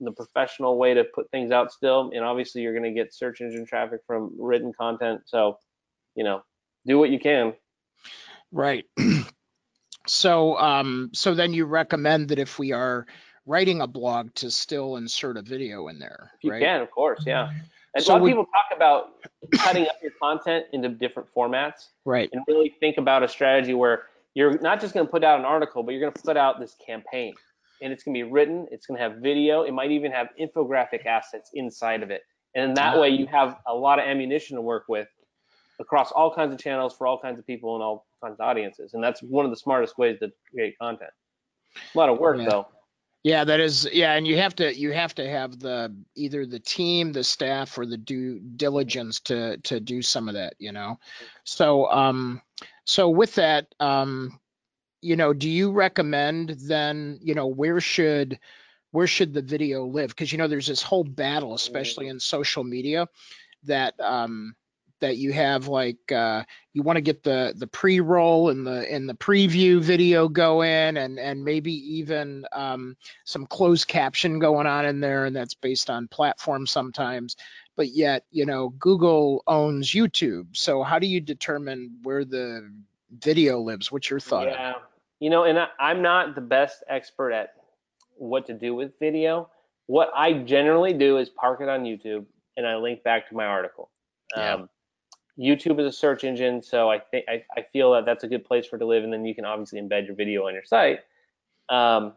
the 0.00 0.12
professional 0.12 0.78
way 0.78 0.94
to 0.94 1.04
put 1.04 1.30
things 1.30 1.50
out 1.50 1.72
still. 1.72 2.10
And 2.14 2.24
obviously, 2.24 2.62
you're 2.62 2.78
to 2.78 2.90
get 2.92 3.14
search 3.14 3.40
engine 3.40 3.66
traffic 3.66 4.00
from 4.06 4.34
written 4.38 4.72
content. 4.72 5.22
So, 5.26 5.58
you 6.14 6.24
know, 6.24 6.42
do 6.86 6.98
what 6.98 7.10
you 7.10 7.18
can. 7.18 7.54
Right. 8.50 8.84
so, 10.06 10.56
um, 10.58 11.10
so 11.12 11.34
then 11.34 11.52
you 11.52 11.64
recommend 11.66 12.28
that 12.28 12.38
if 12.38 12.58
we 12.58 12.72
are 12.72 13.06
writing 13.46 13.80
a 13.80 13.86
blog 13.86 14.34
to 14.34 14.50
still 14.50 14.96
insert 14.96 15.36
a 15.36 15.42
video 15.42 15.88
in 15.88 15.98
there, 15.98 16.30
you 16.42 16.50
right? 16.50 16.62
can, 16.62 16.80
of 16.80 16.90
course, 16.90 17.24
yeah. 17.26 17.50
And 17.94 18.04
So 18.04 18.12
a 18.12 18.14
lot 18.14 18.22
of 18.22 18.28
people 18.28 18.46
talk 18.46 18.76
about 18.76 19.08
cutting 19.58 19.84
up 19.86 19.96
your 20.02 20.12
content 20.20 20.66
into 20.72 20.88
different 20.88 21.28
formats 21.36 21.88
Right. 22.04 22.30
and 22.32 22.42
really 22.48 22.74
think 22.80 22.96
about 22.98 23.22
a 23.22 23.28
strategy 23.28 23.74
where 23.74 24.04
you're 24.34 24.58
not 24.60 24.80
just 24.80 24.94
going 24.94 25.06
to 25.06 25.10
put 25.10 25.24
out 25.24 25.38
an 25.38 25.44
article, 25.44 25.82
but 25.82 25.92
you're 25.92 26.00
going 26.00 26.12
to 26.12 26.22
put 26.22 26.36
out 26.36 26.58
this 26.58 26.74
campaign. 26.86 27.34
And 27.82 27.92
it's 27.92 28.04
going 28.04 28.14
to 28.14 28.24
be 28.24 28.30
written, 28.30 28.66
it's 28.70 28.86
going 28.86 28.96
to 28.96 29.02
have 29.02 29.16
video, 29.20 29.62
it 29.64 29.72
might 29.72 29.90
even 29.90 30.12
have 30.12 30.28
infographic 30.40 31.04
assets 31.04 31.50
inside 31.54 32.02
of 32.02 32.10
it. 32.10 32.22
And 32.54 32.76
that 32.76 32.96
Ah. 32.96 33.00
way 33.00 33.08
you 33.10 33.26
have 33.26 33.58
a 33.66 33.74
lot 33.74 33.98
of 33.98 34.06
ammunition 34.06 34.56
to 34.56 34.62
work 34.62 34.84
with 34.88 35.08
across 35.80 36.12
all 36.12 36.32
kinds 36.34 36.52
of 36.52 36.60
channels 36.60 36.94
for 36.96 37.06
all 37.06 37.18
kinds 37.18 37.38
of 37.38 37.46
people 37.46 37.74
and 37.74 37.82
all 37.82 38.06
audiences. 38.22 38.94
And 38.94 39.02
that's 39.02 39.22
one 39.22 39.44
of 39.44 39.50
the 39.50 39.56
smartest 39.56 39.98
ways 39.98 40.18
to 40.20 40.32
create 40.50 40.78
content. 40.78 41.10
A 41.94 41.98
lot 41.98 42.08
of 42.08 42.18
work 42.18 42.38
Yeah. 42.38 42.46
though. 42.46 42.66
Yeah, 43.24 43.44
that 43.44 43.60
is 43.60 43.88
yeah, 43.92 44.14
and 44.14 44.26
you 44.26 44.36
have 44.38 44.56
to 44.56 44.74
you 44.74 44.90
have 44.90 45.14
to 45.14 45.28
have 45.28 45.60
the 45.60 45.94
either 46.16 46.44
the 46.44 46.58
team, 46.58 47.12
the 47.12 47.22
staff, 47.22 47.78
or 47.78 47.86
the 47.86 47.96
due 47.96 48.40
diligence 48.40 49.20
to 49.20 49.58
to 49.58 49.78
do 49.78 50.02
some 50.02 50.28
of 50.28 50.34
that, 50.34 50.54
you 50.58 50.72
know. 50.72 50.98
So 51.44 51.88
um 51.88 52.42
so 52.84 53.08
with 53.08 53.36
that, 53.36 53.72
um, 53.78 54.40
you 55.02 55.14
know, 55.14 55.32
do 55.32 55.48
you 55.48 55.70
recommend 55.70 56.50
then, 56.66 57.20
you 57.22 57.34
know, 57.34 57.46
where 57.46 57.80
should 57.80 58.40
where 58.90 59.06
should 59.06 59.32
the 59.32 59.42
video 59.42 59.84
live? 59.84 60.08
Because 60.08 60.32
you 60.32 60.38
know 60.38 60.48
there's 60.48 60.66
this 60.66 60.82
whole 60.82 61.04
battle, 61.04 61.54
especially 61.54 62.08
in 62.08 62.18
social 62.18 62.64
media, 62.64 63.06
that 63.64 63.94
um 64.00 64.56
that 65.02 65.18
you 65.18 65.32
have 65.32 65.68
like 65.68 66.10
uh 66.10 66.42
you 66.72 66.82
want 66.82 66.96
to 66.96 67.02
get 67.02 67.22
the 67.22 67.52
the 67.56 67.66
pre-roll 67.66 68.48
and 68.48 68.66
the 68.66 68.90
and 68.90 69.08
the 69.08 69.14
preview 69.14 69.80
video 69.80 70.28
go 70.28 70.62
in 70.62 70.96
and 70.96 71.18
and 71.18 71.44
maybe 71.44 71.72
even 71.72 72.46
um 72.52 72.96
some 73.24 73.46
closed 73.46 73.86
caption 73.86 74.38
going 74.38 74.66
on 74.66 74.86
in 74.86 75.00
there 75.00 75.26
and 75.26 75.36
that's 75.36 75.54
based 75.54 75.90
on 75.90 76.08
platform 76.08 76.66
sometimes 76.66 77.36
but 77.76 77.90
yet 77.90 78.24
you 78.30 78.46
know 78.46 78.70
google 78.78 79.42
owns 79.46 79.90
youtube 79.90 80.46
so 80.52 80.82
how 80.82 80.98
do 80.98 81.06
you 81.06 81.20
determine 81.20 81.98
where 82.02 82.24
the 82.24 82.66
video 83.20 83.60
lives 83.60 83.92
what's 83.92 84.08
your 84.10 84.20
thought? 84.20 84.46
Yeah, 84.46 84.74
you 85.20 85.30
know, 85.30 85.44
and 85.44 85.58
I, 85.58 85.68
I'm 85.78 86.02
not 86.02 86.34
the 86.34 86.40
best 86.40 86.82
expert 86.88 87.32
at 87.32 87.54
what 88.16 88.46
to 88.46 88.54
do 88.54 88.74
with 88.74 88.98
video. 88.98 89.48
What 89.86 90.10
I 90.14 90.32
generally 90.32 90.92
do 90.92 91.18
is 91.18 91.28
park 91.28 91.60
it 91.60 91.68
on 91.68 91.84
YouTube 91.84 92.24
and 92.56 92.66
I 92.66 92.76
link 92.76 93.02
back 93.02 93.28
to 93.28 93.34
my 93.34 93.44
article. 93.44 93.90
Yeah. 94.36 94.54
Um, 94.54 94.68
YouTube 95.38 95.80
is 95.80 95.86
a 95.86 95.92
search 95.92 96.24
engine, 96.24 96.62
so 96.62 96.90
I 96.90 96.98
think 96.98 97.24
I, 97.28 97.44
I 97.56 97.62
feel 97.72 97.92
that 97.92 98.04
that's 98.04 98.24
a 98.24 98.28
good 98.28 98.44
place 98.44 98.66
for 98.66 98.76
it 98.76 98.80
to 98.80 98.86
live, 98.86 99.04
and 99.04 99.12
then 99.12 99.24
you 99.24 99.34
can 99.34 99.44
obviously 99.44 99.80
embed 99.80 100.06
your 100.06 100.14
video 100.14 100.46
on 100.46 100.54
your 100.54 100.64
site. 100.64 101.00
Um, 101.68 102.12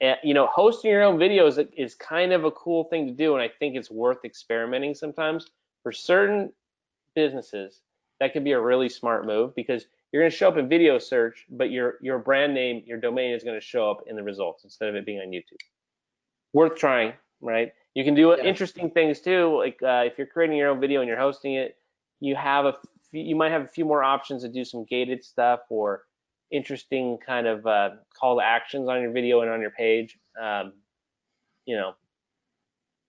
and, 0.00 0.16
you 0.22 0.34
know, 0.34 0.46
hosting 0.46 0.90
your 0.90 1.02
own 1.02 1.18
videos 1.18 1.64
is 1.76 1.94
kind 1.94 2.32
of 2.32 2.44
a 2.44 2.50
cool 2.50 2.84
thing 2.84 3.06
to 3.06 3.12
do, 3.12 3.34
and 3.34 3.42
I 3.42 3.48
think 3.48 3.76
it's 3.76 3.90
worth 3.90 4.24
experimenting 4.24 4.94
sometimes. 4.94 5.46
For 5.82 5.92
certain 5.92 6.52
businesses, 7.14 7.80
that 8.20 8.32
could 8.32 8.44
be 8.44 8.52
a 8.52 8.60
really 8.60 8.88
smart 8.88 9.24
move 9.26 9.54
because 9.54 9.86
you're 10.10 10.22
going 10.22 10.30
to 10.30 10.36
show 10.36 10.48
up 10.48 10.56
in 10.56 10.68
video 10.68 10.98
search, 10.98 11.46
but 11.50 11.70
your 11.70 11.98
your 12.00 12.18
brand 12.18 12.54
name, 12.54 12.82
your 12.86 12.98
domain 12.98 13.32
is 13.32 13.44
going 13.44 13.58
to 13.58 13.64
show 13.64 13.90
up 13.90 14.04
in 14.06 14.16
the 14.16 14.22
results 14.22 14.64
instead 14.64 14.88
of 14.88 14.96
it 14.96 15.06
being 15.06 15.20
on 15.20 15.28
YouTube. 15.28 15.60
Worth 16.52 16.76
trying, 16.76 17.12
right? 17.40 17.72
You 17.94 18.04
can 18.04 18.14
do 18.14 18.34
Yeah. 18.36 18.42
interesting 18.42 18.90
things 18.90 19.20
too, 19.20 19.56
like 19.58 19.82
uh, 19.82 20.04
if 20.06 20.18
you're 20.18 20.26
creating 20.26 20.56
your 20.56 20.70
own 20.70 20.80
video 20.80 21.00
and 21.00 21.08
you're 21.08 21.18
hosting 21.18 21.54
it, 21.54 21.76
you 22.20 22.36
have 22.36 22.64
a 22.64 22.74
you 23.12 23.36
might 23.36 23.52
have 23.52 23.62
a 23.62 23.68
few 23.68 23.84
more 23.84 24.02
options 24.02 24.42
to 24.42 24.48
do 24.48 24.64
some 24.64 24.84
gated 24.84 25.24
stuff 25.24 25.60
or 25.70 26.02
interesting 26.50 27.18
kind 27.24 27.46
of 27.46 27.66
uh, 27.66 27.90
call 28.18 28.36
to 28.36 28.44
actions 28.44 28.88
on 28.88 29.00
your 29.00 29.12
video 29.12 29.40
and 29.40 29.50
on 29.50 29.60
your 29.60 29.70
page. 29.70 30.18
Um, 30.40 30.72
you 31.64 31.76
know, 31.76 31.94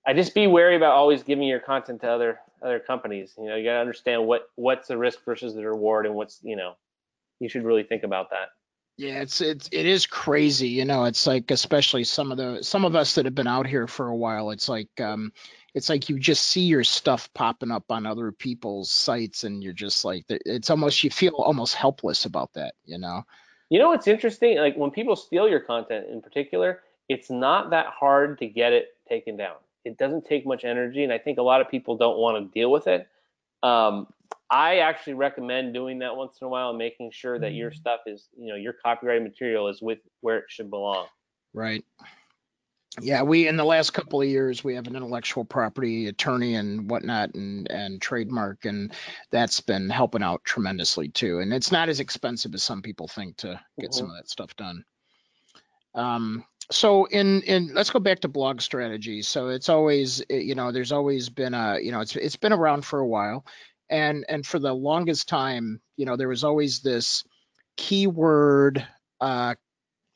I 0.08 0.14
just 0.14 0.34
be 0.34 0.48
wary 0.48 0.76
about 0.76 0.94
always 0.94 1.24
giving 1.24 1.48
your 1.48 1.60
content 1.60 2.02
to 2.02 2.10
other 2.10 2.40
other 2.62 2.80
companies. 2.80 3.34
You 3.38 3.46
know, 3.46 3.56
you 3.56 3.64
got 3.64 3.74
to 3.74 3.80
understand 3.80 4.26
what 4.26 4.50
what's 4.56 4.88
the 4.88 4.98
risk 4.98 5.24
versus 5.26 5.54
the 5.54 5.66
reward, 5.66 6.06
and 6.06 6.16
what's 6.16 6.40
you 6.44 6.56
know, 6.56 6.74
you 7.40 7.50
should 7.50 7.64
really 7.64 7.84
think 7.84 8.04
about 8.04 8.30
that. 8.32 8.50
Yeah, 9.00 9.22
it's 9.22 9.40
it's 9.40 9.70
it 9.72 9.86
is 9.86 10.06
crazy, 10.06 10.68
you 10.68 10.84
know. 10.84 11.06
It's 11.06 11.26
like 11.26 11.52
especially 11.52 12.04
some 12.04 12.34
of 12.34 12.38
the 12.38 12.62
some 12.62 12.84
of 12.84 12.98
us 12.98 13.16
that 13.16 13.24
have 13.24 13.34
been 13.34 13.48
out 13.48 13.66
here 13.66 13.88
for 13.88 14.10
a 14.10 14.16
while. 14.16 14.52
It's 14.52 14.68
like 14.68 14.90
um, 15.00 15.32
it's 15.74 15.88
like 15.88 16.10
you 16.10 16.20
just 16.20 16.44
see 16.44 16.64
your 16.64 16.84
stuff 16.84 17.34
popping 17.34 17.72
up 17.72 17.86
on 17.90 18.06
other 18.06 18.34
people's 18.34 18.92
sites, 18.92 19.46
and 19.46 19.64
you're 19.64 19.72
just 19.72 20.04
like, 20.04 20.26
it's 20.28 20.70
almost 20.70 21.02
you 21.02 21.10
feel 21.12 21.36
almost 21.36 21.76
helpless 21.76 22.26
about 22.26 22.52
that, 22.56 22.74
you 22.84 22.98
know. 22.98 23.24
You 23.70 23.80
know 23.80 23.88
what's 23.88 24.06
interesting? 24.06 24.58
Like 24.58 24.76
when 24.76 24.92
people 24.92 25.16
steal 25.16 25.48
your 25.48 25.62
content 25.62 26.08
in 26.12 26.22
particular, 26.22 26.82
it's 27.08 27.30
not 27.30 27.70
that 27.70 27.86
hard 27.86 28.38
to 28.40 28.48
get 28.48 28.74
it 28.74 28.90
taken 29.08 29.38
down. 29.38 29.56
It 29.86 29.98
doesn't 29.98 30.26
take 30.26 30.46
much 30.46 30.66
energy, 30.66 31.06
and 31.06 31.14
I 31.14 31.20
think 31.20 31.38
a 31.38 31.42
lot 31.42 31.62
of 31.62 31.72
people 31.72 31.96
don't 31.96 32.18
want 32.18 32.52
to 32.52 32.54
deal 32.54 32.70
with 32.70 32.88
it. 32.88 33.08
Um, 33.64 34.08
I 34.52 34.80
actually 34.80 35.14
recommend 35.14 35.74
doing 35.74 36.00
that 36.00 36.16
once 36.16 36.38
in 36.42 36.46
a 36.46 36.50
while 36.50 36.70
and 36.70 36.78
making 36.78 37.12
sure 37.12 37.40
that 37.40 37.54
your 37.54 37.72
stuff 37.72 38.02
is, 38.08 38.30
you 38.38 38.48
know, 38.48 38.56
your 38.56 38.74
copyrighted 38.74 39.24
material 39.24 39.68
is 39.68 39.82
with 39.82 40.00
where 40.22 40.40
it 40.40 40.46
should 40.48 40.70
belong. 40.70 41.06
Right. 41.54 41.86
Yeah, 43.00 43.22
we 43.22 43.48
in 43.48 43.56
the 43.56 43.64
last 43.64 43.92
couple 43.92 44.22
of 44.22 44.28
years 44.28 44.64
we 44.64 44.74
have 44.76 44.88
an 44.88 44.96
intellectual 44.96 45.46
property 45.46 46.08
attorney 46.08 46.56
and 46.56 46.90
whatnot 46.90 47.34
and 47.36 47.70
and 47.70 48.02
trademark 48.02 48.66
and 48.66 48.94
that's 49.32 49.62
been 49.62 49.90
helping 49.90 50.24
out 50.24 50.44
tremendously 50.44 51.10
too. 51.10 51.40
And 51.40 51.54
it's 51.54 51.72
not 51.72 51.88
as 51.88 52.00
expensive 52.00 52.54
as 52.56 52.64
some 52.64 52.82
people 52.82 53.08
think 53.08 53.38
to 53.38 53.60
get 53.80 53.94
some 53.94 54.10
of 54.10 54.16
that 54.16 54.30
stuff 54.30 54.56
done. 54.56 54.84
Um, 55.94 56.44
so 56.72 57.06
in 57.06 57.42
in 57.44 57.74
let's 57.74 57.90
go 57.90 58.00
back 58.00 58.20
to 58.22 58.28
blog 58.28 58.62
strategy. 58.62 59.22
So 59.22 59.50
it's 59.50 59.70
always 59.70 60.22
eh, 60.30 60.38
you 60.38 60.56
know 60.56 60.72
there's 60.72 60.92
always 60.92 61.30
been 61.30 61.54
a 61.54 61.80
you 61.80 61.92
know 61.92 62.00
it's 62.00 62.16
it's 62.16 62.36
been 62.36 62.54
around 62.54 62.86
for 62.86 63.00
a 63.00 63.08
while, 63.08 63.46
and 63.90 64.26
and 64.30 64.46
for 64.46 64.60
the 64.60 64.74
longest 64.74 65.28
time 65.28 65.82
you 65.98 66.06
know 66.06 66.16
there 66.16 66.28
was 66.30 66.44
always 66.44 66.82
this 66.82 67.24
keyword 67.78 68.86
uh, 69.22 69.56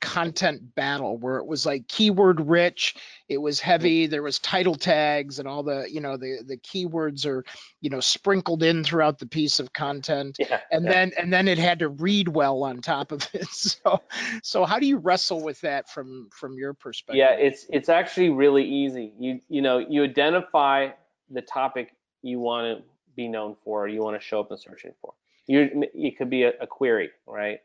content 0.01 0.75
battle 0.75 1.17
where 1.17 1.38
it 1.38 1.45
was 1.45 1.65
like 1.65 1.88
keyword 1.88 2.45
rich 2.49 2.93
it 3.29 3.38
was 3.38 3.62
heavy 3.62 4.05
there 4.05 4.21
was 4.21 4.38
title 4.38 4.75
tags 4.75 5.39
and 5.39 5.47
all 5.47 5.63
the 5.63 5.88
you 5.89 6.01
know 6.01 6.17
the 6.17 6.39
the 6.45 6.57
keywords 6.57 7.25
are 7.25 7.45
you 7.79 7.89
know 7.89 8.01
sprinkled 8.01 8.63
in 8.63 8.83
throughout 8.83 9.17
the 9.17 9.25
piece 9.25 9.62
of 9.62 9.71
content 9.71 10.36
Yeah. 10.39 10.59
and 10.71 10.83
yeah. 10.83 10.91
then 10.91 11.12
and 11.17 11.31
then 11.31 11.47
it 11.47 11.57
had 11.57 11.79
to 11.79 11.88
read 11.88 12.27
well 12.27 12.63
on 12.63 12.81
top 12.81 13.13
of 13.13 13.25
it 13.31 13.47
so 13.51 14.01
so 14.43 14.65
how 14.65 14.77
do 14.77 14.88
you 14.88 14.97
wrestle 14.97 15.41
with 15.41 15.62
that 15.62 15.89
from 15.89 16.27
from 16.33 16.57
your 16.57 16.73
perspective 16.73 17.19
Yeah, 17.19 17.31
it's 17.31 17.65
it's 17.69 17.88
actually 17.88 18.29
really 18.29 18.65
easy. 18.65 19.13
You 19.17 19.39
you 19.47 19.62
know 19.62 19.77
you 19.77 20.03
identify 20.03 20.89
the 21.29 21.41
topic 21.41 21.95
you 22.21 22.41
want 22.41 22.77
to 22.79 22.83
be 23.15 23.28
known 23.28 23.56
for, 23.63 23.88
you 23.88 24.02
want 24.02 24.19
to 24.19 24.26
show 24.26 24.39
up 24.39 24.52
in 24.52 24.58
searching 24.58 24.93
for. 25.02 25.13
You 25.47 25.69
it 25.93 26.17
could 26.17 26.30
be 26.30 26.43
a, 26.43 26.54
a 26.62 26.67
query, 26.67 27.12
right? 27.28 27.60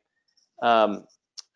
Um, 0.63 1.05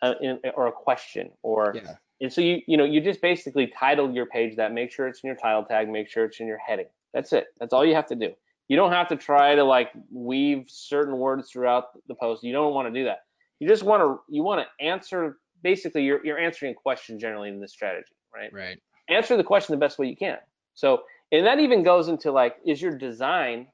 uh, 0.00 0.14
in, 0.20 0.38
or 0.54 0.66
a 0.68 0.72
question, 0.72 1.30
or 1.42 1.72
yeah 1.74 1.94
and 2.22 2.32
so 2.32 2.40
you 2.40 2.62
you 2.66 2.76
know 2.76 2.84
you 2.84 3.00
just 3.00 3.20
basically 3.20 3.66
title 3.66 4.10
your 4.14 4.26
page 4.26 4.56
that. 4.56 4.72
Make 4.72 4.92
sure 4.92 5.08
it's 5.08 5.20
in 5.22 5.26
your 5.26 5.36
title 5.36 5.64
tag. 5.64 5.90
Make 5.90 6.08
sure 6.08 6.24
it's 6.24 6.40
in 6.40 6.46
your 6.46 6.58
heading. 6.58 6.86
That's 7.12 7.32
it. 7.32 7.48
That's 7.58 7.72
all 7.74 7.84
you 7.84 7.94
have 7.94 8.06
to 8.06 8.14
do. 8.14 8.30
You 8.68 8.76
don't 8.76 8.92
have 8.92 9.08
to 9.08 9.16
try 9.16 9.56
to 9.56 9.64
like 9.64 9.90
weave 10.10 10.66
certain 10.68 11.18
words 11.18 11.50
throughout 11.50 11.86
the 12.06 12.14
post. 12.14 12.44
You 12.44 12.52
don't 12.52 12.72
want 12.72 12.86
to 12.86 12.94
do 12.94 13.04
that. 13.04 13.24
You 13.58 13.68
just 13.68 13.82
want 13.82 14.02
to 14.02 14.20
you 14.32 14.44
want 14.44 14.64
to 14.64 14.84
answer 14.84 15.38
basically 15.62 16.04
you're 16.04 16.24
you're 16.24 16.38
answering 16.38 16.72
a 16.72 16.74
question 16.74 17.18
generally 17.18 17.48
in 17.48 17.60
this 17.60 17.72
strategy, 17.72 18.14
right? 18.32 18.52
right 18.52 18.78
Answer 19.08 19.36
the 19.36 19.44
question 19.44 19.74
the 19.74 19.80
best 19.84 19.98
way 19.98 20.06
you 20.06 20.16
can. 20.16 20.38
So 20.74 21.02
and 21.32 21.44
that 21.44 21.58
even 21.58 21.82
goes 21.82 22.06
into 22.06 22.30
like 22.30 22.56
is 22.64 22.80
your 22.80 22.96
design 22.96 23.66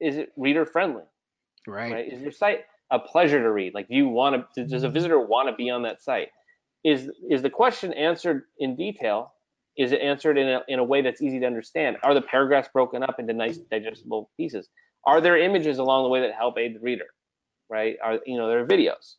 is 0.00 0.16
it 0.16 0.32
reader 0.36 0.64
friendly, 0.64 1.04
right, 1.66 1.92
right? 1.92 2.12
Is 2.12 2.20
your 2.20 2.32
site 2.32 2.60
a 2.90 2.98
pleasure 2.98 3.42
to 3.42 3.50
read? 3.50 3.74
Like 3.74 3.88
do 3.88 3.94
you 3.94 4.08
want 4.08 4.46
to 4.54 4.66
does 4.66 4.84
a 4.84 4.88
visitor 4.88 5.20
want 5.20 5.48
to 5.48 5.54
be 5.54 5.70
on 5.70 5.82
that 5.82 6.02
site? 6.02 6.28
Is 6.84 7.10
is 7.28 7.42
the 7.42 7.50
question 7.50 7.92
answered 7.92 8.44
in 8.58 8.76
detail? 8.76 9.34
Is 9.76 9.92
it 9.92 10.00
answered 10.00 10.36
in 10.38 10.48
a, 10.48 10.60
in 10.66 10.80
a 10.80 10.84
way 10.84 11.02
that's 11.02 11.22
easy 11.22 11.38
to 11.38 11.46
understand? 11.46 11.98
Are 12.02 12.12
the 12.12 12.22
paragraphs 12.22 12.68
broken 12.72 13.02
up 13.02 13.20
into 13.20 13.32
nice 13.32 13.58
digestible 13.58 14.28
pieces? 14.36 14.68
Are 15.04 15.20
there 15.20 15.38
images 15.38 15.78
along 15.78 16.02
the 16.02 16.08
way 16.08 16.20
that 16.20 16.34
help 16.34 16.58
aid 16.58 16.74
the 16.74 16.80
reader? 16.80 17.06
Right? 17.70 17.96
Are 18.02 18.18
you 18.26 18.36
know 18.36 18.48
there 18.48 18.60
are 18.60 18.66
videos? 18.66 19.14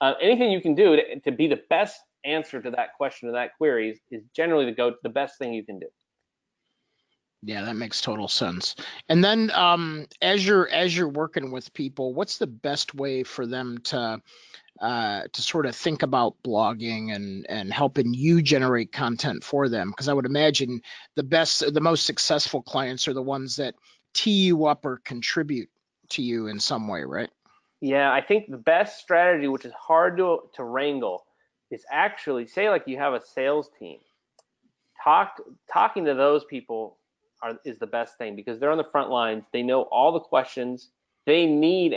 Uh, 0.00 0.12
anything 0.20 0.50
you 0.50 0.60
can 0.60 0.74
do 0.74 0.96
to, 0.96 1.20
to 1.20 1.32
be 1.32 1.48
the 1.48 1.60
best 1.70 2.00
answer 2.24 2.60
to 2.60 2.70
that 2.70 2.94
question 2.96 3.28
to 3.28 3.32
that 3.32 3.56
query 3.56 3.90
is, 3.90 4.00
is 4.10 4.22
generally 4.34 4.64
the 4.64 4.72
go 4.72 4.94
the 5.02 5.08
best 5.08 5.38
thing 5.38 5.52
you 5.52 5.64
can 5.64 5.78
do. 5.78 5.86
Yeah, 7.42 7.64
that 7.64 7.76
makes 7.76 8.00
total 8.00 8.26
sense. 8.26 8.74
And 9.08 9.22
then 9.22 9.50
um, 9.52 10.06
as 10.20 10.44
you're 10.44 10.68
as 10.68 10.96
you're 10.96 11.08
working 11.08 11.52
with 11.52 11.72
people, 11.72 12.12
what's 12.12 12.38
the 12.38 12.48
best 12.48 12.94
way 12.94 13.22
for 13.22 13.46
them 13.46 13.78
to 13.84 14.20
uh, 14.80 15.22
to 15.32 15.42
sort 15.42 15.66
of 15.66 15.76
think 15.76 16.02
about 16.02 16.34
blogging 16.44 17.14
and 17.14 17.46
and 17.48 17.72
helping 17.72 18.12
you 18.12 18.42
generate 18.42 18.90
content 18.90 19.44
for 19.44 19.68
them? 19.68 19.90
Because 19.90 20.08
I 20.08 20.14
would 20.14 20.26
imagine 20.26 20.80
the 21.14 21.22
best, 21.22 21.72
the 21.72 21.80
most 21.80 22.06
successful 22.06 22.60
clients 22.60 23.06
are 23.06 23.14
the 23.14 23.22
ones 23.22 23.56
that 23.56 23.76
tee 24.14 24.46
you 24.46 24.66
up 24.66 24.84
or 24.84 25.00
contribute 25.04 25.70
to 26.10 26.22
you 26.22 26.48
in 26.48 26.58
some 26.58 26.88
way, 26.88 27.04
right? 27.04 27.30
Yeah, 27.80 28.12
I 28.12 28.20
think 28.20 28.50
the 28.50 28.56
best 28.56 28.98
strategy, 29.00 29.46
which 29.46 29.64
is 29.64 29.72
hard 29.74 30.16
to 30.16 30.40
to 30.54 30.64
wrangle, 30.64 31.24
is 31.70 31.84
actually 31.88 32.48
say 32.48 32.68
like 32.68 32.88
you 32.88 32.96
have 32.96 33.14
a 33.14 33.24
sales 33.24 33.70
team. 33.78 33.98
Talk 35.04 35.40
talking 35.72 36.06
to 36.06 36.14
those 36.14 36.44
people 36.44 36.98
are, 37.42 37.58
is 37.64 37.78
the 37.78 37.86
best 37.86 38.18
thing 38.18 38.36
because 38.36 38.58
they're 38.58 38.70
on 38.70 38.78
the 38.78 38.88
front 38.90 39.10
lines. 39.10 39.44
They 39.52 39.62
know 39.62 39.82
all 39.82 40.12
the 40.12 40.20
questions. 40.20 40.90
They 41.26 41.46
need 41.46 41.94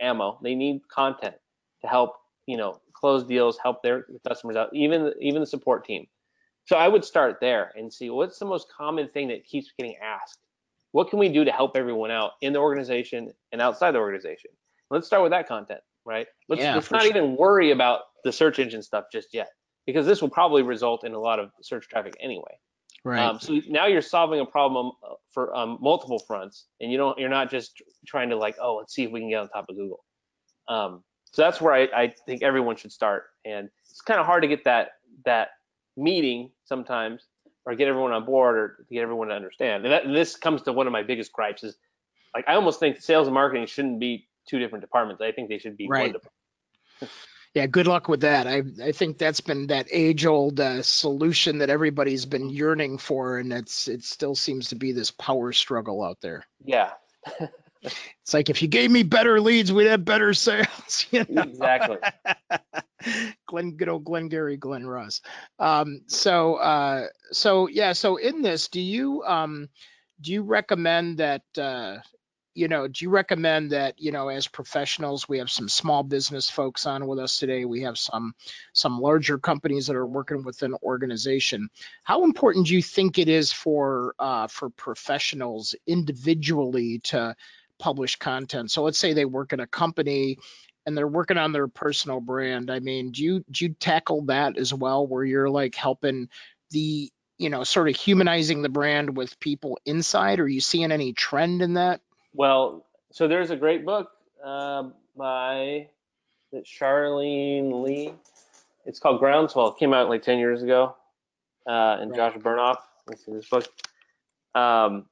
ammo. 0.00 0.38
They 0.42 0.54
need 0.54 0.82
content 0.88 1.34
to 1.82 1.88
help 1.88 2.14
you 2.46 2.56
know 2.56 2.80
close 2.92 3.24
deals, 3.24 3.58
help 3.62 3.82
their 3.82 4.06
customers 4.26 4.56
out, 4.56 4.70
even 4.74 5.12
even 5.20 5.40
the 5.40 5.46
support 5.46 5.84
team. 5.84 6.06
So 6.64 6.76
I 6.76 6.88
would 6.88 7.04
start 7.04 7.38
there 7.40 7.72
and 7.76 7.92
see 7.92 8.10
what's 8.10 8.38
the 8.38 8.44
most 8.44 8.68
common 8.76 9.08
thing 9.08 9.28
that 9.28 9.44
keeps 9.44 9.72
getting 9.76 9.96
asked. 10.02 10.38
What 10.92 11.10
can 11.10 11.18
we 11.18 11.28
do 11.28 11.44
to 11.44 11.50
help 11.50 11.76
everyone 11.76 12.10
out 12.10 12.32
in 12.40 12.52
the 12.52 12.60
organization 12.60 13.32
and 13.50 13.60
outside 13.60 13.92
the 13.92 13.98
organization? 13.98 14.50
Let's 14.90 15.06
start 15.06 15.22
with 15.22 15.32
that 15.32 15.48
content, 15.48 15.80
right? 16.04 16.26
Let's, 16.48 16.62
Yeah, 16.62 16.74
let's 16.74 16.90
not 16.90 17.02
sure. 17.02 17.10
even 17.10 17.36
worry 17.36 17.70
about 17.70 18.02
the 18.24 18.32
search 18.32 18.58
engine 18.58 18.82
stuff 18.82 19.06
just 19.10 19.28
yet 19.32 19.48
because 19.86 20.06
this 20.06 20.20
will 20.22 20.28
probably 20.28 20.62
result 20.62 21.04
in 21.04 21.14
a 21.14 21.18
lot 21.18 21.38
of 21.38 21.50
search 21.62 21.88
traffic 21.88 22.14
anyway. 22.20 22.58
Right. 23.04 23.20
Um, 23.20 23.40
so 23.40 23.60
now 23.68 23.86
you're 23.86 24.00
solving 24.00 24.40
a 24.40 24.46
problem 24.46 24.92
uh, 25.04 25.14
for 25.32 25.54
um, 25.56 25.78
multiple 25.80 26.20
fronts, 26.20 26.66
and 26.80 26.90
you 26.92 26.98
don't 26.98 27.18
you're 27.18 27.28
not 27.28 27.50
just 27.50 27.82
trying 28.06 28.30
to 28.30 28.36
like, 28.36 28.56
oh, 28.60 28.76
let's 28.76 28.94
see 28.94 29.02
if 29.02 29.10
we 29.10 29.20
can 29.20 29.28
get 29.28 29.40
on 29.40 29.48
top 29.48 29.66
of 29.68 29.76
Google. 29.76 30.04
Um, 30.68 31.02
so 31.32 31.42
that's 31.42 31.60
where 31.60 31.74
I, 31.74 31.88
I 31.94 32.14
think 32.26 32.42
everyone 32.42 32.76
should 32.76 32.92
start, 32.92 33.24
and 33.44 33.68
it's 33.90 34.00
kind 34.02 34.20
of 34.20 34.26
hard 34.26 34.42
to 34.42 34.48
get 34.48 34.64
that 34.64 34.90
that 35.24 35.48
meeting 35.96 36.50
sometimes, 36.64 37.26
or 37.66 37.74
get 37.74 37.88
everyone 37.88 38.12
on 38.12 38.24
board, 38.24 38.56
or 38.56 38.68
to 38.88 38.94
get 38.94 39.02
everyone 39.02 39.28
to 39.28 39.34
understand. 39.34 39.84
And, 39.84 39.92
that, 39.92 40.04
and 40.04 40.14
this 40.14 40.36
comes 40.36 40.62
to 40.62 40.72
one 40.72 40.86
of 40.86 40.92
my 40.92 41.02
biggest 41.02 41.32
gripes 41.32 41.64
is, 41.64 41.76
like, 42.34 42.44
I 42.48 42.54
almost 42.54 42.80
think 42.80 43.00
sales 43.00 43.26
and 43.26 43.34
marketing 43.34 43.66
shouldn't 43.66 43.98
be 44.00 44.28
two 44.48 44.58
different 44.58 44.82
departments. 44.82 45.22
I 45.22 45.32
think 45.32 45.48
they 45.48 45.58
should 45.58 45.76
be 45.76 45.88
Right. 45.88 46.00
one 46.00 46.12
department. 46.12 46.32
Yeah, 47.54 47.66
good 47.66 47.86
luck 47.86 48.08
with 48.08 48.22
that. 48.22 48.46
I 48.46 48.62
I 48.82 48.92
think 48.92 49.18
that's 49.18 49.40
been 49.40 49.66
that 49.66 49.86
age 49.90 50.24
old 50.24 50.58
uh, 50.58 50.82
solution 50.82 51.58
that 51.58 51.70
everybody's 51.70 52.24
been 52.24 52.48
yearning 52.48 52.98
for, 52.98 53.38
and 53.38 53.52
it's 53.52 53.88
it 53.88 54.04
still 54.04 54.34
seems 54.34 54.70
to 54.70 54.74
be 54.74 54.92
this 54.92 55.10
power 55.10 55.52
struggle 55.52 56.02
out 56.02 56.20
there. 56.22 56.46
Yeah, 56.64 56.92
It's 57.82 58.32
like 58.32 58.50
if 58.50 58.62
you 58.62 58.68
gave 58.68 58.90
me 58.90 59.02
better 59.02 59.40
leads, 59.40 59.72
we'd 59.72 59.86
have 59.86 60.04
better 60.04 60.34
sales. 60.34 61.06
You 61.10 61.24
know? 61.28 61.42
exactly. 61.42 61.98
Glenn, 63.46 63.72
good 63.72 63.88
old 63.88 64.04
Glenn 64.04 64.28
Gary, 64.28 64.56
Glen 64.56 64.86
Ross. 64.86 65.20
Um, 65.58 66.02
so 66.06 66.56
uh, 66.56 67.08
so 67.32 67.68
yeah, 67.68 67.92
so 67.92 68.16
in 68.16 68.42
this, 68.42 68.68
do 68.68 68.80
you 68.80 69.22
um 69.24 69.68
do 70.20 70.32
you 70.32 70.42
recommend 70.42 71.18
that 71.18 71.42
uh, 71.58 71.96
you 72.54 72.68
know, 72.68 72.86
do 72.86 73.04
you 73.04 73.10
recommend 73.10 73.70
that, 73.70 73.98
you 73.98 74.12
know, 74.12 74.28
as 74.28 74.46
professionals, 74.46 75.28
we 75.28 75.38
have 75.38 75.50
some 75.50 75.68
small 75.68 76.02
business 76.02 76.50
folks 76.50 76.86
on 76.86 77.06
with 77.06 77.18
us 77.18 77.38
today. 77.38 77.64
We 77.64 77.82
have 77.82 77.98
some 77.98 78.34
some 78.74 79.00
larger 79.00 79.38
companies 79.38 79.86
that 79.86 79.96
are 79.96 80.06
working 80.06 80.44
with 80.44 80.62
an 80.62 80.74
organization. 80.82 81.68
How 82.02 82.24
important 82.24 82.66
do 82.66 82.74
you 82.74 82.82
think 82.82 83.18
it 83.18 83.28
is 83.28 83.52
for 83.52 84.14
uh, 84.18 84.48
for 84.48 84.68
professionals 84.70 85.74
individually 85.86 86.98
to 87.04 87.34
publish 87.78 88.16
content? 88.16 88.70
So 88.70 88.82
let's 88.82 88.98
say 88.98 89.14
they 89.14 89.24
work 89.24 89.52
in 89.52 89.60
a 89.60 89.66
company 89.66 90.38
and 90.84 90.96
they're 90.96 91.08
working 91.08 91.38
on 91.38 91.52
their 91.52 91.68
personal 91.68 92.20
brand. 92.20 92.70
I 92.70 92.80
mean, 92.80 93.12
do 93.12 93.22
you 93.22 93.44
do 93.50 93.64
you 93.64 93.74
tackle 93.74 94.26
that 94.26 94.58
as 94.58 94.74
well, 94.74 95.06
where 95.06 95.24
you're 95.24 95.50
like 95.50 95.74
helping 95.74 96.28
the 96.70 97.10
you 97.38 97.48
know 97.48 97.64
sort 97.64 97.88
of 97.88 97.96
humanizing 97.96 98.60
the 98.60 98.68
brand 98.68 99.16
with 99.16 99.40
people 99.40 99.78
inside? 99.86 100.38
Are 100.38 100.48
you 100.48 100.60
seeing 100.60 100.92
any 100.92 101.14
trend 101.14 101.62
in 101.62 101.74
that? 101.74 102.02
Well, 102.34 102.86
so 103.10 103.28
there's 103.28 103.50
a 103.50 103.56
great 103.56 103.84
book 103.84 104.10
uh, 104.44 104.84
by 105.16 105.88
Charlene 106.54 107.82
Li. 107.82 108.14
It's 108.86 108.98
called 108.98 109.20
Groundswell. 109.20 109.72
It 109.72 109.78
came 109.78 109.92
out 109.92 110.08
like 110.08 110.22
10 110.22 110.38
years 110.38 110.62
ago. 110.62 110.96
Uh, 111.66 111.98
and 112.00 112.10
Right. 112.10 112.32
Josh 112.32 112.42
Bernoff. 112.42 112.78
This 113.06 113.20
is 113.28 113.34
this 113.34 113.48
book. 113.48 113.66
Um, 114.54 115.06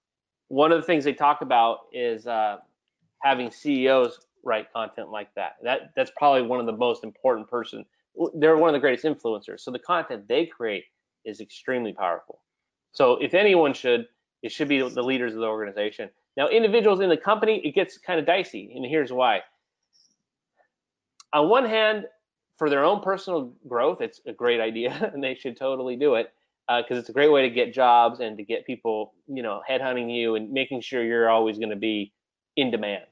one 0.48 0.72
of 0.72 0.80
the 0.80 0.86
things 0.86 1.04
they 1.04 1.12
talk 1.12 1.42
about 1.42 1.80
is 1.92 2.26
uh, 2.26 2.58
having 3.22 3.50
CEOs 3.50 4.20
write 4.42 4.72
content 4.72 5.10
like 5.10 5.32
that. 5.34 5.56
That 5.62 5.92
that's 5.94 6.10
probably 6.16 6.42
one 6.42 6.60
of 6.60 6.66
the 6.66 6.72
most 6.72 7.04
important 7.04 7.48
person. 7.48 7.84
They're 8.34 8.56
one 8.56 8.68
of 8.68 8.74
the 8.74 8.80
greatest 8.80 9.04
influencers. 9.04 9.60
So 9.60 9.70
the 9.70 9.78
content 9.78 10.26
they 10.28 10.46
create 10.46 10.84
is 11.24 11.40
extremely 11.40 11.92
powerful. 11.92 12.40
So 12.92 13.14
if 13.16 13.34
anyone 13.34 13.72
should, 13.72 14.08
it 14.42 14.50
should 14.50 14.68
be 14.68 14.80
the 14.80 15.02
leaders 15.02 15.34
of 15.34 15.40
the 15.40 15.46
organization. 15.46 16.10
Now, 16.40 16.48
individuals 16.48 17.00
in 17.00 17.10
the 17.10 17.18
company, 17.18 17.60
it 17.62 17.74
gets 17.74 17.98
kind 17.98 18.18
of 18.18 18.24
dicey, 18.24 18.72
and 18.74 18.82
here's 18.82 19.12
why. 19.12 19.42
On 21.34 21.50
one 21.50 21.66
hand, 21.66 22.06
for 22.56 22.70
their 22.70 22.82
own 22.82 23.02
personal 23.02 23.52
growth, 23.68 24.00
it's 24.00 24.22
a 24.26 24.32
great 24.32 24.58
idea, 24.58 25.10
and 25.12 25.22
they 25.22 25.34
should 25.34 25.54
totally 25.54 25.96
do 25.96 26.14
it 26.14 26.32
because 26.66 26.96
it's 26.96 27.10
a 27.10 27.12
great 27.12 27.30
way 27.30 27.42
to 27.42 27.50
get 27.50 27.74
jobs 27.74 28.20
and 28.20 28.38
to 28.38 28.42
get 28.42 28.64
people, 28.64 29.12
you 29.26 29.42
know, 29.42 29.60
headhunting 29.68 30.10
you 30.10 30.36
and 30.36 30.50
making 30.50 30.80
sure 30.80 31.04
you're 31.04 31.28
always 31.28 31.58
going 31.58 31.68
to 31.68 31.76
be 31.76 32.10
in 32.56 32.70
demand, 32.70 33.04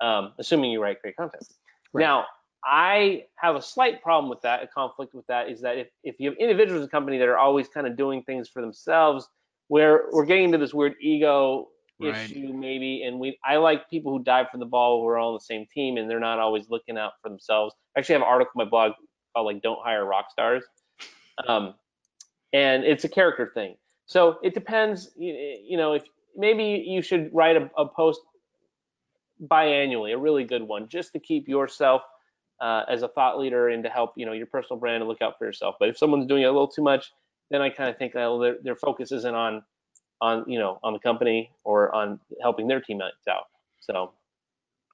um, 0.00 0.32
assuming 0.38 0.70
you 0.70 0.82
write 0.82 1.02
great 1.02 1.18
content. 1.18 1.46
Right. 1.92 2.00
Now, 2.00 2.24
I 2.64 3.24
have 3.34 3.56
a 3.56 3.62
slight 3.62 4.02
problem 4.02 4.30
with 4.30 4.40
that, 4.40 4.62
a 4.62 4.66
conflict 4.68 5.14
with 5.14 5.26
that 5.26 5.50
is 5.50 5.60
that 5.60 5.76
if, 5.76 5.88
if 6.02 6.18
you 6.18 6.30
have 6.30 6.38
individuals 6.38 6.76
in 6.78 6.82
the 6.82 6.88
company 6.88 7.18
that 7.18 7.28
are 7.28 7.36
always 7.36 7.68
kind 7.68 7.86
of 7.86 7.94
doing 7.94 8.22
things 8.22 8.48
for 8.48 8.62
themselves, 8.62 9.28
where 9.68 10.04
we're 10.12 10.24
getting 10.24 10.44
into 10.44 10.56
this 10.56 10.72
weird 10.72 10.94
ego 11.02 11.68
Right. 12.00 12.30
issue 12.30 12.52
maybe, 12.52 13.02
and 13.04 13.20
we 13.20 13.38
I 13.44 13.56
like 13.56 13.88
people 13.88 14.12
who 14.12 14.22
dive 14.22 14.46
for 14.50 14.58
the 14.58 14.66
ball 14.66 15.00
who 15.00 15.08
are 15.08 15.18
all 15.18 15.28
on 15.28 15.34
the 15.34 15.40
same 15.40 15.66
team 15.72 15.96
and 15.96 16.10
they're 16.10 16.20
not 16.20 16.38
always 16.38 16.68
looking 16.68 16.98
out 16.98 17.12
for 17.22 17.28
themselves. 17.28 17.74
I 17.96 18.00
actually 18.00 18.14
have 18.14 18.22
an 18.22 18.28
article 18.28 18.52
on 18.60 18.66
my 18.66 18.70
blog 18.70 18.92
called 19.34 19.46
like 19.46 19.62
"Don't 19.62 19.78
Hire 19.82 20.04
Rock 20.04 20.30
Stars," 20.30 20.64
um, 21.46 21.74
and 22.52 22.84
it's 22.84 23.04
a 23.04 23.08
character 23.08 23.50
thing. 23.54 23.76
So 24.06 24.38
it 24.42 24.54
depends. 24.54 25.10
You, 25.16 25.34
you 25.62 25.76
know, 25.76 25.92
if 25.92 26.02
maybe 26.36 26.84
you 26.86 27.00
should 27.00 27.30
write 27.32 27.56
a, 27.56 27.70
a 27.76 27.86
post 27.86 28.20
biannually, 29.42 30.14
a 30.14 30.18
really 30.18 30.44
good 30.44 30.62
one, 30.62 30.88
just 30.88 31.12
to 31.12 31.20
keep 31.20 31.48
yourself 31.48 32.02
uh, 32.60 32.82
as 32.88 33.02
a 33.02 33.08
thought 33.08 33.38
leader 33.38 33.68
and 33.68 33.84
to 33.84 33.90
help 33.90 34.12
you 34.16 34.26
know 34.26 34.32
your 34.32 34.46
personal 34.46 34.78
brand 34.78 35.02
and 35.02 35.08
look 35.08 35.22
out 35.22 35.34
for 35.38 35.44
yourself. 35.44 35.76
But 35.78 35.88
if 35.88 35.98
someone's 35.98 36.26
doing 36.26 36.42
it 36.42 36.46
a 36.46 36.52
little 36.52 36.68
too 36.68 36.82
much, 36.82 37.12
then 37.50 37.62
I 37.62 37.70
kind 37.70 37.88
of 37.88 37.98
think 37.98 38.14
well, 38.14 38.38
their 38.38 38.56
their 38.62 38.76
focus 38.76 39.12
isn't 39.12 39.34
on 39.34 39.62
on 40.24 40.44
you 40.48 40.58
know 40.58 40.80
on 40.82 40.94
the 40.94 40.98
company 40.98 41.50
or 41.64 41.94
on 41.94 42.18
helping 42.40 42.66
their 42.66 42.80
teammates 42.80 43.28
out. 43.28 43.44
So 43.80 44.12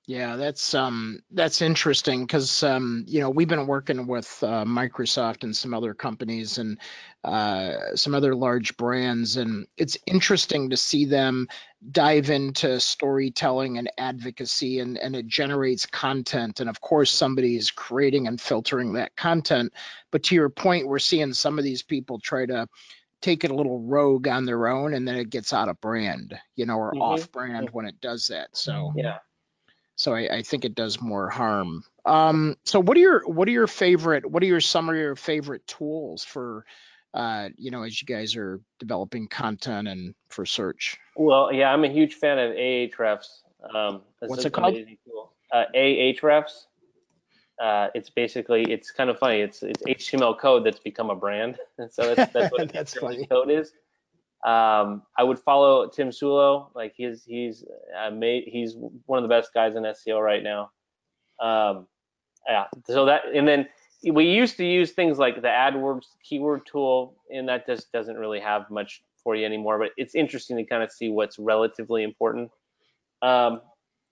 Yeah, 0.07 0.35
that's 0.35 0.75
um 0.75 1.21
that's 1.31 1.63
interesting 1.63 2.23
because 2.23 2.65
um 2.65 3.05
you 3.07 3.21
know 3.21 3.31
we've 3.31 3.47
been 3.47 3.69
working 3.69 4.09
with 4.09 4.43
uh, 4.43 4.65
Microsoft 4.65 5.45
and 5.45 5.55
some 5.55 5.73
other 5.73 5.95
companies 5.95 6.59
and 6.59 6.79
uh, 7.23 7.95
some 7.95 8.15
other 8.15 8.35
large 8.35 8.77
brands, 8.77 9.37
and 9.37 9.69
it's 9.77 9.99
interesting 10.07 10.71
to 10.71 10.77
see 10.77 11.05
them 11.05 11.47
dive 11.93 12.31
into 12.31 12.81
storytelling 12.81 13.79
and 13.79 13.89
advocacy, 13.99 14.81
and 14.81 14.99
and 14.99 15.15
it 15.15 15.29
generates 15.29 15.87
content, 15.87 16.59
and 16.59 16.69
of 16.69 16.81
course 16.81 17.13
somebody 17.13 17.55
is 17.55 17.71
creating 17.71 18.27
and 18.27 18.41
filtering 18.41 18.95
that 18.95 19.15
content. 19.15 19.73
But 20.11 20.25
to 20.25 20.35
your 20.35 20.49
point, 20.49 20.89
we're 20.89 20.99
seeing 20.99 21.35
some 21.35 21.57
of 21.57 21.65
these 21.65 21.83
people 21.83 22.19
try 22.19 22.47
to 22.47 22.67
take 23.21 23.45
it 23.45 23.51
a 23.51 23.55
little 23.55 23.81
rogue 23.81 24.27
on 24.29 24.45
their 24.47 24.69
own, 24.69 24.95
and 24.95 25.07
then 25.07 25.17
it 25.17 25.31
gets 25.31 25.53
out 25.53 25.69
of 25.69 25.81
brand, 25.81 26.39
you 26.57 26.67
know, 26.67 26.77
or 26.77 26.93
Mhm. 26.93 27.01
off 27.03 27.33
brand 27.33 27.71
when 27.71 27.87
it 27.87 28.01
does 28.01 28.29
that. 28.29 28.57
So. 28.57 28.93
yeah. 28.97 29.19
So 29.97 30.15
I, 30.15 30.37
I 30.37 30.43
think 30.43 30.65
it 30.65 30.75
does 30.75 31.03
more 31.03 31.29
harm. 31.29 31.85
Um, 32.07 32.57
so 32.65 32.81
what 32.81 32.97
are 32.97 33.01
your 33.01 33.29
what 33.29 33.47
are 33.49 33.51
your 33.51 33.67
favorite 33.67 34.25
what 34.25 34.43
are 34.43 34.47
your 34.47 34.61
some 34.61 34.89
of 34.89 34.97
your 34.97 35.15
favorite 35.15 35.67
tools 35.67 36.25
for 36.25 36.65
uh, 37.13 37.51
you 37.59 37.71
know 37.71 37.83
as 37.83 38.01
you 38.01 38.07
guys 38.07 38.35
are 38.35 38.61
developing 38.79 39.29
content 39.29 39.89
and 39.89 40.15
for 40.31 40.47
search? 40.47 40.97
Well, 41.17 41.53
yeah, 41.53 41.71
I'm 41.71 41.85
a 41.85 41.89
huge 41.89 42.15
fan 42.15 42.39
of 42.39 42.53
Ahrefs. 42.53 43.43
Um, 43.75 44.01
it's 44.23 44.31
What's 44.31 44.45
it 44.47 44.55
called? 44.55 44.75
tool. 45.05 45.35
Uh, 45.53 45.65
Ahrefs. 45.75 46.65
Uh, 47.61 47.89
it's 47.95 48.09
basically 48.09 48.63
it's 48.73 48.91
kind 48.91 49.11
of 49.11 49.19
funny. 49.19 49.41
It's 49.41 49.63
it's 49.63 49.83
HTML 49.83 50.39
code 50.39 50.65
that's 50.65 50.79
become 50.81 51.11
a 51.11 51.17
brand, 51.17 51.59
and 51.79 51.93
so 51.93 52.15
that's 52.15 52.33
that's 52.33 52.53
what 52.53 52.73
That's 52.73 52.95
HTML 52.95 53.01
funny. 53.01 53.27
code 53.27 53.51
is. 53.51 53.73
Um, 54.45 55.03
I 55.19 55.23
would 55.23 55.39
follow 55.39 55.89
Tim 55.89 56.09
Soulo. 56.09 56.69
Like 56.75 56.95
he's 56.97 57.25
he's 57.25 57.65
uh, 57.99 58.11
made, 58.11 58.45
he's 58.47 58.75
one 59.07 59.19
of 59.19 59.23
the 59.23 59.29
best 59.29 59.53
guys 59.53 59.77
in 59.77 59.83
SEO 59.83 60.21
right 60.23 60.43
now. 60.43 60.71
Um, 61.41 61.87
yeah. 62.49 62.65
So 62.87 63.05
that 63.05 63.23
and 63.35 63.47
then 63.47 63.69
we 64.11 64.25
used 64.25 64.57
to 64.57 64.65
use 64.65 64.93
things 64.93 65.19
like 65.19 65.37
the 65.43 65.49
AdWords 65.49 66.07
keyword 66.25 66.63
tool, 66.65 67.17
and 67.31 67.49
that 67.49 67.67
just 67.67 67.93
doesn't 67.93 68.17
really 68.17 68.41
have 68.41 68.71
much 68.71 69.03
for 69.23 69.37
you 69.37 69.45
anymore, 69.45 69.79
but 69.79 69.91
it's 69.99 70.15
interesting 70.15 70.57
to 70.57 70.65
kind 70.65 70.83
of 70.83 70.91
see 70.91 71.11
what's 71.11 71.39
relatively 71.39 72.03
important. 72.03 72.51
Um, 73.23 73.61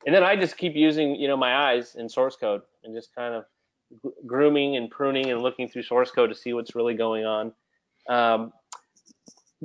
and 0.06 0.14
then 0.14 0.22
I 0.22 0.36
just 0.36 0.56
keep 0.56 0.74
using, 0.74 1.16
you 1.16 1.28
know, 1.28 1.36
my 1.36 1.72
eyes 1.72 1.96
in 1.96 2.08
source 2.08 2.36
code 2.36 2.62
and 2.84 2.94
just 2.94 3.14
kind 3.14 3.34
of 3.34 3.44
grooming 4.26 4.76
and 4.76 4.90
pruning 4.90 5.30
and 5.30 5.42
looking 5.42 5.68
through 5.68 5.82
source 5.82 6.10
code 6.10 6.30
to 6.30 6.36
see 6.36 6.52
what's 6.52 6.74
really 6.74 6.94
going 6.94 7.24
on. 7.24 7.52
Um, 8.08 8.52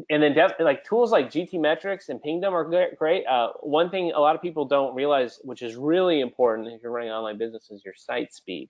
and 0.09 0.23
then 0.23 0.33
def- 0.33 0.59
like 0.59 0.83
tools 0.83 1.11
like 1.11 1.29
GTmetrix 1.29 2.09
and 2.09 2.21
Pingdom 2.21 2.53
are 2.53 2.63
great. 2.97 3.25
Uh, 3.27 3.49
one 3.61 3.89
thing 3.89 4.11
a 4.13 4.19
lot 4.19 4.35
of 4.35 4.41
people 4.41 4.65
don't 4.65 4.95
realize, 4.95 5.39
which 5.43 5.61
is 5.61 5.75
really 5.75 6.21
important 6.21 6.67
if 6.67 6.81
you're 6.81 6.91
running 6.91 7.11
online 7.11 7.37
business, 7.37 7.69
is 7.69 7.83
your 7.85 7.93
site 7.95 8.33
speed. 8.33 8.69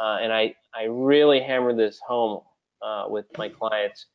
Uh, 0.00 0.18
and 0.20 0.32
I, 0.32 0.54
I 0.74 0.84
really 0.84 1.40
hammer 1.40 1.74
this 1.74 2.00
home 2.06 2.40
uh, 2.82 3.04
with 3.08 3.26
my 3.38 3.48
clients. 3.48 4.06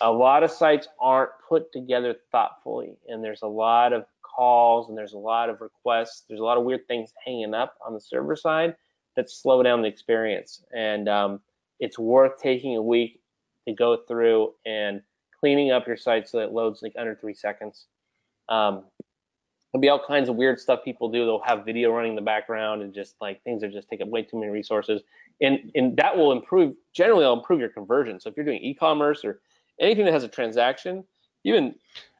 A 0.00 0.10
lot 0.10 0.42
of 0.42 0.50
sites 0.50 0.88
aren't 0.98 1.30
put 1.46 1.70
together 1.72 2.14
thoughtfully, 2.32 2.96
and 3.08 3.22
there's 3.22 3.42
a 3.42 3.48
lot 3.48 3.92
of 3.92 4.06
calls 4.22 4.88
and 4.88 4.96
there's 4.96 5.12
a 5.12 5.18
lot 5.18 5.50
of 5.50 5.60
requests. 5.60 6.24
There's 6.28 6.40
a 6.40 6.44
lot 6.44 6.56
of 6.56 6.64
weird 6.64 6.86
things 6.88 7.10
hanging 7.24 7.54
up 7.54 7.74
on 7.86 7.92
the 7.92 8.00
server 8.00 8.36
side 8.36 8.76
that 9.16 9.30
slow 9.30 9.62
down 9.62 9.82
the 9.82 9.88
experience. 9.88 10.62
And 10.74 11.08
um, 11.08 11.40
it's 11.80 11.98
worth 11.98 12.38
taking 12.40 12.76
a 12.76 12.82
week 12.82 13.20
to 13.66 13.74
go 13.74 13.96
through 14.08 14.54
and 14.64 15.02
cleaning 15.38 15.70
up 15.72 15.86
your 15.86 15.96
site 15.96 16.28
so 16.28 16.38
that 16.38 16.44
it 16.44 16.52
loads 16.52 16.82
like 16.82 16.92
under 16.98 17.14
three 17.14 17.34
seconds. 17.34 17.86
Um, 18.48 18.84
there'll 19.72 19.80
be 19.80 19.88
all 19.88 20.02
kinds 20.06 20.28
of 20.28 20.36
weird 20.36 20.60
stuff 20.60 20.84
people 20.84 21.08
do. 21.10 21.24
They'll 21.24 21.40
have 21.40 21.64
video 21.64 21.90
running 21.90 22.12
in 22.12 22.16
the 22.16 22.22
background 22.22 22.82
and 22.82 22.94
just 22.94 23.16
like 23.20 23.42
things 23.42 23.62
that 23.62 23.72
just 23.72 23.88
take 23.88 24.00
up 24.00 24.08
way 24.08 24.22
too 24.22 24.38
many 24.38 24.50
resources. 24.50 25.02
And 25.40 25.70
and 25.74 25.96
that 25.98 26.16
will 26.16 26.32
improve 26.32 26.74
generally 26.92 27.24
it'll 27.24 27.38
improve 27.38 27.60
your 27.60 27.68
conversion. 27.68 28.20
So 28.20 28.30
if 28.30 28.36
you're 28.36 28.46
doing 28.46 28.62
e-commerce 28.62 29.24
or 29.24 29.40
anything 29.78 30.06
that 30.06 30.14
has 30.14 30.24
a 30.24 30.28
transaction, 30.28 31.04
even 31.44 31.74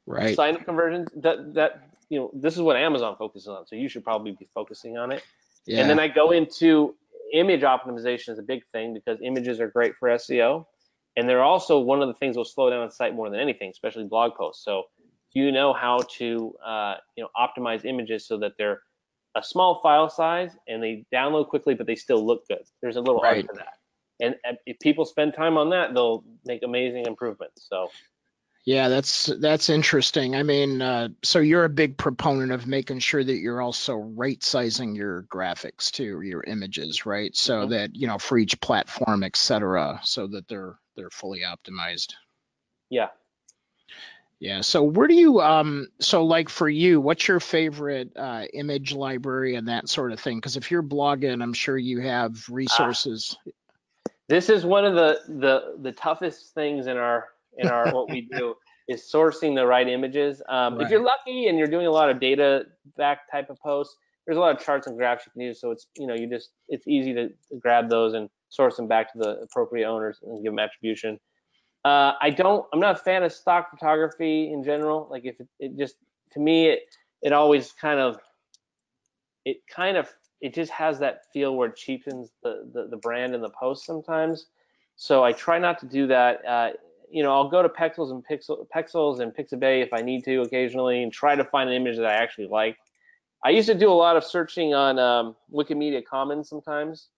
right. 0.07 0.37
sign 0.37 0.57
up 0.57 0.65
conversions, 0.65 1.09
that 1.17 1.55
that 1.55 1.89
you 2.09 2.19
know, 2.19 2.31
this 2.35 2.55
is 2.55 2.61
what 2.61 2.77
Amazon 2.77 3.17
focuses 3.17 3.49
on. 3.49 3.67
So 3.67 3.75
you 3.77 3.89
should 3.89 4.05
probably 4.05 4.33
be 4.33 4.47
focusing 4.55 4.97
on 4.97 5.13
it. 5.13 5.23
Yeah. 5.67 5.81
And 5.81 5.91
then 5.91 5.99
I 5.99 6.09
go 6.09 6.31
into 6.31 6.95
image 7.33 7.63
optimization 7.63 8.31
is 8.31 8.39
a 8.39 8.43
big 8.43 8.63
thing 8.73 8.95
because 8.95 9.19
images 9.23 9.61
are 9.61 9.69
great 9.69 9.95
for 9.99 10.09
SEO. 10.11 10.65
And 11.17 11.29
they're 11.29 11.43
also 11.43 11.79
one 11.79 12.03
of 12.03 12.09
the 12.09 12.15
things 12.15 12.35
that 12.35 12.41
will 12.41 12.45
slow 12.45 12.71
down 12.71 12.87
a 12.87 12.91
site 12.91 13.15
more 13.15 13.31
than 13.31 13.41
anything, 13.41 13.71
especially 13.71 14.05
blog 14.05 14.35
posts. 14.35 14.65
So 14.65 14.85
you 15.33 15.53
know 15.53 15.75
how 15.75 15.99
to 16.17 16.55
uh, 16.65 16.95
you 17.15 17.23
know 17.23 17.29
optimize 17.37 17.85
images 17.85 18.27
so 18.27 18.39
that 18.39 18.53
they're 18.57 18.81
a 19.35 19.43
small 19.43 19.81
file 19.83 20.09
size 20.09 20.53
and 20.67 20.83
they 20.83 21.05
download 21.13 21.49
quickly, 21.49 21.75
but 21.75 21.87
they 21.87 21.95
still 21.95 22.25
look 22.25 22.49
good. 22.49 22.63
There's 22.81 22.97
a 22.97 23.01
little 23.01 23.21
right. 23.21 23.45
art 23.45 23.55
to 23.55 23.59
that. 23.59 23.75
And 24.19 24.57
if 24.65 24.79
people 24.79 25.05
spend 25.05 25.35
time 25.35 25.59
on 25.59 25.69
that, 25.71 25.93
they'll 25.93 26.25
make 26.47 26.63
amazing 26.63 27.05
improvements. 27.05 27.67
So 27.69 27.91
yeah, 28.67 28.89
that's 28.89 29.27
that's 29.39 29.71
interesting. 29.71 30.35
I 30.35 30.43
mean, 30.43 30.83
uh, 30.83 31.11
so 31.23 31.39
you're 31.39 31.65
a 31.65 31.69
big 31.69 31.97
proponent 31.97 32.51
of 32.51 32.67
making 32.67 32.99
sure 32.99 33.23
that 33.23 33.37
you're 33.37 33.63
also 33.63 33.95
right 33.95 34.43
sizing 34.43 34.97
your 34.97 35.23
graphics 35.23 35.89
too, 35.89 36.21
your 36.23 36.43
images, 36.43 37.07
right? 37.07 37.35
So 37.37 37.61
mm-hmm. 37.61 37.71
that 37.71 37.95
you 37.95 38.09
know 38.09 38.19
for 38.19 38.37
each 38.37 38.61
platform, 38.61 39.23
et 39.23 39.37
cetera, 39.37 40.01
so 40.03 40.27
that 40.27 40.49
they're 40.49 40.77
they're 40.97 41.11
fully 41.11 41.43
optimized. 41.43 42.15
Yeah. 42.91 43.11
Yeah. 44.41 44.63
So 44.63 44.83
where 44.83 45.07
do 45.07 45.15
you 45.15 45.41
um 45.41 45.87
so 46.01 46.25
like 46.25 46.49
for 46.49 46.69
you, 46.69 47.01
what's 47.01 47.29
your 47.29 47.39
favorite 47.39 48.11
uh, 48.17 48.47
image 48.53 48.93
library 48.93 49.55
and 49.55 49.69
that 49.69 49.89
sort 49.89 50.11
of 50.11 50.19
thing? 50.19 50.39
Because 50.39 50.57
if 50.57 50.73
you're 50.73 50.83
blogging, 50.83 51.41
I'm 51.41 51.55
sure 51.55 51.79
you 51.79 52.01
have 52.01 52.45
ah. 52.51 52.53
resources. 52.53 53.37
Uh, 53.47 53.51
this 54.29 54.51
is 54.51 54.67
one 54.67 54.85
of 54.85 54.97
the 54.97 55.21
the 55.29 55.77
the 55.83 55.93
toughest 55.93 56.53
things 56.53 56.89
in 56.89 56.97
our 56.97 57.29
in 57.59 57.69
our 57.69 57.91
what 57.93 58.11
we 58.11 58.23
do 58.23 58.55
is 58.89 59.03
sourcing 59.03 59.55
the 59.55 59.67
right 59.67 59.89
images. 59.89 60.43
Um, 60.49 60.75
right. 60.75 60.85
If 60.85 60.91
you're 60.91 61.03
lucky 61.03 61.49
and 61.49 61.59
you're 61.59 61.69
doing 61.69 61.87
a 61.87 61.91
lot 61.91 62.11
of 62.11 62.21
data 62.21 62.65
back 62.97 63.31
type 63.31 63.51
of 63.51 63.59
posts, 63.61 63.97
there's 64.27 64.37
a 64.37 64.41
lot 64.41 64.57
of 64.57 64.65
charts 64.65 64.87
and 64.87 64.97
graphs 64.97 65.25
you 65.27 65.33
can 65.33 65.43
use. 65.43 65.61
So 65.61 65.71
it's 65.71 65.87
you 65.97 66.07
know 66.07 66.15
you 66.15 66.29
just 66.29 66.51
it's 66.69 66.87
easy 66.87 67.15
to 67.15 67.31
grab 67.61 67.89
those 67.89 68.15
and 68.15 68.29
source 68.49 68.77
them 68.77 68.89
back 68.89 69.13
to 69.13 69.19
the 69.19 69.41
appropriate 69.41 69.87
owners 69.87 70.19
and 70.23 70.43
give 70.43 70.53
them 70.53 70.59
attribution. 70.59 71.19
Uh, 71.85 72.15
I 72.21 72.31
don't. 72.31 72.67
I'm 72.73 72.81
not 72.81 72.97
a 72.97 72.99
fan 72.99 73.23
of 73.23 73.33
stock 73.33 73.71
photography 73.71 74.53
in 74.53 74.65
general. 74.65 75.09
Like 75.11 75.25
if 75.25 75.41
it, 75.41 75.49
it 75.61 75.79
just 75.79 75.97
to 76.33 76.41
me 76.41 76.69
it 76.69 76.81
it 77.23 77.33
always 77.33 77.73
kind 77.73 78.01
of 78.01 78.19
it 79.45 79.59
kind 79.69 79.97
of 79.97 80.13
it 80.41 80.55
just 80.55 80.71
has 80.71 80.99
that 80.99 81.23
feel 81.33 81.57
where 81.57 81.69
it 81.69 81.77
cheapens 81.77 82.31
the, 82.43 82.69
the, 82.73 82.89
the 82.89 82.97
brand 82.97 83.35
and 83.35 83.43
the 83.43 83.51
post 83.51 83.87
sometimes. 83.87 84.47
So 84.97 85.25
I 85.25 85.33
try 85.33 85.59
not 85.59 85.79
to 85.81 85.87
do 85.87 86.07
that. 86.09 86.45
Uh, 86.47 86.71
you 87.11 87.23
know, 87.23 87.33
I'll 87.33 87.49
go 87.49 87.63
to 87.63 87.69
Pexels 87.69 88.11
and 88.11 88.25
Pixel, 88.25 88.67
Pexels 88.75 89.21
and 89.21 89.33
Pixabay 89.33 89.83
if 89.83 89.93
I 89.93 90.03
need 90.03 90.25
to 90.25 90.43
occasionally 90.43 91.03
and 91.03 91.13
try 91.13 91.35
to 91.35 91.45
find 91.45 91.69
an 91.69 91.77
image 91.77 91.97
that 91.97 92.07
I 92.07 92.15
actually 92.15 92.49
like. 92.49 92.77
I 93.45 93.51
used 93.51 93.69
to 93.69 93.75
do 93.75 93.91
a 93.91 93.95
lot 93.95 94.17
of 94.17 94.25
searching 94.25 94.75
on 94.75 94.99
um, 94.99 95.37
Wikimedia 95.53 96.05
Commons 96.05 96.49
sometimes. 96.49 97.09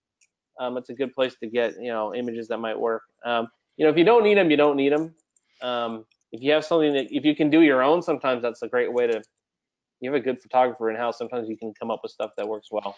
Um, 0.60 0.76
it's 0.76 0.90
a 0.90 0.94
good 0.94 1.14
place 1.14 1.36
to 1.40 1.46
get, 1.46 1.74
you 1.80 1.88
know, 1.88 2.14
images 2.14 2.48
that 2.48 2.58
might 2.58 2.78
work. 2.78 3.02
Um, 3.24 3.48
you 3.76 3.84
know, 3.84 3.90
if 3.90 3.96
you 3.96 4.04
don't 4.04 4.24
need 4.24 4.36
them, 4.36 4.50
you 4.50 4.56
don't 4.56 4.76
need 4.76 4.92
them. 4.92 5.14
Um, 5.62 6.04
if 6.32 6.42
you 6.42 6.52
have 6.52 6.64
something 6.64 6.92
that, 6.94 7.06
if 7.10 7.24
you 7.24 7.34
can 7.34 7.48
do 7.48 7.62
your 7.62 7.82
own, 7.82 8.02
sometimes 8.02 8.42
that's 8.42 8.62
a 8.62 8.68
great 8.68 8.92
way 8.92 9.06
to, 9.06 9.22
you 10.00 10.12
have 10.12 10.20
a 10.20 10.22
good 10.22 10.42
photographer 10.42 10.90
in 10.90 10.96
house, 10.96 11.16
sometimes 11.16 11.48
you 11.48 11.56
can 11.56 11.72
come 11.74 11.90
up 11.90 12.00
with 12.02 12.12
stuff 12.12 12.32
that 12.36 12.46
works 12.46 12.68
well. 12.70 12.96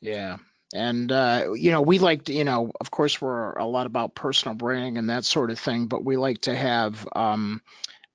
Yeah, 0.00 0.38
and 0.74 1.12
uh, 1.12 1.52
you 1.54 1.70
know, 1.70 1.80
we 1.80 2.00
like 2.00 2.24
to, 2.24 2.34
you 2.34 2.42
know, 2.42 2.72
of 2.80 2.90
course, 2.90 3.20
we're 3.20 3.52
a 3.52 3.64
lot 3.64 3.86
about 3.86 4.16
personal 4.16 4.56
branding 4.56 4.98
and 4.98 5.08
that 5.08 5.24
sort 5.24 5.52
of 5.52 5.58
thing, 5.58 5.86
but 5.86 6.04
we 6.04 6.16
like 6.16 6.40
to 6.42 6.54
have, 6.54 7.06
um, 7.14 7.62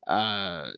uh, 0.06 0.70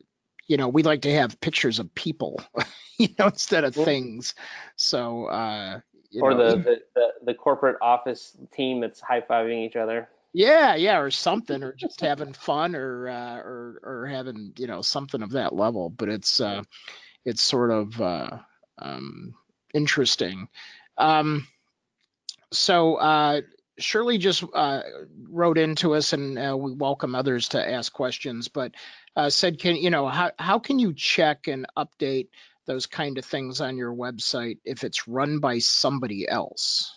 you 0.48 0.58
know, 0.58 0.68
we 0.68 0.84
like 0.84 1.02
to 1.02 1.14
have 1.14 1.42
pictures 1.42 1.80
of 1.80 1.94
people, 1.96 2.40
you 2.98 3.08
know, 3.18 3.26
instead 3.26 3.64
of 3.64 3.74
things. 3.74 4.36
So, 4.76 5.26
uh, 5.26 5.80
or 6.22 6.36
know, 6.36 6.52
the, 6.52 6.58
the, 6.58 6.82
the 6.94 7.08
the 7.26 7.34
corporate 7.34 7.78
office 7.82 8.38
team 8.54 8.80
that's 8.80 9.02
high 9.02 9.22
fiving 9.22 9.66
each 9.66 9.76
other. 9.76 10.08
Yeah, 10.34 10.76
yeah, 10.76 11.00
or 11.00 11.10
something, 11.10 11.64
or 11.64 11.74
just 11.74 12.00
having 12.02 12.34
fun, 12.34 12.76
or 12.76 13.10
uh, 13.10 13.38
or 13.38 13.80
or 13.84 14.08
having 14.08 14.54
you 14.56 14.68
know 14.68 14.84
something 14.84 15.24
of 15.24 15.32
that 15.32 15.56
level. 15.56 15.90
But 15.90 16.10
it's 16.10 16.40
uh, 16.40 16.62
it's 17.26 17.42
sort 17.42 17.72
of 17.72 18.00
uh, 18.00 18.38
um, 18.78 19.34
interesting. 19.74 20.48
Um, 20.98 21.48
so 22.52 22.96
uh, 22.96 23.42
Shirley 23.80 24.18
just 24.18 24.44
uh, 24.54 24.82
wrote 25.30 25.58
into 25.58 25.96
us, 25.96 26.14
and 26.14 26.38
uh, 26.38 26.56
we 26.58 26.74
welcome 26.74 27.16
others 27.16 27.50
to 27.50 27.70
ask 27.70 27.92
questions. 27.92 28.48
But 28.48 28.74
uh, 29.16 29.30
said, 29.30 29.60
can 29.60 29.76
you 29.76 29.90
know 29.90 30.08
how 30.08 30.32
how 30.38 30.60
can 30.60 30.80
you 30.80 30.94
check 30.94 31.48
and 31.48 31.66
update 31.78 32.28
those 32.66 32.86
kind 32.86 33.18
of 33.18 33.26
things 33.26 33.62
on 33.62 33.78
your 33.78 33.94
website 33.94 34.60
if 34.64 34.84
it's 34.84 35.08
run 35.08 35.40
by 35.40 35.60
somebody 35.60 36.28
else? 36.28 36.94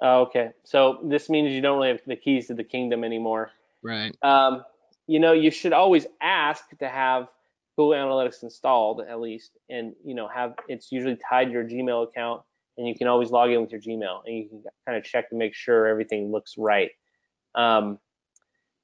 Oh, 0.00 0.22
okay, 0.22 0.50
so 0.64 1.00
this 1.04 1.28
means 1.28 1.52
you 1.52 1.60
don't 1.60 1.76
really 1.76 1.88
have 1.88 2.00
the 2.06 2.16
keys 2.16 2.48
to 2.48 2.54
the 2.54 2.64
kingdom 2.64 3.04
anymore. 3.04 3.50
Right. 3.82 4.16
Um, 4.22 4.64
you 5.06 5.18
know, 5.18 5.32
you 5.32 5.50
should 5.50 5.72
always 5.72 6.06
ask 6.20 6.64
to 6.78 6.88
have 6.88 7.28
Google 7.76 7.92
Analytics 7.92 8.42
installed 8.42 9.00
at 9.00 9.20
least, 9.20 9.52
and 9.68 9.94
you 10.04 10.14
know, 10.14 10.28
have 10.28 10.54
it's 10.68 10.92
usually 10.92 11.18
tied 11.28 11.46
to 11.46 11.50
your 11.52 11.64
Gmail 11.64 12.08
account 12.08 12.42
and 12.78 12.86
you 12.86 12.94
can 12.94 13.08
always 13.08 13.30
log 13.30 13.50
in 13.50 13.60
with 13.60 13.72
your 13.72 13.80
Gmail 13.80 14.22
and 14.24 14.36
you 14.36 14.48
can 14.48 14.62
kind 14.86 14.96
of 14.96 15.04
check 15.04 15.28
to 15.30 15.36
make 15.36 15.54
sure 15.54 15.86
everything 15.86 16.30
looks 16.30 16.56
right. 16.56 16.90
Um, 17.54 17.98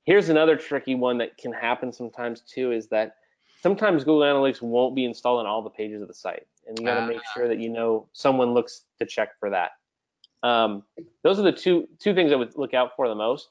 here's 0.05 0.29
another 0.29 0.57
tricky 0.57 0.95
one 0.95 1.19
that 1.19 1.39
can 1.39 1.53
happen 1.53 1.93
sometimes 1.93 2.43
too 2.43 2.73
is 2.73 2.89
that 2.89 3.15
sometimes 3.63 4.05
Google 4.05 4.21
Analytics 4.21 4.61
won't 4.61 4.95
be 4.95 5.05
installed 5.05 5.41
on 5.41 5.47
all 5.47 5.63
the 5.63 5.71
pages 5.71 6.03
of 6.03 6.09
the 6.09 6.15
site, 6.15 6.47
and 6.67 6.79
you 6.79 6.85
got 6.85 6.97
to 6.97 7.03
uh, 7.03 7.07
make 7.07 7.21
ah. 7.21 7.31
sure 7.35 7.49
that 7.49 7.59
you 7.59 7.71
know 7.71 8.09
someone 8.13 8.53
looks 8.53 8.83
to 8.99 9.07
check 9.07 9.31
for 9.41 9.51
that. 9.51 9.71
Um, 10.43 10.83
those 11.23 11.39
are 11.39 11.43
the 11.43 11.53
two 11.53 11.89
two 11.99 12.15
things 12.15 12.33
I 12.33 12.37
would 12.37 12.57
look 12.57 12.75
out 12.75 12.91
for 12.97 13.09
the 13.09 13.15
most. 13.15 13.49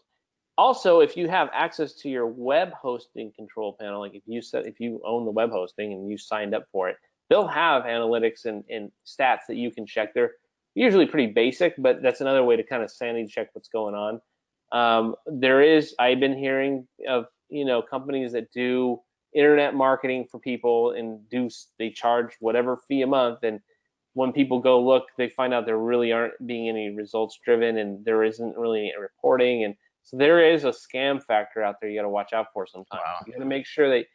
Also, 0.56 1.00
if 1.00 1.18
you 1.18 1.28
have 1.28 1.50
access 1.52 1.94
to 1.96 2.10
your 2.10 2.28
web 2.28 2.72
hosting 2.74 3.32
control 3.32 3.76
panel, 3.80 4.00
like 4.00 4.14
if 4.14 4.22
you 4.28 4.42
set 4.42 4.68
if 4.68 4.80
you 4.80 5.02
own 5.04 5.26
the 5.26 5.32
web 5.32 5.50
hosting 5.50 5.94
and 5.94 6.08
you 6.08 6.18
signed 6.18 6.54
up 6.54 6.66
for 6.72 6.90
it, 6.90 6.98
they'll 7.30 7.48
have 7.48 7.84
analytics 7.84 8.46
and, 8.46 8.64
and 8.70 8.92
stats 9.06 9.42
that 9.48 9.56
you 9.56 9.72
can 9.72 9.86
check. 9.86 10.14
They're 10.14 10.32
usually 10.76 11.06
pretty 11.06 11.32
basic, 11.32 11.76
but 11.78 12.02
that's 12.02 12.22
another 12.22 12.44
way 12.44 12.56
to 12.56 12.64
kind 12.64 12.84
of 12.84 12.92
sanity 12.92 13.28
check 13.28 13.50
what's 13.54 13.70
going 13.70 13.96
on. 13.96 14.22
Um, 14.72 15.16
there 15.28 15.62
is, 15.62 15.94
I've 16.00 16.20
been 16.20 16.38
hearing 16.38 16.88
of, 17.08 17.26
you 17.50 17.66
know, 17.66 17.82
companies 17.82 18.32
that 18.32 18.52
do 18.52 19.00
internet 19.36 19.76
marketing 19.76 20.26
for 20.30 20.40
people 20.40 20.92
and 20.92 21.28
do, 21.30 21.50
they 21.78 21.90
charge 21.90 22.32
whatever 22.40 22.78
fee 22.88 23.04
a 23.04 23.08
month. 23.08 23.40
And 23.44 23.60
when 24.14 24.32
people 24.32 24.60
go 24.60 24.84
look, 24.84 25.06
they 25.18 25.30
find 25.30 25.54
out 25.54 25.66
there 25.66 25.78
really 25.78 26.12
aren't 26.12 26.34
being 26.46 26.70
any 26.70 26.90
results 26.96 27.40
driven 27.44 27.78
and 27.78 28.04
there 28.06 28.24
isn't 28.24 28.58
really 28.58 28.80
any 28.80 28.94
reporting. 29.00 29.64
And 29.64 29.76
so 30.02 30.18
there 30.18 30.54
is 30.54 30.66
a 30.66 30.70
scam 30.70 31.24
factor 31.24 31.64
out 31.64 31.76
there 31.80 31.90
you 31.90 31.98
got 31.98 32.04
to 32.04 32.10
watch 32.10 32.34
out 32.34 32.48
for 32.54 32.68
sometimes. 32.68 33.02
Wow. 33.06 33.20
You 33.26 33.34
got 33.34 33.40
to 33.40 33.46
make 33.46 33.66
sure 33.66 33.90
that 33.90 34.06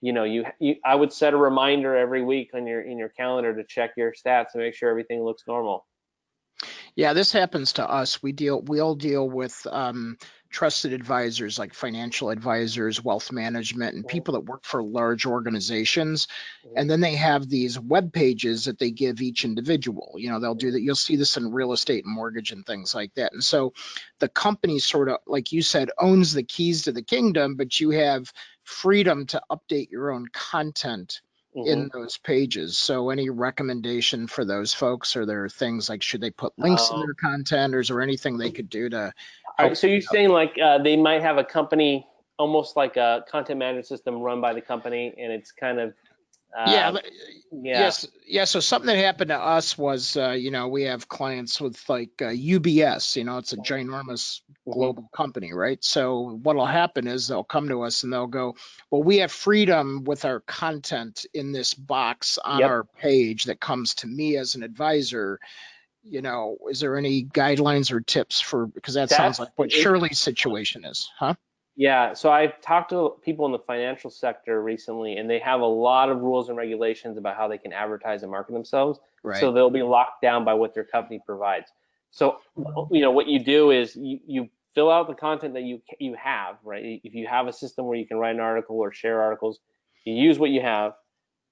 you 0.00 0.12
know, 0.12 0.24
you, 0.24 0.44
you 0.58 0.76
I 0.84 0.94
would 0.94 1.12
set 1.12 1.34
a 1.34 1.36
reminder 1.36 1.96
every 1.96 2.22
week 2.24 2.50
on 2.54 2.66
your 2.66 2.82
in 2.82 2.98
your 2.98 3.10
calendar 3.10 3.54
to 3.54 3.64
check 3.64 3.92
your 3.96 4.12
stats 4.12 4.54
and 4.54 4.62
make 4.62 4.74
sure 4.74 4.90
everything 4.90 5.22
looks 5.22 5.42
normal. 5.46 5.86
Yeah, 6.94 7.12
this 7.12 7.32
happens 7.32 7.74
to 7.74 7.88
us. 7.88 8.22
We 8.22 8.32
deal, 8.32 8.60
we 8.62 8.80
all 8.80 8.94
deal 8.94 9.28
with 9.28 9.66
um, 9.70 10.18
trusted 10.50 10.92
advisors 10.92 11.58
like 11.58 11.72
financial 11.72 12.30
advisors, 12.30 13.02
wealth 13.02 13.32
management, 13.32 13.94
and 13.94 14.04
Mhm. 14.04 14.08
people 14.08 14.34
that 14.34 14.40
work 14.40 14.64
for 14.64 14.82
large 14.82 15.24
organizations. 15.24 16.26
Mhm. 16.66 16.72
And 16.76 16.90
then 16.90 17.00
they 17.00 17.14
have 17.14 17.48
these 17.48 17.78
web 17.78 18.12
pages 18.12 18.64
that 18.64 18.78
they 18.78 18.90
give 18.90 19.22
each 19.22 19.44
individual. 19.44 20.14
You 20.18 20.30
know, 20.30 20.40
they'll 20.40 20.54
do 20.54 20.72
that. 20.72 20.82
You'll 20.82 20.96
see 20.96 21.16
this 21.16 21.36
in 21.36 21.52
real 21.52 21.72
estate 21.72 22.04
and 22.04 22.14
mortgage 22.14 22.50
and 22.52 22.66
things 22.66 22.94
like 22.94 23.14
that. 23.14 23.32
And 23.32 23.42
so 23.42 23.72
the 24.18 24.28
company 24.28 24.80
sort 24.80 25.08
of, 25.08 25.18
like 25.26 25.52
you 25.52 25.62
said, 25.62 25.90
owns 25.98 26.34
the 26.34 26.42
keys 26.42 26.82
to 26.82 26.92
the 26.92 27.02
kingdom, 27.02 27.54
but 27.54 27.80
you 27.80 27.90
have 27.90 28.32
freedom 28.70 29.26
to 29.26 29.42
update 29.50 29.90
your 29.90 30.12
own 30.12 30.26
content 30.32 31.20
Mhm. 31.56 31.66
in 31.66 31.90
those 31.92 32.16
pages. 32.18 32.78
So 32.78 33.10
any 33.10 33.28
recommendation 33.28 34.28
for 34.28 34.44
those 34.44 34.72
folks? 34.72 35.16
Are 35.16 35.26
there 35.26 35.48
things 35.48 35.88
like 35.88 36.02
should 36.02 36.20
they 36.20 36.30
put 36.30 36.56
links 36.56 36.88
in 36.90 36.96
Oh. 36.96 37.00
their 37.00 37.14
content 37.14 37.74
or 37.74 37.80
is 37.80 37.88
there 37.88 38.00
anything 38.00 38.38
they 38.38 38.52
could 38.52 38.70
do 38.70 38.88
to 38.88 39.12
All 39.58 39.66
right, 39.66 39.76
so 39.76 39.88
you're 39.88 40.00
saying 40.00 40.28
like 40.30 40.56
uh, 40.62 40.78
they 40.78 40.96
might 40.96 41.22
have 41.22 41.36
a 41.38 41.44
company, 41.44 42.06
almost 42.38 42.76
like 42.76 42.96
a 42.96 43.24
content 43.28 43.58
management 43.58 43.86
system 43.86 44.20
run 44.20 44.40
by 44.40 44.54
the 44.54 44.60
company, 44.60 45.12
and 45.18 45.32
it's 45.32 45.50
kind 45.50 45.80
of 45.80 45.92
yeah, 46.56 46.90
yeah, 47.52 47.80
yes, 47.80 48.06
yeah. 48.26 48.44
So 48.44 48.60
something 48.60 48.86
that 48.86 48.96
happened 49.02 49.28
to 49.30 49.38
us 49.38 49.76
was, 49.78 50.16
uh, 50.16 50.30
you 50.30 50.50
know, 50.50 50.68
we 50.68 50.84
have 50.84 51.08
clients 51.08 51.60
with 51.60 51.82
like 51.88 52.20
uh, 52.20 52.26
UBS. 52.26 53.16
You 53.16 53.24
know, 53.24 53.38
it's 53.38 53.52
a 53.52 53.56
ginormous 53.56 54.40
Mhm. 54.66 54.72
global 54.72 55.08
company, 55.12 55.52
right? 55.52 55.82
So 55.84 56.38
what'll 56.42 56.66
happen 56.66 57.06
is 57.06 57.28
they'll 57.28 57.44
come 57.44 57.68
to 57.68 57.82
us 57.82 58.02
and 58.02 58.12
they'll 58.12 58.26
go, 58.26 58.56
well, 58.90 59.02
we 59.02 59.18
have 59.18 59.32
freedom 59.32 60.04
with 60.04 60.24
our 60.24 60.40
content 60.40 61.26
in 61.34 61.52
this 61.52 61.74
box 61.74 62.38
on 62.38 62.60
Yep. 62.60 62.70
our 62.70 62.84
page 62.84 63.44
that 63.44 63.60
comes 63.60 63.94
to 63.96 64.06
me 64.06 64.36
as 64.36 64.54
an 64.54 64.62
advisor. 64.62 65.38
You 66.02 66.22
know, 66.22 66.56
is 66.70 66.80
there 66.80 66.96
any 66.96 67.24
guidelines 67.24 67.92
or 67.92 68.00
tips 68.00 68.40
for 68.40 68.66
because 68.66 68.94
that 68.94 69.10
sounds 69.10 69.38
like 69.38 69.50
what 69.56 69.66
it- 69.66 69.72
Shirley's 69.72 70.18
situation 70.18 70.84
is, 70.84 71.08
huh? 71.18 71.34
Yeah, 71.80 72.12
so 72.12 72.30
I've 72.30 72.60
talked 72.60 72.90
to 72.90 73.14
people 73.24 73.46
in 73.46 73.52
the 73.52 73.58
financial 73.58 74.10
sector 74.10 74.62
recently, 74.62 75.16
and 75.16 75.30
they 75.30 75.38
have 75.38 75.62
a 75.62 75.66
lot 75.66 76.10
of 76.10 76.20
rules 76.20 76.50
and 76.50 76.58
regulations 76.58 77.16
about 77.16 77.38
how 77.38 77.48
they 77.48 77.56
can 77.56 77.72
advertise 77.72 78.22
and 78.22 78.30
market 78.30 78.52
themselves. 78.52 79.00
Right. 79.22 79.40
So 79.40 79.50
they'll 79.50 79.70
be 79.70 79.82
locked 79.82 80.20
down 80.20 80.44
by 80.44 80.52
what 80.52 80.74
their 80.74 80.84
company 80.84 81.22
provides. 81.24 81.70
So 82.10 82.36
you 82.90 83.00
know 83.00 83.10
what 83.10 83.28
you 83.28 83.42
do 83.42 83.70
is 83.70 83.96
you, 83.96 84.20
you 84.26 84.50
fill 84.74 84.90
out 84.90 85.08
the 85.08 85.14
content 85.14 85.54
that 85.54 85.62
you 85.62 85.80
you 85.98 86.14
have, 86.22 86.56
right? 86.64 87.00
If 87.02 87.14
you 87.14 87.26
have 87.26 87.46
a 87.46 87.52
system 87.52 87.86
where 87.86 87.96
you 87.96 88.06
can 88.06 88.18
write 88.18 88.34
an 88.34 88.42
article 88.42 88.76
or 88.76 88.92
share 88.92 89.22
articles, 89.22 89.60
you 90.04 90.12
use 90.12 90.38
what 90.38 90.50
you 90.50 90.60
have. 90.60 90.92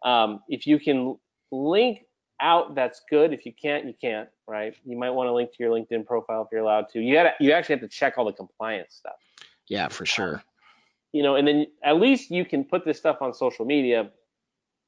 Um, 0.04 0.40
if 0.50 0.66
you 0.66 0.78
can 0.78 1.16
link 1.50 2.00
out, 2.42 2.74
that's 2.74 3.00
good. 3.08 3.32
If 3.32 3.46
you 3.46 3.54
can't, 3.54 3.86
you 3.86 3.94
can't, 3.98 4.28
right? 4.46 4.74
You 4.84 4.98
might 4.98 5.12
want 5.12 5.28
to 5.28 5.32
link 5.32 5.52
to 5.52 5.56
your 5.58 5.70
LinkedIn 5.70 6.04
profile 6.04 6.42
if 6.42 6.48
you're 6.52 6.60
allowed 6.60 6.90
to. 6.90 7.00
You 7.00 7.14
got 7.14 7.22
to 7.22 7.32
you 7.40 7.52
actually 7.52 7.76
have 7.76 7.80
to 7.80 7.88
check 7.88 8.18
all 8.18 8.26
the 8.26 8.32
compliance 8.34 8.94
stuff 8.94 9.14
yeah, 9.68 9.88
for 9.88 10.06
sure. 10.06 10.42
you 11.12 11.22
know, 11.22 11.36
and 11.36 11.46
then 11.46 11.66
at 11.84 11.96
least 12.00 12.30
you 12.30 12.44
can 12.44 12.64
put 12.64 12.84
this 12.84 12.98
stuff 12.98 13.18
on 13.20 13.32
social 13.34 13.64
media 13.64 14.10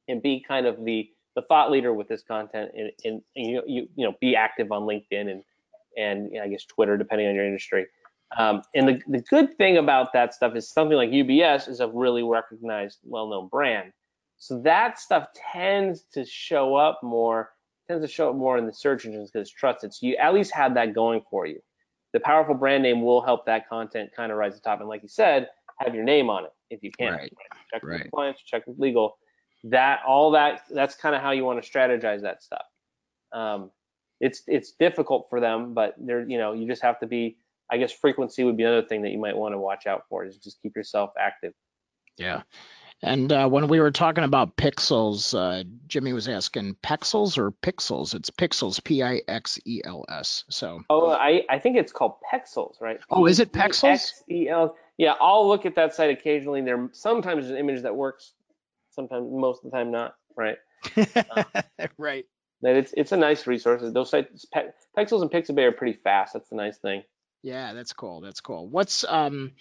and 0.08 0.22
be 0.22 0.44
kind 0.46 0.66
of 0.66 0.84
the 0.84 1.08
the 1.36 1.42
thought 1.42 1.70
leader 1.70 1.94
with 1.94 2.08
this 2.08 2.22
content 2.22 2.72
and, 2.76 2.90
and, 3.04 3.22
and 3.36 3.46
you, 3.46 3.62
you 3.66 3.88
you 3.94 4.04
know 4.04 4.14
be 4.20 4.34
active 4.36 4.72
on 4.72 4.82
LinkedIn 4.82 5.30
and 5.30 5.42
and 5.96 6.30
you 6.32 6.38
know, 6.38 6.44
I 6.44 6.48
guess 6.48 6.64
Twitter 6.64 6.96
depending 6.96 7.28
on 7.28 7.34
your 7.34 7.46
industry. 7.46 7.86
Um, 8.38 8.62
and 8.74 8.88
the, 8.88 9.00
the 9.08 9.20
good 9.22 9.56
thing 9.56 9.76
about 9.76 10.12
that 10.12 10.34
stuff 10.34 10.54
is 10.54 10.68
something 10.68 10.96
like 10.96 11.10
UBS 11.10 11.68
is 11.68 11.80
a 11.80 11.88
really 11.88 12.22
recognized, 12.22 12.98
well-known 13.02 13.48
brand. 13.48 13.92
So 14.36 14.60
that 14.62 15.00
stuff 15.00 15.26
tends 15.52 16.04
to 16.14 16.24
show 16.24 16.76
up 16.76 17.00
more, 17.02 17.50
tends 17.88 18.06
to 18.06 18.12
show 18.12 18.30
up 18.30 18.36
more 18.36 18.56
in 18.56 18.66
the 18.66 18.72
search 18.72 19.04
engines 19.04 19.30
because 19.30 19.48
it's 19.48 19.54
trusted. 19.54 19.92
So 19.92 20.06
you 20.06 20.16
at 20.16 20.32
least 20.32 20.52
have 20.52 20.74
that 20.74 20.94
going 20.94 21.22
for 21.28 21.46
you. 21.46 21.60
The 22.12 22.20
powerful 22.20 22.54
brand 22.54 22.82
name 22.82 23.02
will 23.02 23.22
help 23.22 23.46
that 23.46 23.68
content 23.68 24.10
kind 24.14 24.32
of 24.32 24.38
rise 24.38 24.52
to 24.54 24.58
the 24.58 24.62
top. 24.62 24.80
And 24.80 24.88
like 24.88 25.02
you 25.02 25.08
said, 25.08 25.48
have 25.78 25.94
your 25.94 26.04
name 26.04 26.28
on 26.28 26.44
it 26.44 26.52
if 26.70 26.82
you 26.82 26.90
can. 26.90 27.12
Right. 27.12 27.32
Check 27.72 27.82
with 27.82 27.92
Right. 27.92 28.02
compliance, 28.02 28.40
check 28.44 28.66
with 28.66 28.78
legal. 28.78 29.18
That 29.64 30.00
all 30.06 30.30
that 30.32 30.62
that's 30.70 30.94
kind 30.94 31.14
of 31.14 31.22
how 31.22 31.32
you 31.32 31.44
want 31.44 31.62
to 31.62 31.70
strategize 31.70 32.22
that 32.22 32.42
stuff. 32.42 32.64
Um, 33.32 33.70
it's 34.20 34.42
it's 34.46 34.72
difficult 34.72 35.26
for 35.30 35.40
them, 35.40 35.74
but 35.74 35.94
they're 35.98 36.28
you 36.28 36.38
know 36.38 36.52
you 36.52 36.66
just 36.66 36.82
have 36.82 36.98
to 37.00 37.06
be. 37.06 37.36
I 37.72 37.76
guess 37.76 37.92
frequency 37.92 38.42
would 38.42 38.56
be 38.56 38.64
another 38.64 38.84
thing 38.86 39.00
that 39.02 39.10
you 39.10 39.18
might 39.18 39.36
want 39.36 39.54
to 39.54 39.58
watch 39.58 39.86
out 39.86 40.02
for. 40.08 40.24
Is 40.24 40.38
just 40.38 40.60
keep 40.60 40.74
yourself 40.74 41.10
active. 41.18 41.52
Yeah. 42.16 42.42
And 43.02 43.32
uh, 43.32 43.48
when 43.48 43.68
we 43.68 43.80
were 43.80 43.90
talking 43.90 44.24
about 44.24 44.56
pixels, 44.56 45.34
uh, 45.34 45.64
Jimmy 45.86 46.12
was 46.12 46.28
asking 46.28 46.76
pixels 46.82 47.38
or 47.38 47.50
pixels. 47.50 48.14
It's 48.14 48.28
pixels, 48.28 48.82
P 48.84 49.02
I 49.02 49.22
X 49.26 49.58
E 49.64 49.80
L 49.84 50.04
S. 50.08 50.44
So 50.50 50.82
Oh, 50.90 51.10
I 51.10 51.42
I 51.48 51.58
think 51.58 51.76
it's 51.76 51.92
called 51.92 52.14
Pexels, 52.30 52.80
right? 52.80 53.00
Oh, 53.10 53.26
is 53.26 53.40
it 53.40 53.52
Pexels? 53.52 53.92
X-E-L. 53.92 54.76
Yeah, 54.98 55.14
I'll 55.18 55.48
look 55.48 55.64
at 55.64 55.76
that 55.76 55.94
site 55.94 56.10
occasionally. 56.10 56.60
There 56.60 56.90
sometimes 56.92 57.44
there's 57.44 57.52
an 57.52 57.56
image 57.56 57.82
that 57.82 57.96
works, 57.96 58.32
sometimes 58.90 59.28
most 59.32 59.64
of 59.64 59.70
the 59.70 59.76
time 59.76 59.90
not. 59.90 60.16
Right. 60.36 60.58
right. 61.98 62.26
That 62.62 62.76
it's 62.76 62.92
it's 62.96 63.12
a 63.12 63.16
nice 63.16 63.46
resource. 63.46 63.82
Those 63.82 64.10
sites, 64.10 64.44
Pe- 64.52 64.72
Pexels 64.96 65.22
and 65.22 65.30
Pixabay 65.30 65.64
are 65.64 65.72
pretty 65.72 65.98
fast. 66.04 66.34
That's 66.34 66.50
the 66.50 66.56
nice 66.56 66.76
thing. 66.76 67.02
Yeah, 67.42 67.72
that's 67.72 67.94
cool. 67.94 68.20
That's 68.20 68.40
cool. 68.42 68.68
What's 68.68 69.04
um 69.04 69.52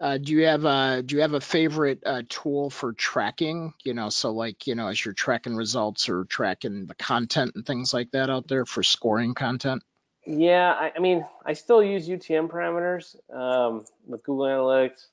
uh, 0.00 0.18
do 0.18 0.32
you 0.32 0.44
have 0.44 0.64
a 0.64 1.02
do 1.02 1.16
you 1.16 1.22
have 1.22 1.34
a 1.34 1.40
favorite 1.40 2.02
uh, 2.06 2.22
tool 2.28 2.70
for 2.70 2.92
tracking? 2.92 3.74
You 3.84 3.94
know, 3.94 4.08
so 4.10 4.30
like 4.30 4.66
you 4.66 4.74
know, 4.74 4.88
as 4.88 5.04
you're 5.04 5.14
tracking 5.14 5.56
results 5.56 6.08
or 6.08 6.24
tracking 6.24 6.86
the 6.86 6.94
content 6.94 7.52
and 7.54 7.66
things 7.66 7.92
like 7.92 8.10
that 8.12 8.30
out 8.30 8.46
there 8.48 8.64
for 8.64 8.82
scoring 8.82 9.34
content. 9.34 9.82
Yeah, 10.24 10.72
I, 10.72 10.92
I 10.96 10.98
mean, 11.00 11.24
I 11.44 11.54
still 11.54 11.82
use 11.82 12.08
UTM 12.08 12.48
parameters 12.48 13.16
um, 13.34 13.86
with 14.06 14.22
Google 14.22 14.46
Analytics. 14.46 15.06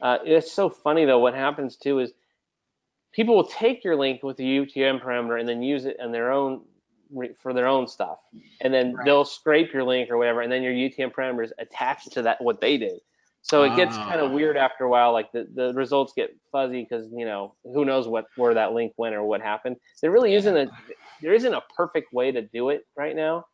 Uh, 0.00 0.18
it's 0.24 0.50
so 0.50 0.68
funny 0.68 1.04
though. 1.04 1.18
What 1.18 1.34
happens 1.34 1.76
too 1.76 2.00
is 2.00 2.12
people 3.12 3.36
will 3.36 3.46
take 3.46 3.84
your 3.84 3.94
link 3.96 4.22
with 4.22 4.36
the 4.36 4.58
UTM 4.58 5.02
parameter 5.02 5.38
and 5.38 5.48
then 5.48 5.62
use 5.62 5.84
it 5.84 5.98
in 6.00 6.10
their 6.10 6.32
own 6.32 6.62
for 7.38 7.52
their 7.52 7.66
own 7.66 7.86
stuff, 7.86 8.18
and 8.62 8.72
then 8.72 8.94
Right. 8.94 9.04
they'll 9.04 9.26
scrape 9.26 9.72
your 9.72 9.84
link 9.84 10.10
or 10.10 10.16
whatever, 10.16 10.40
and 10.40 10.50
then 10.50 10.62
your 10.62 10.72
UTM 10.72 11.12
parameters 11.12 11.50
attached 11.58 12.12
to 12.12 12.22
that 12.22 12.40
what 12.40 12.60
they 12.60 12.78
did. 12.78 13.00
So 13.42 13.62
it 13.64 13.74
gets 13.76 13.98
kind 14.08 14.20
Ah. 14.20 14.24
of 14.24 14.30
weird 14.32 14.56
after 14.56 14.84
a 14.84 14.88
while. 14.88 15.12
Like 15.12 15.32
the, 15.32 15.46
the 15.54 15.72
results 15.74 16.12
get 16.16 16.30
fuzzy 16.52 16.86
because 16.88 17.08
you 17.14 17.26
know 17.26 17.54
who 17.64 17.84
knows 17.84 18.08
what 18.08 18.26
where 18.36 18.54
that 18.54 18.72
link 18.72 18.92
went 18.96 19.14
or 19.14 19.22
what 19.24 19.40
happened. 19.42 19.76
There 20.02 20.10
really 20.10 20.34
isn't 20.34 20.56
a 20.56 20.66
there 21.22 21.34
isn't 21.34 21.54
a 21.54 21.62
perfect 21.76 22.12
way 22.12 22.32
to 22.32 22.42
do 22.42 22.70
it 22.70 22.82
right 22.96 23.14
now. 23.16 23.44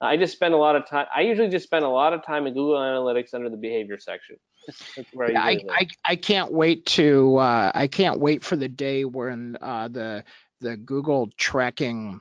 I 0.00 0.16
just 0.16 0.32
spend 0.34 0.54
a 0.54 0.58
lot 0.58 0.76
of 0.76 0.86
time. 0.88 1.06
I 1.14 1.22
usually 1.22 1.48
just 1.48 1.64
spend 1.66 1.84
a 1.84 1.88
lot 1.88 2.12
of 2.12 2.24
time 2.24 2.46
in 2.46 2.54
Google 2.54 2.76
Analytics 2.76 3.34
under 3.34 3.48
the 3.50 3.56
behavior 3.56 3.98
section. 3.98 4.36
That's 4.96 5.10
where 5.12 5.30
Yeah, 5.30 5.42
I, 5.42 5.50
usually. 5.52 5.70
I, 5.70 5.86
I 6.04 6.16
can't 6.16 6.52
wait 6.52 6.86
to 6.86 7.36
uh, 7.36 7.72
I 7.74 7.86
can't 7.88 8.20
wait 8.20 8.44
for 8.44 8.56
the 8.56 8.68
day 8.68 9.04
when 9.04 9.56
uh, 9.60 9.88
the 9.88 10.24
the 10.60 10.76
Google 10.76 11.30
tracking 11.36 12.20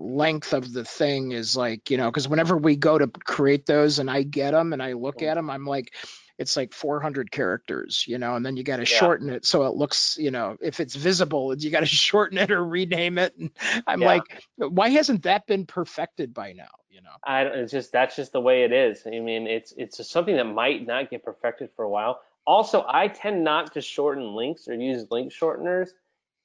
length 0.00 0.52
of 0.52 0.72
the 0.72 0.84
thing 0.84 1.32
is 1.32 1.56
like 1.56 1.90
you 1.90 1.96
know 1.96 2.10
because 2.10 2.28
whenever 2.28 2.56
we 2.56 2.76
go 2.76 2.98
to 2.98 3.06
create 3.06 3.66
those 3.66 3.98
and 3.98 4.10
I 4.10 4.22
get 4.22 4.52
them 4.52 4.72
and 4.72 4.82
I 4.82 4.94
look 4.94 5.20
Mhm. 5.20 5.28
at 5.28 5.34
them 5.34 5.50
I'm 5.50 5.66
like 5.66 5.94
it's 6.38 6.56
like 6.56 6.72
400 6.72 7.30
characters 7.30 8.04
you 8.06 8.18
know 8.18 8.34
and 8.34 8.44
then 8.44 8.56
you 8.56 8.64
got 8.64 8.76
to 8.78 8.86
Yeah. 8.86 8.98
shorten 8.98 9.30
it 9.30 9.44
so 9.44 9.64
it 9.64 9.74
looks 9.74 10.16
you 10.18 10.30
know 10.30 10.56
if 10.60 10.80
it's 10.80 10.94
visible 10.96 11.54
you 11.56 11.70
got 11.70 11.80
to 11.80 11.86
shorten 12.06 12.38
it 12.38 12.50
or 12.50 12.64
rename 12.64 13.18
it 13.18 13.36
and 13.36 13.50
I'm 13.86 14.00
Yeah. 14.00 14.06
like 14.06 14.42
why 14.56 14.88
hasn't 14.88 15.24
that 15.24 15.46
been 15.46 15.66
perfected 15.66 16.32
by 16.32 16.52
now 16.52 16.70
you 16.88 17.02
know 17.02 17.10
I 17.22 17.44
don't, 17.44 17.58
it's 17.58 17.72
just 17.72 17.92
that's 17.92 18.16
just 18.16 18.32
the 18.32 18.40
way 18.40 18.64
it 18.64 18.72
is. 18.72 19.02
I 19.06 19.10
mean, 19.10 19.46
it's 19.46 19.72
it's 19.76 19.98
just 19.98 20.10
something 20.10 20.36
that 20.36 20.44
might 20.44 20.86
not 20.86 21.10
get 21.10 21.22
perfected 21.22 21.70
for 21.76 21.84
a 21.84 21.88
while. 21.90 22.20
Also, 22.46 22.84
I 22.88 23.08
tend 23.08 23.44
not 23.44 23.74
to 23.74 23.80
shorten 23.82 24.34
links 24.34 24.66
or 24.68 24.74
use 24.74 25.06
link 25.10 25.30
shorteners, 25.32 25.90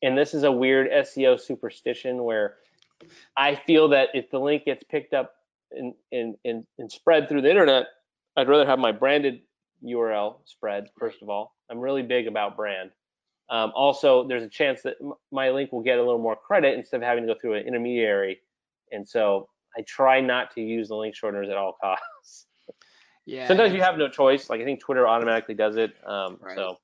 and 0.01 0.17
this 0.17 0.33
is 0.33 0.43
a 0.43 0.51
weird 0.51 0.91
SEO 0.91 1.39
superstition 1.39 2.23
where 2.23 2.55
I 3.37 3.55
feel 3.55 3.89
that 3.89 4.09
if 4.13 4.29
the 4.29 4.39
link 4.39 4.65
gets 4.65 4.83
picked 4.83 5.13
up 5.13 5.33
and 5.71 5.93
and 6.11 6.35
and, 6.45 6.65
and 6.77 6.91
spread 6.91 7.27
through 7.27 7.41
the 7.41 7.49
internet, 7.49 7.87
I'd 8.37 8.47
rather 8.47 8.65
have 8.65 8.79
my 8.79 8.91
branded 8.91 9.41
URL 9.83 10.37
spread. 10.45 10.87
First 10.97 11.21
of 11.21 11.29
all, 11.29 11.55
I'm 11.69 11.79
really 11.79 12.03
big 12.03 12.27
about 12.27 12.55
brand. 12.55 12.91
Um, 13.49 13.71
also, 13.75 14.27
there's 14.27 14.43
a 14.43 14.49
chance 14.49 14.81
that 14.83 14.95
m- 15.01 15.13
my 15.31 15.51
link 15.51 15.71
will 15.71 15.83
get 15.83 15.99
a 15.99 16.01
little 16.01 16.19
more 16.21 16.35
credit 16.35 16.77
instead 16.77 16.97
of 16.97 17.03
having 17.03 17.27
to 17.27 17.33
go 17.33 17.39
through 17.39 17.55
an 17.55 17.67
intermediary, 17.67 18.39
and 18.91 19.07
so 19.07 19.49
I 19.77 19.81
try 19.81 20.21
not 20.21 20.51
to 20.55 20.61
use 20.61 20.87
the 20.87 20.95
link 20.95 21.15
shorteners 21.15 21.49
at 21.51 21.57
all 21.57 21.73
costs. 21.81 22.47
yeah 23.25 23.47
Sometimes 23.47 23.73
you 23.73 23.81
have 23.81 23.97
no 23.97 24.09
choice. 24.09 24.49
Like 24.49 24.61
I 24.61 24.63
think 24.63 24.79
Twitter 24.79 25.07
automatically 25.07 25.53
does 25.55 25.75
it. 25.75 25.93
Um, 26.07 26.37
Right. 26.41 26.55
So 26.55 26.77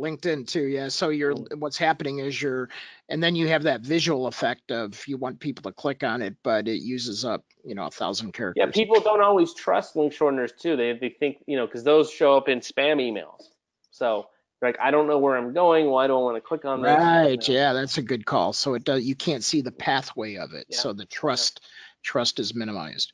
LinkedIn 0.00 0.46
too, 0.46 0.64
yeah. 0.64 0.88
So 0.88 1.10
you're 1.10 1.34
what's 1.56 1.78
happening 1.78 2.18
is 2.18 2.40
you're, 2.40 2.68
and 3.08 3.22
then 3.22 3.36
you 3.36 3.48
have 3.48 3.62
that 3.64 3.82
visual 3.82 4.26
effect 4.26 4.70
of 4.70 5.06
you 5.06 5.16
want 5.16 5.38
people 5.38 5.62
to 5.70 5.72
click 5.72 6.02
on 6.02 6.22
it, 6.22 6.36
but 6.42 6.66
it 6.66 6.82
uses 6.82 7.24
up, 7.24 7.44
you 7.64 7.74
know, 7.74 7.86
a 7.86 7.90
thousand 7.90 8.32
characters. 8.32 8.62
yeah, 8.64 8.70
people 8.70 9.00
don't 9.00 9.20
always 9.20 9.54
trust 9.54 9.96
link 9.96 10.12
shorteners 10.12 10.56
too. 10.56 10.76
They 10.76 10.92
they 10.94 11.10
think 11.10 11.38
you 11.46 11.56
know 11.56 11.66
because 11.66 11.84
those 11.84 12.10
show 12.10 12.36
up 12.36 12.48
in 12.48 12.60
spam 12.60 12.96
emails. 12.96 13.42
So 13.90 14.28
like 14.62 14.78
I 14.80 14.90
don't 14.90 15.06
know 15.08 15.18
where 15.18 15.36
I'm 15.36 15.52
going. 15.52 15.86
Why 15.86 16.06
do 16.06 16.14
I 16.14 16.20
want 16.20 16.36
to 16.36 16.40
click 16.40 16.64
on 16.64 16.82
that? 16.82 16.98
Right, 16.98 17.48
yeah, 17.48 17.72
that's 17.72 17.98
a 17.98 18.02
good 18.02 18.24
call. 18.24 18.52
So 18.52 18.74
it 18.74 18.84
does, 18.84 19.02
you 19.04 19.16
can't 19.16 19.44
see 19.44 19.60
the 19.60 19.72
pathway 19.72 20.36
of 20.36 20.54
it. 20.54 20.66
Yeah, 20.70 20.78
So 20.78 20.92
the 20.92 21.04
trust, 21.04 21.60
trust 22.02 22.38
is 22.38 22.54
minimized. 22.54 23.12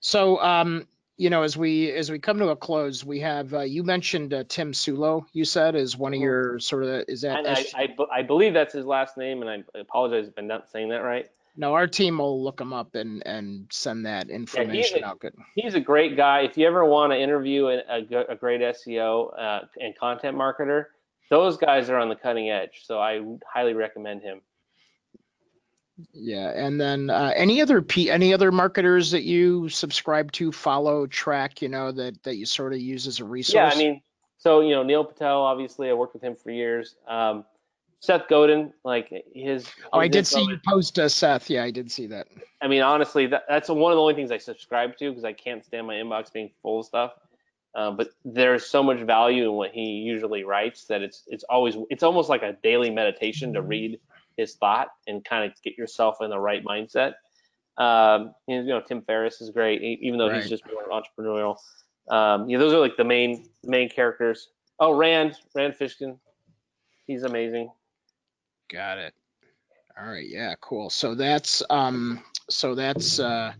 So, 0.00 0.40
um, 0.42 0.86
you 1.18 1.30
know, 1.30 1.42
as 1.42 1.56
we 1.56 1.90
as 1.92 2.10
we 2.10 2.18
come 2.18 2.38
to 2.38 2.48
a 2.48 2.56
close, 2.56 3.04
we 3.04 3.20
have 3.20 3.52
uh, 3.52 3.60
you 3.60 3.82
mentioned 3.82 4.32
uh, 4.32 4.44
Tim 4.48 4.72
Soulo. 4.72 5.26
You 5.32 5.44
said 5.44 5.74
is 5.74 5.96
one 5.96 6.14
of 6.14 6.20
Mhm. 6.20 6.22
your 6.22 6.58
sort 6.60 6.84
of 6.84 7.04
is 7.08 7.22
that 7.22 7.44
I, 7.46 7.64
I, 7.82 7.96
I 8.20 8.22
believe 8.22 8.54
that's 8.54 8.72
his 8.72 8.86
last 8.86 9.16
name, 9.16 9.42
and 9.42 9.50
I 9.50 9.78
apologize 9.78 10.28
if 10.28 10.34
I'm 10.38 10.46
not 10.46 10.70
saying 10.70 10.88
that 10.90 10.98
right. 11.02 11.28
no? 11.56 11.74
Our 11.74 11.88
team 11.88 12.18
will 12.18 12.42
look 12.42 12.60
him 12.60 12.72
up 12.72 12.94
and 12.94 13.26
and 13.26 13.66
send 13.70 14.06
that 14.06 14.30
information 14.30 15.02
a- 15.02 15.06
out. 15.08 15.18
Good. 15.18 15.34
He's 15.56 15.74
a 15.74 15.80
great 15.80 16.16
guy. 16.16 16.42
If 16.42 16.56
you 16.56 16.66
ever 16.68 16.84
want 16.84 17.12
to 17.12 17.18
interview 17.20 17.66
a 17.66 17.82
a 18.28 18.36
great 18.36 18.60
SEO 18.60 19.36
uh, 19.38 19.60
and 19.80 19.98
content 19.98 20.36
marketer, 20.36 20.86
those 21.30 21.56
guys 21.56 21.90
are 21.90 21.96
on 21.98 22.08
the 22.08 22.16
cutting 22.16 22.48
edge. 22.48 22.82
So 22.84 23.00
I 23.00 23.20
highly 23.52 23.74
recommend 23.74 24.22
him. 24.22 24.40
Yeah, 26.12 26.50
and 26.50 26.80
then 26.80 27.10
uh, 27.10 27.32
any 27.34 27.60
other 27.60 27.82
P, 27.82 28.10
any 28.10 28.32
other 28.32 28.52
marketers 28.52 29.10
that 29.10 29.24
you 29.24 29.68
subscribe 29.68 30.30
to, 30.32 30.52
follow, 30.52 31.06
track, 31.06 31.60
you 31.60 31.68
know, 31.68 31.90
that 31.92 32.22
that 32.22 32.36
you 32.36 32.46
sort 32.46 32.72
of 32.72 32.78
use 32.78 33.06
as 33.06 33.18
a 33.20 33.24
resource? 33.24 33.54
Yeah, 33.54 33.70
I 33.72 33.76
mean, 33.76 34.00
so 34.38 34.60
you 34.60 34.74
know 34.74 34.82
Neil 34.82 35.04
Patel, 35.04 35.42
obviously, 35.42 35.90
I 35.90 35.94
worked 35.94 36.14
with 36.14 36.22
him 36.22 36.36
for 36.36 36.50
years. 36.50 36.94
Um, 37.08 37.44
Seth 38.00 38.28
Godin, 38.28 38.72
like 38.84 39.12
his. 39.34 39.66
oh, 39.92 39.98
I 39.98 40.06
did 40.06 40.26
see 40.26 40.42
you 40.42 40.58
post 40.64 40.98
uh, 40.98 41.08
Seth. 41.08 41.50
Yeah, 41.50 41.64
I 41.64 41.72
did 41.72 41.90
see 41.90 42.06
that. 42.06 42.28
I 42.62 42.68
mean, 42.68 42.82
honestly, 42.82 43.26
that, 43.26 43.44
that's 43.48 43.68
one 43.68 43.90
of 43.90 43.96
the 43.96 44.02
only 44.02 44.14
things 44.14 44.30
I 44.30 44.38
subscribe 44.38 44.96
to 44.98 45.10
because 45.10 45.24
I 45.24 45.32
can't 45.32 45.64
stand 45.64 45.86
my 45.86 45.94
inbox 45.94 46.32
being 46.32 46.50
full 46.62 46.80
of 46.80 46.86
stuff. 46.86 47.12
Uh, 47.74 47.90
but 47.90 48.10
there's 48.24 48.66
so 48.66 48.82
much 48.82 49.00
value 49.00 49.44
in 49.44 49.52
what 49.52 49.72
he 49.72 49.82
usually 49.82 50.42
writes 50.42 50.84
that 50.84 51.02
it's 51.02 51.24
it's 51.26 51.44
always 51.44 51.76
it's 51.90 52.02
almost 52.02 52.28
like 52.28 52.42
a 52.42 52.56
daily 52.62 52.90
meditation 52.90 53.52
to 53.52 53.62
read 53.62 54.00
his 54.38 54.54
thought 54.54 54.88
and 55.06 55.22
kind 55.24 55.44
of 55.50 55.52
get 55.62 55.76
yourself 55.76 56.16
in 56.22 56.30
the 56.30 56.38
right 56.38 56.64
mindset. 56.64 57.14
Um, 57.76 58.34
you 58.46 58.62
know, 58.62 58.80
Tim 58.80 59.02
Ferriss 59.02 59.40
is 59.42 59.50
great, 59.50 59.82
even 59.82 60.18
though 60.18 60.28
Right. 60.28 60.40
he's 60.40 60.48
just 60.48 60.64
more 60.72 60.88
entrepreneurial. 60.88 61.56
Um, 62.10 62.48
yeah, 62.48 62.58
those 62.58 62.72
are 62.72 62.78
like 62.78 62.96
the 62.96 63.04
main 63.04 63.50
main 63.62 63.90
characters. 63.90 64.48
Oh, 64.80 64.92
Rand, 64.92 65.36
Rand 65.54 65.74
Fishkin, 65.74 66.18
he's 67.06 67.24
amazing. 67.24 67.70
Got 68.70 68.98
it. 68.98 69.14
All 70.00 70.06
right. 70.06 70.26
Yeah. 70.26 70.54
Cool. 70.60 70.90
So 70.90 71.14
that's 71.14 71.62
um. 71.70 72.22
So 72.48 72.74
that's 72.74 73.18
uh. 73.20 73.52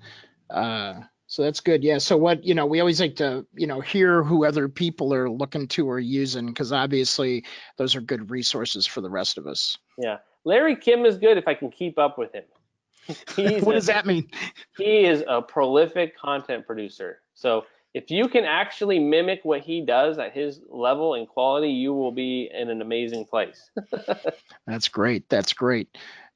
Uh. 0.49 1.01
So 1.27 1.43
that's 1.43 1.61
good. 1.61 1.85
Yeah. 1.85 1.99
So 1.99 2.17
what 2.17 2.45
you 2.45 2.55
know, 2.55 2.67
we 2.67 2.81
always 2.81 3.01
like 3.01 3.17
to 3.17 3.45
you 3.55 3.67
know 3.67 3.81
hear 3.81 4.23
who 4.23 4.45
other 4.47 4.69
people 4.69 5.13
are 5.13 5.29
looking 5.29 5.69
to 5.69 5.89
or 5.89 5.99
using 5.99 6.47
because 6.47 6.73
obviously 6.73 7.45
those 7.77 7.95
are 7.97 8.01
good 8.01 8.31
resources 8.31 8.87
for 8.87 9.01
the 9.01 9.11
rest 9.11 9.37
of 9.37 9.47
us. 9.47 9.77
Yeah, 9.99 10.19
Larry 10.49 10.77
Kim 10.77 11.05
is 11.05 11.19
good 11.19 11.37
if 11.37 11.47
I 11.47 11.53
can 11.53 11.71
keep 11.71 11.99
up 11.99 12.17
with 12.17 12.33
him. 12.33 12.45
What 13.37 13.75
a- 13.75 13.79
does 13.79 13.87
that 13.87 14.07
mean? 14.07 14.31
he 14.79 15.05
is 15.05 15.23
a 15.29 15.43
prolific 15.43 16.17
content 16.17 16.67
producer. 16.67 17.21
So 17.35 17.67
if 17.93 18.11
you 18.11 18.29
can 18.29 18.45
actually 18.45 18.99
mimic 18.99 19.41
what 19.43 19.61
he 19.61 19.83
does 19.83 20.19
at 20.19 20.33
his 20.33 20.61
level 20.71 21.15
and 21.15 21.29
quality, 21.29 21.69
you 21.69 21.93
will 21.93 22.13
be 22.13 22.51
in 22.53 22.71
an 22.71 22.81
amazing 22.81 23.27
place. 23.27 23.71
That's 24.67 24.89
great. 24.89 25.29
That's 25.29 25.53
great. 25.53 25.89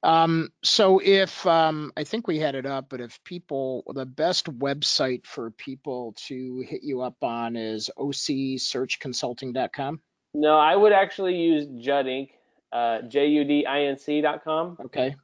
Um, 0.02 0.50
so 0.62 1.00
if 1.02 1.46
um, 1.46 1.92
I 1.96 2.04
think 2.04 2.26
we 2.26 2.38
had 2.38 2.54
it 2.54 2.66
up, 2.66 2.90
but 2.90 3.00
if 3.00 3.22
people, 3.24 3.82
the 3.94 4.04
best 4.04 4.46
website 4.58 5.24
for 5.24 5.52
people 5.52 6.14
to 6.26 6.62
hit 6.68 6.82
you 6.82 7.00
up 7.00 7.22
on 7.22 7.56
is 7.56 7.88
ocsearchconsulting.com. 7.98 10.00
No, 10.34 10.58
I 10.58 10.76
would 10.76 10.92
actually 10.92 11.36
use 11.36 11.66
Judd 11.82 12.06
Inc. 12.06 12.30
Uh, 12.72 13.02
J-U-D-I-N-C 13.02 14.22
dot 14.22 14.44
com. 14.44 14.78
Okay, 14.86 15.14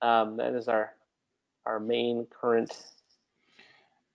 Um, 0.00 0.38
that 0.38 0.54
is 0.54 0.66
our 0.68 0.92
our 1.66 1.78
main 1.78 2.26
current. 2.30 2.74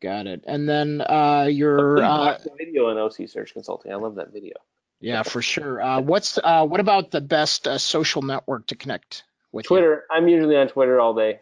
got 0.01 0.25
it. 0.25 0.43
And 0.47 0.67
then 0.67 1.01
uh, 1.01 1.47
your, 1.49 2.01
uh, 2.03 2.37
video 2.57 2.89
on 2.89 2.97
OC 2.97 3.29
Search 3.29 3.53
Consulting. 3.53 3.91
I 3.91 3.95
love 3.95 4.15
that 4.15 4.33
video. 4.33 4.55
yeah, 4.99 5.21
for 5.23 5.41
sure. 5.41 5.81
Uh, 5.81 6.01
what's 6.01 6.39
uh, 6.43 6.65
what 6.65 6.79
about 6.79 7.11
the 7.11 7.21
best 7.21 7.67
uh, 7.67 7.77
social 7.77 8.21
network 8.23 8.67
to 8.67 8.75
connect 8.75 9.23
with? 9.51 9.65
you? 9.65 9.67
Twitter. 9.67 10.05
I'm 10.09 10.27
usually 10.27 10.57
on 10.57 10.67
Twitter 10.69 10.99
all 10.99 11.13
day. 11.13 11.39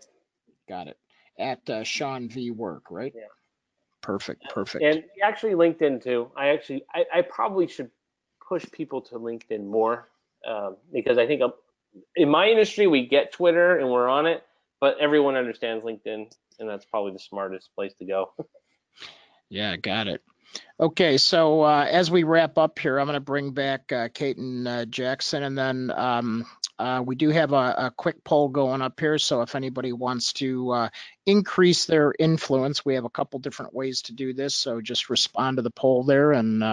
Got 0.67 0.87
it. 0.87 0.97
At 1.37 1.69
uh, 1.69 1.83
Sean 1.83 2.27
V 2.27 2.51
Work, 2.51 2.91
right? 2.91 3.13
Yeah. 3.15 3.23
Perfect. 4.01 4.43
Perfect. 4.49 4.83
And 4.83 5.03
actually 5.23 5.53
LinkedIn 5.53 6.03
too. 6.03 6.31
I 6.35 6.49
actually 6.49 6.83
I, 6.93 7.05
I 7.13 7.21
probably 7.21 7.67
should 7.67 7.91
push 8.45 8.65
people 8.71 9.01
to 9.03 9.15
LinkedIn 9.15 9.65
more 9.65 10.09
um, 10.47 10.77
because 10.91 11.17
I 11.17 11.27
think 11.27 11.41
um, 11.41 11.53
in 12.15 12.29
my 12.29 12.47
industry 12.47 12.87
we 12.87 13.07
get 13.07 13.31
Twitter 13.31 13.77
and 13.77 13.89
we're 13.89 14.07
on 14.07 14.25
it, 14.25 14.43
but 14.79 14.97
everyone 14.99 15.35
understands 15.35 15.83
LinkedIn 15.83 16.31
and 16.59 16.69
that's 16.69 16.85
probably 16.85 17.13
the 17.13 17.19
smartest 17.19 17.73
place 17.75 17.93
to 17.99 18.05
go. 18.05 18.33
Yeah, 19.49 19.77
got 19.77 20.07
it. 20.07 20.21
Okay, 20.79 21.17
so 21.17 21.61
uh, 21.61 21.87
as 21.89 22.09
we 22.09 22.23
wrap 22.23 22.57
up 22.57 22.79
here, 22.79 22.99
I'm 22.99 23.07
going 23.07 23.15
to 23.15 23.19
bring 23.19 23.51
back 23.51 23.91
uh, 23.91 24.09
Kate 24.13 24.37
and 24.37 24.67
uh, 24.67 24.85
Jackson, 24.85 25.43
and 25.43 25.57
then 25.57 25.91
um, 25.91 26.45
uh, 26.77 27.03
we 27.05 27.15
do 27.15 27.29
have 27.29 27.51
a, 27.51 27.55
a 27.77 27.93
quick 27.95 28.23
poll 28.23 28.47
going 28.47 28.81
up 28.81 28.99
here. 28.99 29.17
So 29.17 29.41
if 29.41 29.55
anybody 29.55 29.91
wants 29.91 30.33
to 30.33 30.71
uh, 30.71 30.89
increase 31.25 31.85
their 31.85 32.13
influence, 32.17 32.85
we 32.85 32.95
have 32.95 33.05
a 33.05 33.09
couple 33.09 33.39
different 33.39 33.73
ways 33.73 34.03
to 34.03 34.13
do 34.13 34.33
this. 34.33 34.55
So 34.55 34.81
just 34.81 35.09
respond 35.09 35.57
to 35.57 35.63
the 35.63 35.71
poll 35.71 36.03
there, 36.03 36.31
and 36.31 36.63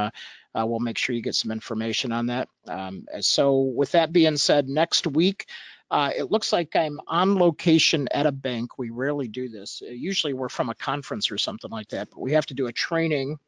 uh, 0.57 0.65
we'll 0.67 0.81
make 0.81 0.99
sure 0.99 1.15
you 1.15 1.23
get 1.23 1.35
some 1.35 1.51
information 1.51 2.13
on 2.13 2.27
that. 2.27 2.49
Um, 2.67 3.07
so 3.21 3.61
with 3.61 3.93
that 3.93 4.13
being 4.13 4.37
said, 4.37 4.69
next 4.69 5.07
week. 5.07 5.47
Uh, 5.89 6.11
it 6.17 6.33
looks 6.33 6.53
like 6.53 6.75
I'm 6.75 7.01
on 7.07 7.37
location 7.37 8.09
at 8.11 8.27
a 8.27 8.33
bank. 8.33 8.77
We 8.77 8.91
rarely 8.91 9.29
do 9.29 9.49
this. 9.49 9.83
Uh, 9.87 9.91
usually 9.91 10.35
we're 10.35 10.49
from 10.49 10.69
a 10.69 10.75
conference 10.75 11.31
or 11.31 11.39
something 11.39 11.71
like 11.71 11.87
that, 11.91 12.11
but 12.11 12.21
we 12.21 12.33
have 12.33 12.47
to 12.47 12.55
do 12.55 12.67
a 12.67 12.73
training 12.73 13.39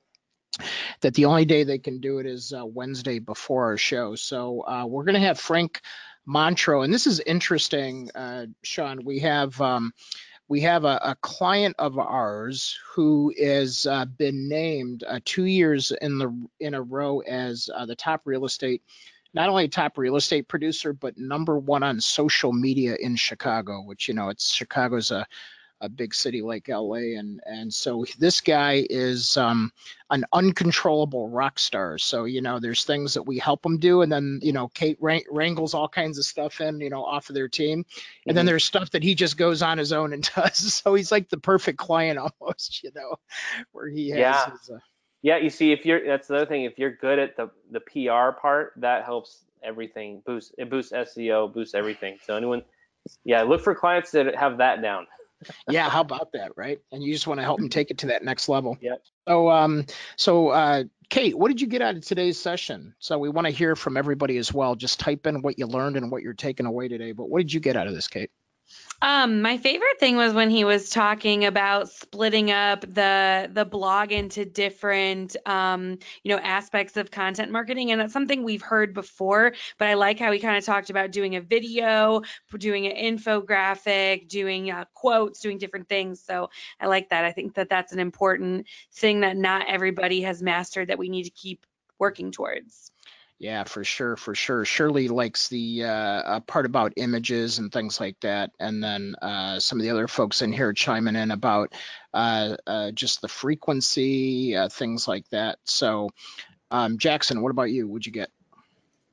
that 1.01 1.15
the 1.15 1.25
only 1.25 1.45
day 1.45 1.65
they 1.65 1.79
can 1.79 2.01
do 2.01 2.19
it 2.19 2.27
is 2.27 2.53
uh, 2.53 2.65
Wednesday 2.65 3.19
before 3.19 3.65
our 3.65 3.77
show. 3.77 4.15
So 4.15 4.65
uh, 4.67 4.87
we're 4.87 5.05
going 5.05 5.21
to 5.21 5.27
have 5.27 5.39
Frank 5.39 5.81
Montro, 6.27 6.83
and 6.83 6.93
this 6.93 7.07
is 7.07 7.21
interesting, 7.21 8.11
uh, 8.15 8.47
Sean. 8.63 9.05
We 9.05 9.21
have 9.21 9.61
um, 9.61 9.93
we 10.49 10.61
have 10.63 10.85
a, 10.85 10.99
a 11.03 11.15
client 11.21 11.77
of 11.79 11.99
ours 11.99 12.79
who 12.95 13.33
has 13.41 13.87
uh, 13.87 14.07
been 14.07 14.49
named 14.49 15.05
uh, 15.07 15.21
two 15.25 15.45
years 15.45 15.93
in 16.01 16.19
the 16.19 16.49
in 16.61 16.75
a 16.75 16.83
row 16.83 17.21
as 17.21 17.69
uh, 17.75 17.85
the 17.85 17.95
top 17.95 18.23
real 18.25 18.47
estate, 18.47 18.83
not 19.35 19.51
only 19.51 19.69
top 19.69 19.99
real 19.99 20.17
estate 20.17 20.49
producer, 20.49 20.93
but 20.95 21.19
number 21.19 21.59
one 21.59 21.83
on 21.83 22.01
social 22.01 22.53
media 22.53 22.97
in 22.99 23.15
Chicago. 23.15 23.83
Which 23.83 24.09
you 24.09 24.15
know, 24.15 24.31
it's 24.31 24.51
Chicago's 24.53 25.11
a 25.11 25.27
a 25.81 25.89
big 25.89 26.15
city 26.15 26.43
like 26.43 26.69
LA, 26.69 27.17
and 27.19 27.41
and 27.47 27.73
so 27.73 28.05
this 28.19 28.41
guy 28.41 28.87
is 28.91 29.37
um, 29.37 29.73
an 30.11 30.25
uncontrollable 30.33 31.29
rock 31.29 31.59
star. 31.59 31.99
So 31.99 32.25
you 32.25 32.41
know, 32.41 32.59
there's 32.59 32.85
things 32.85 33.15
that 33.15 33.23
we 33.23 33.39
help 33.39 33.65
him 33.65 33.79
do, 33.79 34.03
and 34.03 34.11
then 34.11 34.41
you 34.43 34.53
know, 34.53 34.69
Kate 34.69 34.99
wrangles 35.01 35.75
all 35.75 35.89
kinds 35.89 36.19
of 36.19 36.25
stuff 36.25 36.61
in, 36.61 36.81
you 36.81 36.91
know, 36.91 37.05
off 37.05 37.29
of 37.29 37.35
their 37.35 37.49
team, 37.49 37.85
and 38.27 38.37
then 38.37 38.45
Mhm. 38.45 38.49
there's 38.49 38.65
stuff 38.65 38.91
that 38.91 39.03
he 39.03 39.15
just 39.15 39.37
goes 39.37 39.63
on 39.63 39.79
his 39.79 39.93
own 39.93 40.13
and 40.13 40.29
does. 40.35 40.75
So 40.75 40.95
he's 40.95 41.13
like 41.13 41.29
the 41.29 41.39
perfect 41.39 41.79
client 41.79 42.19
almost, 42.41 42.83
you 42.83 42.91
know, 42.95 43.17
where 43.73 43.89
he 43.89 44.11
has 44.11 44.19
Yeah. 44.21 44.51
his. 44.51 44.71
Uh, 44.71 44.79
Yeah, 45.23 45.37
you 45.39 45.51
see, 45.51 45.73
if 45.73 45.85
you're 45.85 46.07
that's 46.07 46.29
the 46.29 46.37
other 46.37 46.47
thing. 46.47 46.65
If 46.65 46.79
you're 46.79 46.95
good 46.97 47.19
at 47.19 47.37
the 47.37 47.51
the 47.71 47.81
PR 47.81 48.39
part, 48.41 48.73
that 48.77 49.05
helps 49.05 49.45
everything 49.63 50.23
boost. 50.25 50.55
It 50.59 50.71
boosts 50.71 50.93
SEO, 50.93 51.53
boosts 51.53 51.75
everything. 51.75 52.19
So 52.25 52.37
anyone, 52.37 52.63
yeah, 53.25 53.43
look 53.43 53.61
for 53.63 53.75
clients 53.75 54.13
that 54.13 54.35
have 54.37 54.59
that 54.59 54.81
down. 54.81 55.07
Yeah, 55.69 55.89
how 55.89 56.01
about 56.01 56.33
that, 56.33 56.53
right? 56.57 56.79
And 56.93 57.03
you 57.03 57.13
just 57.13 57.27
want 57.27 57.39
to 57.39 57.45
help 57.45 57.59
them 57.59 57.69
take 57.69 57.91
it 57.91 57.99
to 57.99 58.07
that 58.09 58.25
next 58.25 58.49
level. 58.49 58.77
Yep. 58.81 59.03
So, 59.29 59.51
um, 59.51 59.87
so 60.17 60.49
uh, 60.49 60.85
Kate, 61.11 61.37
what 61.37 61.49
did 61.49 61.61
you 61.61 61.67
get 61.67 61.83
out 61.83 61.97
of 61.97 62.05
today's 62.05 62.39
session? 62.39 62.95
So 62.99 63.19
we 63.19 63.29
want 63.29 63.47
to 63.47 63.53
hear 63.53 63.77
from 63.77 63.97
everybody 63.97 64.37
as 64.39 64.53
well. 64.53 64.75
Just 64.75 65.01
type 65.01 65.27
in 65.27 65.43
what 65.43 65.59
you 65.59 65.67
learned 65.67 65.97
and 65.97 66.11
what 66.11 66.23
you're 66.23 66.35
taking 66.35 66.67
away 66.67 66.89
today. 66.89 67.13
But 67.13 67.29
what 67.29 67.39
did 67.39 67.53
you 67.53 67.61
get 67.61 67.77
out 67.77 67.87
of 67.87 67.95
this, 67.95 68.09
Kate? 68.09 68.31
Um, 69.01 69.43
my 69.43 69.59
favorite 69.59 70.01
thing 70.01 70.17
was 70.17 70.33
when 70.33 70.51
he 70.51 70.65
was 70.65 70.91
talking 70.91 71.45
about 71.45 71.89
splitting 71.89 72.51
up 72.51 72.81
the 72.81 73.49
the 73.53 73.65
blog 73.65 74.11
into 74.11 74.45
different 74.45 75.37
um, 75.47 75.99
you 76.25 76.35
know, 76.35 76.43
aspects 76.43 76.97
of 76.97 77.11
content 77.13 77.53
marketing, 77.53 77.93
and 77.93 78.01
that's 78.01 78.13
something 78.13 78.43
we've 78.43 78.63
heard 78.63 78.95
before. 78.95 79.55
But 79.79 79.89
I 79.89 79.95
like 79.95 80.19
how 80.19 80.33
he 80.33 80.41
kind 80.41 80.57
of 80.57 80.65
talked 80.65 80.91
about 80.91 81.13
doing 81.13 81.37
a 81.37 81.41
video, 81.41 82.23
doing 82.59 82.87
an 82.87 82.97
infographic, 83.17 84.29
doing 84.29 84.73
uh, 84.73 84.85
quotes, 84.95 85.39
doing 85.41 85.59
different 85.59 85.89
things. 85.89 86.21
So 86.21 86.51
I 86.81 86.89
like 86.89 87.09
that. 87.11 87.25
I 87.25 87.31
think 87.31 87.55
that 87.55 87.69
that's 87.69 87.93
an 87.93 88.01
important 88.01 88.67
thing 88.93 89.21
that 89.21 89.37
not 89.37 89.67
everybody 89.69 90.23
has 90.23 90.43
mastered 90.43 90.89
that 90.89 90.99
we 90.99 91.09
need 91.09 91.25
to 91.25 91.31
keep 91.31 91.65
working 92.01 92.33
towards. 92.33 92.91
Yeah, 93.39 93.63
for 93.63 93.85
sure, 93.85 94.17
for 94.17 94.35
sure. 94.35 94.65
Shirley 94.65 95.07
likes 95.07 95.49
the 95.49 95.85
uh, 95.85 95.89
uh, 95.89 96.41
part 96.41 96.67
about 96.67 96.95
images 96.97 97.61
and 97.61 97.73
things 97.73 98.01
like 98.01 98.19
that, 98.21 98.51
and 98.59 98.83
then 98.83 99.15
uh, 99.23 99.61
some 99.61 99.79
of 99.79 99.85
the 99.85 99.91
other 99.91 100.09
folks 100.09 100.43
in 100.43 100.53
here 100.53 100.73
chiming 100.73 101.15
in 101.15 101.31
about 101.31 101.73
uh, 102.13 102.57
uh, 102.67 102.91
just 102.91 103.21
the 103.21 103.29
frequency, 103.29 104.57
uh, 104.57 104.69
things 104.69 105.07
like 105.07 105.29
that. 105.29 105.59
So, 105.63 106.11
um, 106.73 106.99
Jackson, 106.99 107.41
what 107.41 107.51
about 107.51 107.71
you? 107.71 107.87
What'd 107.87 108.07
you 108.07 108.13
get? 108.13 108.31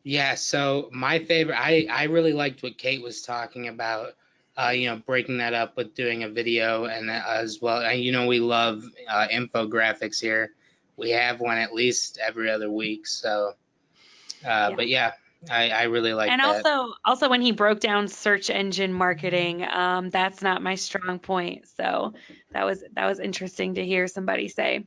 Yeah, 0.01 0.33
so 0.33 0.89
my 0.91 1.19
favorite, 1.19 1.59
I, 1.59 1.85
I 1.91 2.05
really 2.05 2.33
liked 2.33 2.63
what 2.63 2.79
Kate 2.79 3.03
was 3.03 3.21
talking 3.21 3.67
about 3.67 4.13
you 4.73 4.89
know, 4.89 4.95
breaking 5.05 5.39
that 5.39 5.53
up 5.53 5.75
with 5.75 5.93
doing 5.93 6.23
a 6.23 6.29
video 6.29 6.85
and 6.85 7.11
as 7.11 7.61
well. 7.61 7.81
And, 7.81 8.01
you 8.01 8.13
know, 8.13 8.25
we 8.25 8.39
love 8.39 8.85
infographics 9.11 10.19
here. 10.19 10.53
We 10.95 11.11
have 11.11 11.41
one 11.41 11.57
at 11.57 11.73
least 11.73 12.17
every 12.25 12.49
other 12.49 12.71
week. 12.71 13.05
So, 13.05 13.55
uh, 14.45 14.69
Yeah. 14.69 14.75
but 14.75 14.87
yeah, 14.87 15.11
I, 15.49 15.69
I 15.69 15.83
really 15.83 16.13
like 16.13 16.31
and 16.31 16.41
that. 16.41 16.65
also 16.65 16.93
also 17.03 17.29
when 17.29 17.41
he 17.41 17.51
broke 17.51 17.79
down 17.79 18.07
search 18.07 18.49
engine 18.49 18.93
marketing 18.93 19.63
um, 19.63 20.09
that's 20.09 20.41
not 20.41 20.63
my 20.63 20.75
strong 20.75 21.19
point 21.19 21.67
so 21.67 22.13
that 22.51 22.65
was 22.65 22.83
that 22.93 23.05
was 23.05 23.19
interesting 23.19 23.75
to 23.75 23.85
hear 23.85 24.07
somebody 24.07 24.47
say 24.47 24.85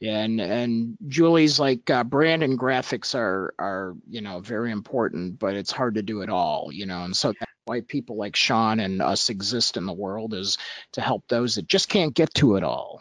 Yeah, 0.00 0.18
and 0.20 0.40
and 0.40 0.98
Julie's 1.08 1.58
like 1.58 1.88
uh, 1.88 2.04
brand 2.04 2.42
and 2.42 2.58
graphics 2.58 3.14
are 3.14 3.54
are 3.58 3.94
you 4.08 4.20
know 4.20 4.40
very 4.40 4.70
important, 4.70 5.38
but 5.38 5.54
it's 5.54 5.70
hard 5.72 5.94
to 5.94 6.02
do 6.02 6.20
it 6.22 6.28
all, 6.28 6.70
you 6.72 6.84
know, 6.84 7.04
and 7.04 7.16
so 7.16 7.32
that's 7.32 7.52
why 7.64 7.80
people 7.80 8.16
like 8.16 8.36
Sean 8.36 8.80
and 8.80 9.00
us 9.00 9.30
exist 9.30 9.76
in 9.76 9.86
the 9.86 9.92
world 9.92 10.34
is 10.34 10.58
to 10.92 11.00
help 11.00 11.24
those 11.28 11.54
that 11.54 11.68
just 11.68 11.88
can't 11.88 12.12
get 12.12 12.34
to 12.34 12.56
it 12.56 12.64
all. 12.64 13.00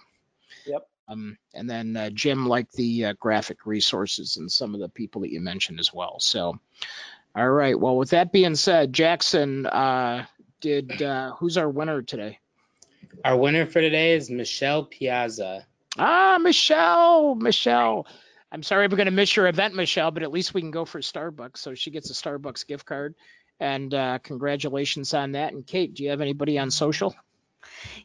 Yep. 0.66 0.88
Um, 1.08 1.38
and 1.54 1.70
then 1.70 1.97
uh, 1.97 2.10
Jim 2.12 2.47
liked 2.47 2.74
the 2.74 3.06
uh, 3.06 3.14
graphic 3.20 3.66
resources 3.66 4.38
and 4.38 4.51
some 4.51 4.74
of 4.74 4.80
the 4.80 4.89
people 4.89 5.22
that 5.22 5.32
you 5.32 5.41
mentioned 5.41 5.80
as 5.80 5.93
well. 5.93 6.20
So, 6.20 6.60
all 7.36 7.49
right. 7.49 7.80
Well, 7.80 7.97
with 7.97 8.12
that 8.12 8.32
being 8.32 8.56
said, 8.56 8.93
Jackson, 8.93 9.66
uh, 9.66 10.26
did 10.62 11.01
uh, 11.01 11.32
who's 11.34 11.58
our 11.58 11.70
winner 11.70 12.01
today? 12.01 12.39
Our 13.26 13.38
winner 13.38 13.66
for 13.66 13.82
today 13.82 14.16
is 14.16 14.30
Michelle 14.30 14.86
Piazza. 14.86 15.66
Ah, 15.97 16.38
Michelle, 16.39 17.36
Michelle. 17.36 18.08
I'm 18.51 18.64
sorry 18.64 18.88
we're 18.88 18.97
going 18.97 19.06
to 19.06 19.12
miss 19.12 19.36
your 19.36 19.47
event, 19.47 19.76
Michelle, 19.76 20.12
but 20.12 20.24
at 20.24 20.32
least 20.32 20.54
we 20.54 20.62
can 20.62 20.72
go 20.72 20.86
for 20.86 20.99
Starbucks. 20.99 21.58
So 21.58 21.74
she 21.74 21.91
gets 21.91 22.10
a 22.10 22.14
Starbucks 22.14 22.66
gift 22.68 22.86
card. 22.86 23.16
And 23.60 23.93
uh, 23.93 24.20
congratulations 24.20 25.14
on 25.14 25.34
that. 25.34 25.54
And 25.54 25.66
Kate, 25.66 25.93
do 25.93 26.04
you 26.04 26.10
have 26.10 26.22
anybody 26.22 26.58
on 26.60 26.72
social? 26.72 27.16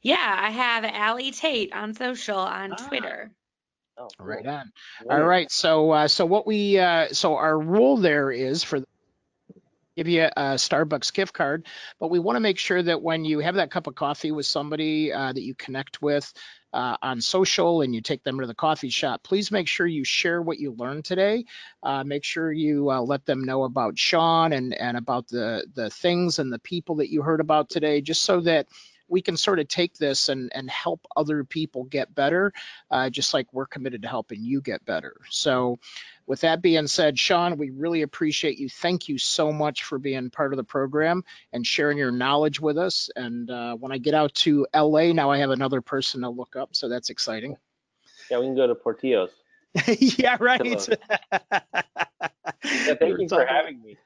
Yeah 0.02 0.36
i 0.40 0.50
have 0.50 0.84
Allie 0.84 1.30
tate 1.30 1.72
on 1.72 1.94
social 1.94 2.38
on 2.38 2.72
Ah. 2.72 2.88
twitter 2.88 3.30
Oh, 4.00 4.06
cool. 4.16 4.26
Right 4.28 4.46
on. 4.46 4.70
Great. 5.00 5.10
All 5.10 5.24
right. 5.24 5.50
So, 5.50 5.90
uh, 5.90 6.06
so 6.06 6.24
what 6.24 6.46
we, 6.46 6.78
uh, 6.78 7.08
so 7.08 7.34
our 7.34 7.58
rule 7.58 7.96
there 7.96 8.30
is 8.30 8.62
for 8.62 8.78
give 9.98 10.06
you 10.06 10.22
a 10.22 10.54
Starbucks 10.54 11.12
gift 11.12 11.34
card, 11.34 11.66
but 11.98 12.08
we 12.08 12.20
want 12.20 12.36
to 12.36 12.40
make 12.40 12.56
sure 12.58 12.80
that 12.80 13.02
when 13.02 13.24
you 13.24 13.40
have 13.40 13.56
that 13.56 13.72
cup 13.72 13.88
of 13.88 13.96
coffee 13.96 14.30
with 14.30 14.46
somebody 14.46 15.12
uh, 15.12 15.32
that 15.32 15.42
you 15.42 15.56
connect 15.56 16.00
with 16.00 16.32
uh, 16.72 16.96
on 17.02 17.20
social 17.20 17.82
and 17.82 17.92
you 17.92 18.00
take 18.00 18.22
them 18.22 18.38
to 18.38 18.46
the 18.46 18.54
coffee 18.54 18.90
shop, 18.90 19.24
please 19.24 19.50
make 19.50 19.66
sure 19.66 19.88
you 19.88 20.04
share 20.04 20.40
what 20.40 20.60
you 20.60 20.70
learned 20.78 21.04
today. 21.04 21.44
Uh, 21.82 22.04
make 22.04 22.22
sure 22.22 22.52
you 22.52 22.88
uh, 22.92 23.00
let 23.00 23.26
them 23.26 23.42
know 23.42 23.64
about 23.64 23.98
Sean 23.98 24.52
and 24.52 24.72
and 24.74 24.96
about 24.96 25.26
the 25.26 25.66
the 25.74 25.90
things 25.90 26.38
and 26.38 26.52
the 26.52 26.60
people 26.60 26.94
that 26.96 27.10
you 27.10 27.20
heard 27.22 27.40
about 27.40 27.68
today, 27.68 28.00
just 28.00 28.22
so 28.22 28.40
that 28.42 28.68
we 29.08 29.22
can 29.22 29.36
sort 29.36 29.58
of 29.58 29.68
take 29.68 29.94
this 29.94 30.28
and 30.28 30.52
and 30.54 30.70
help 30.70 31.06
other 31.16 31.44
people 31.44 31.84
get 31.84 32.14
better 32.14 32.52
uh, 32.90 33.10
just 33.10 33.34
like 33.34 33.52
we're 33.52 33.66
committed 33.66 34.02
to 34.02 34.08
helping 34.08 34.42
you 34.42 34.60
get 34.60 34.84
better. 34.84 35.16
So, 35.30 35.78
with 36.26 36.42
that 36.42 36.60
being 36.60 36.86
said, 36.86 37.18
Sean, 37.18 37.56
we 37.56 37.70
really 37.70 38.02
appreciate 38.02 38.58
you. 38.58 38.68
Thank 38.68 39.08
you 39.08 39.18
so 39.18 39.50
much 39.52 39.84
for 39.84 39.98
being 39.98 40.30
part 40.30 40.52
of 40.52 40.58
the 40.58 40.64
program 40.64 41.24
and 41.52 41.66
sharing 41.66 41.96
your 41.96 42.10
knowledge 42.10 42.60
with 42.60 42.76
us. 42.76 43.08
And 43.16 43.50
uh, 43.50 43.76
when 43.76 43.92
I 43.92 43.98
get 43.98 44.14
out 44.14 44.34
to 44.36 44.66
LA, 44.74 45.12
now 45.12 45.30
I 45.30 45.38
have 45.38 45.50
another 45.50 45.80
person 45.80 46.20
to 46.22 46.28
look 46.28 46.56
up, 46.56 46.70
so 46.74 46.88
that's 46.88 47.10
exciting. 47.10 47.56
Yeah, 48.30 48.40
we 48.40 48.46
can 48.46 48.56
go 48.56 48.66
to 48.66 48.74
Portillo's. 48.74 49.30
yeah, 49.86 50.36
right. 50.40 50.88
Yeah, 52.64 52.94
thank 52.94 53.18
you 53.18 53.28
for 53.28 53.46
having 53.46 53.80
me. 53.82 53.96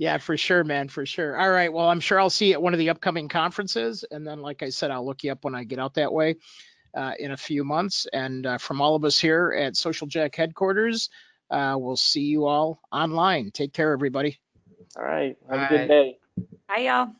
Yeah, 0.00 0.16
for 0.16 0.34
sure, 0.38 0.64
man, 0.64 0.88
for 0.88 1.04
sure. 1.04 1.38
All 1.38 1.50
right. 1.50 1.70
Well, 1.70 1.90
I'm 1.90 2.00
sure 2.00 2.18
I'll 2.18 2.30
see 2.30 2.46
you 2.46 2.52
at 2.54 2.62
one 2.62 2.72
of 2.72 2.78
the 2.78 2.88
upcoming 2.88 3.28
conferences. 3.28 4.02
And 4.10 4.26
then, 4.26 4.40
like 4.40 4.62
I 4.62 4.70
said, 4.70 4.90
I'll 4.90 5.04
look 5.04 5.22
you 5.22 5.30
up 5.30 5.44
when 5.44 5.54
I 5.54 5.64
get 5.64 5.78
out 5.78 5.92
that 5.96 6.10
way 6.10 6.36
uh, 6.96 7.12
in 7.18 7.32
a 7.32 7.36
few 7.36 7.64
months. 7.64 8.06
And 8.10 8.46
uh, 8.46 8.56
from 8.56 8.80
all 8.80 8.96
of 8.96 9.04
us 9.04 9.20
here 9.20 9.52
at 9.52 9.76
Social 9.76 10.06
Jack 10.06 10.34
headquarters, 10.34 11.10
uh, 11.50 11.76
we'll 11.78 11.98
see 11.98 12.22
you 12.22 12.46
all 12.46 12.80
online. 12.90 13.50
Take 13.50 13.74
care, 13.74 13.92
everybody. 13.92 14.40
All 14.96 15.04
right. 15.04 15.36
Have 15.50 15.60
a 15.60 15.62
Bye. 15.64 15.68
good 15.68 15.88
day. 15.88 16.18
bye 16.66 16.78
y'all 16.78 17.10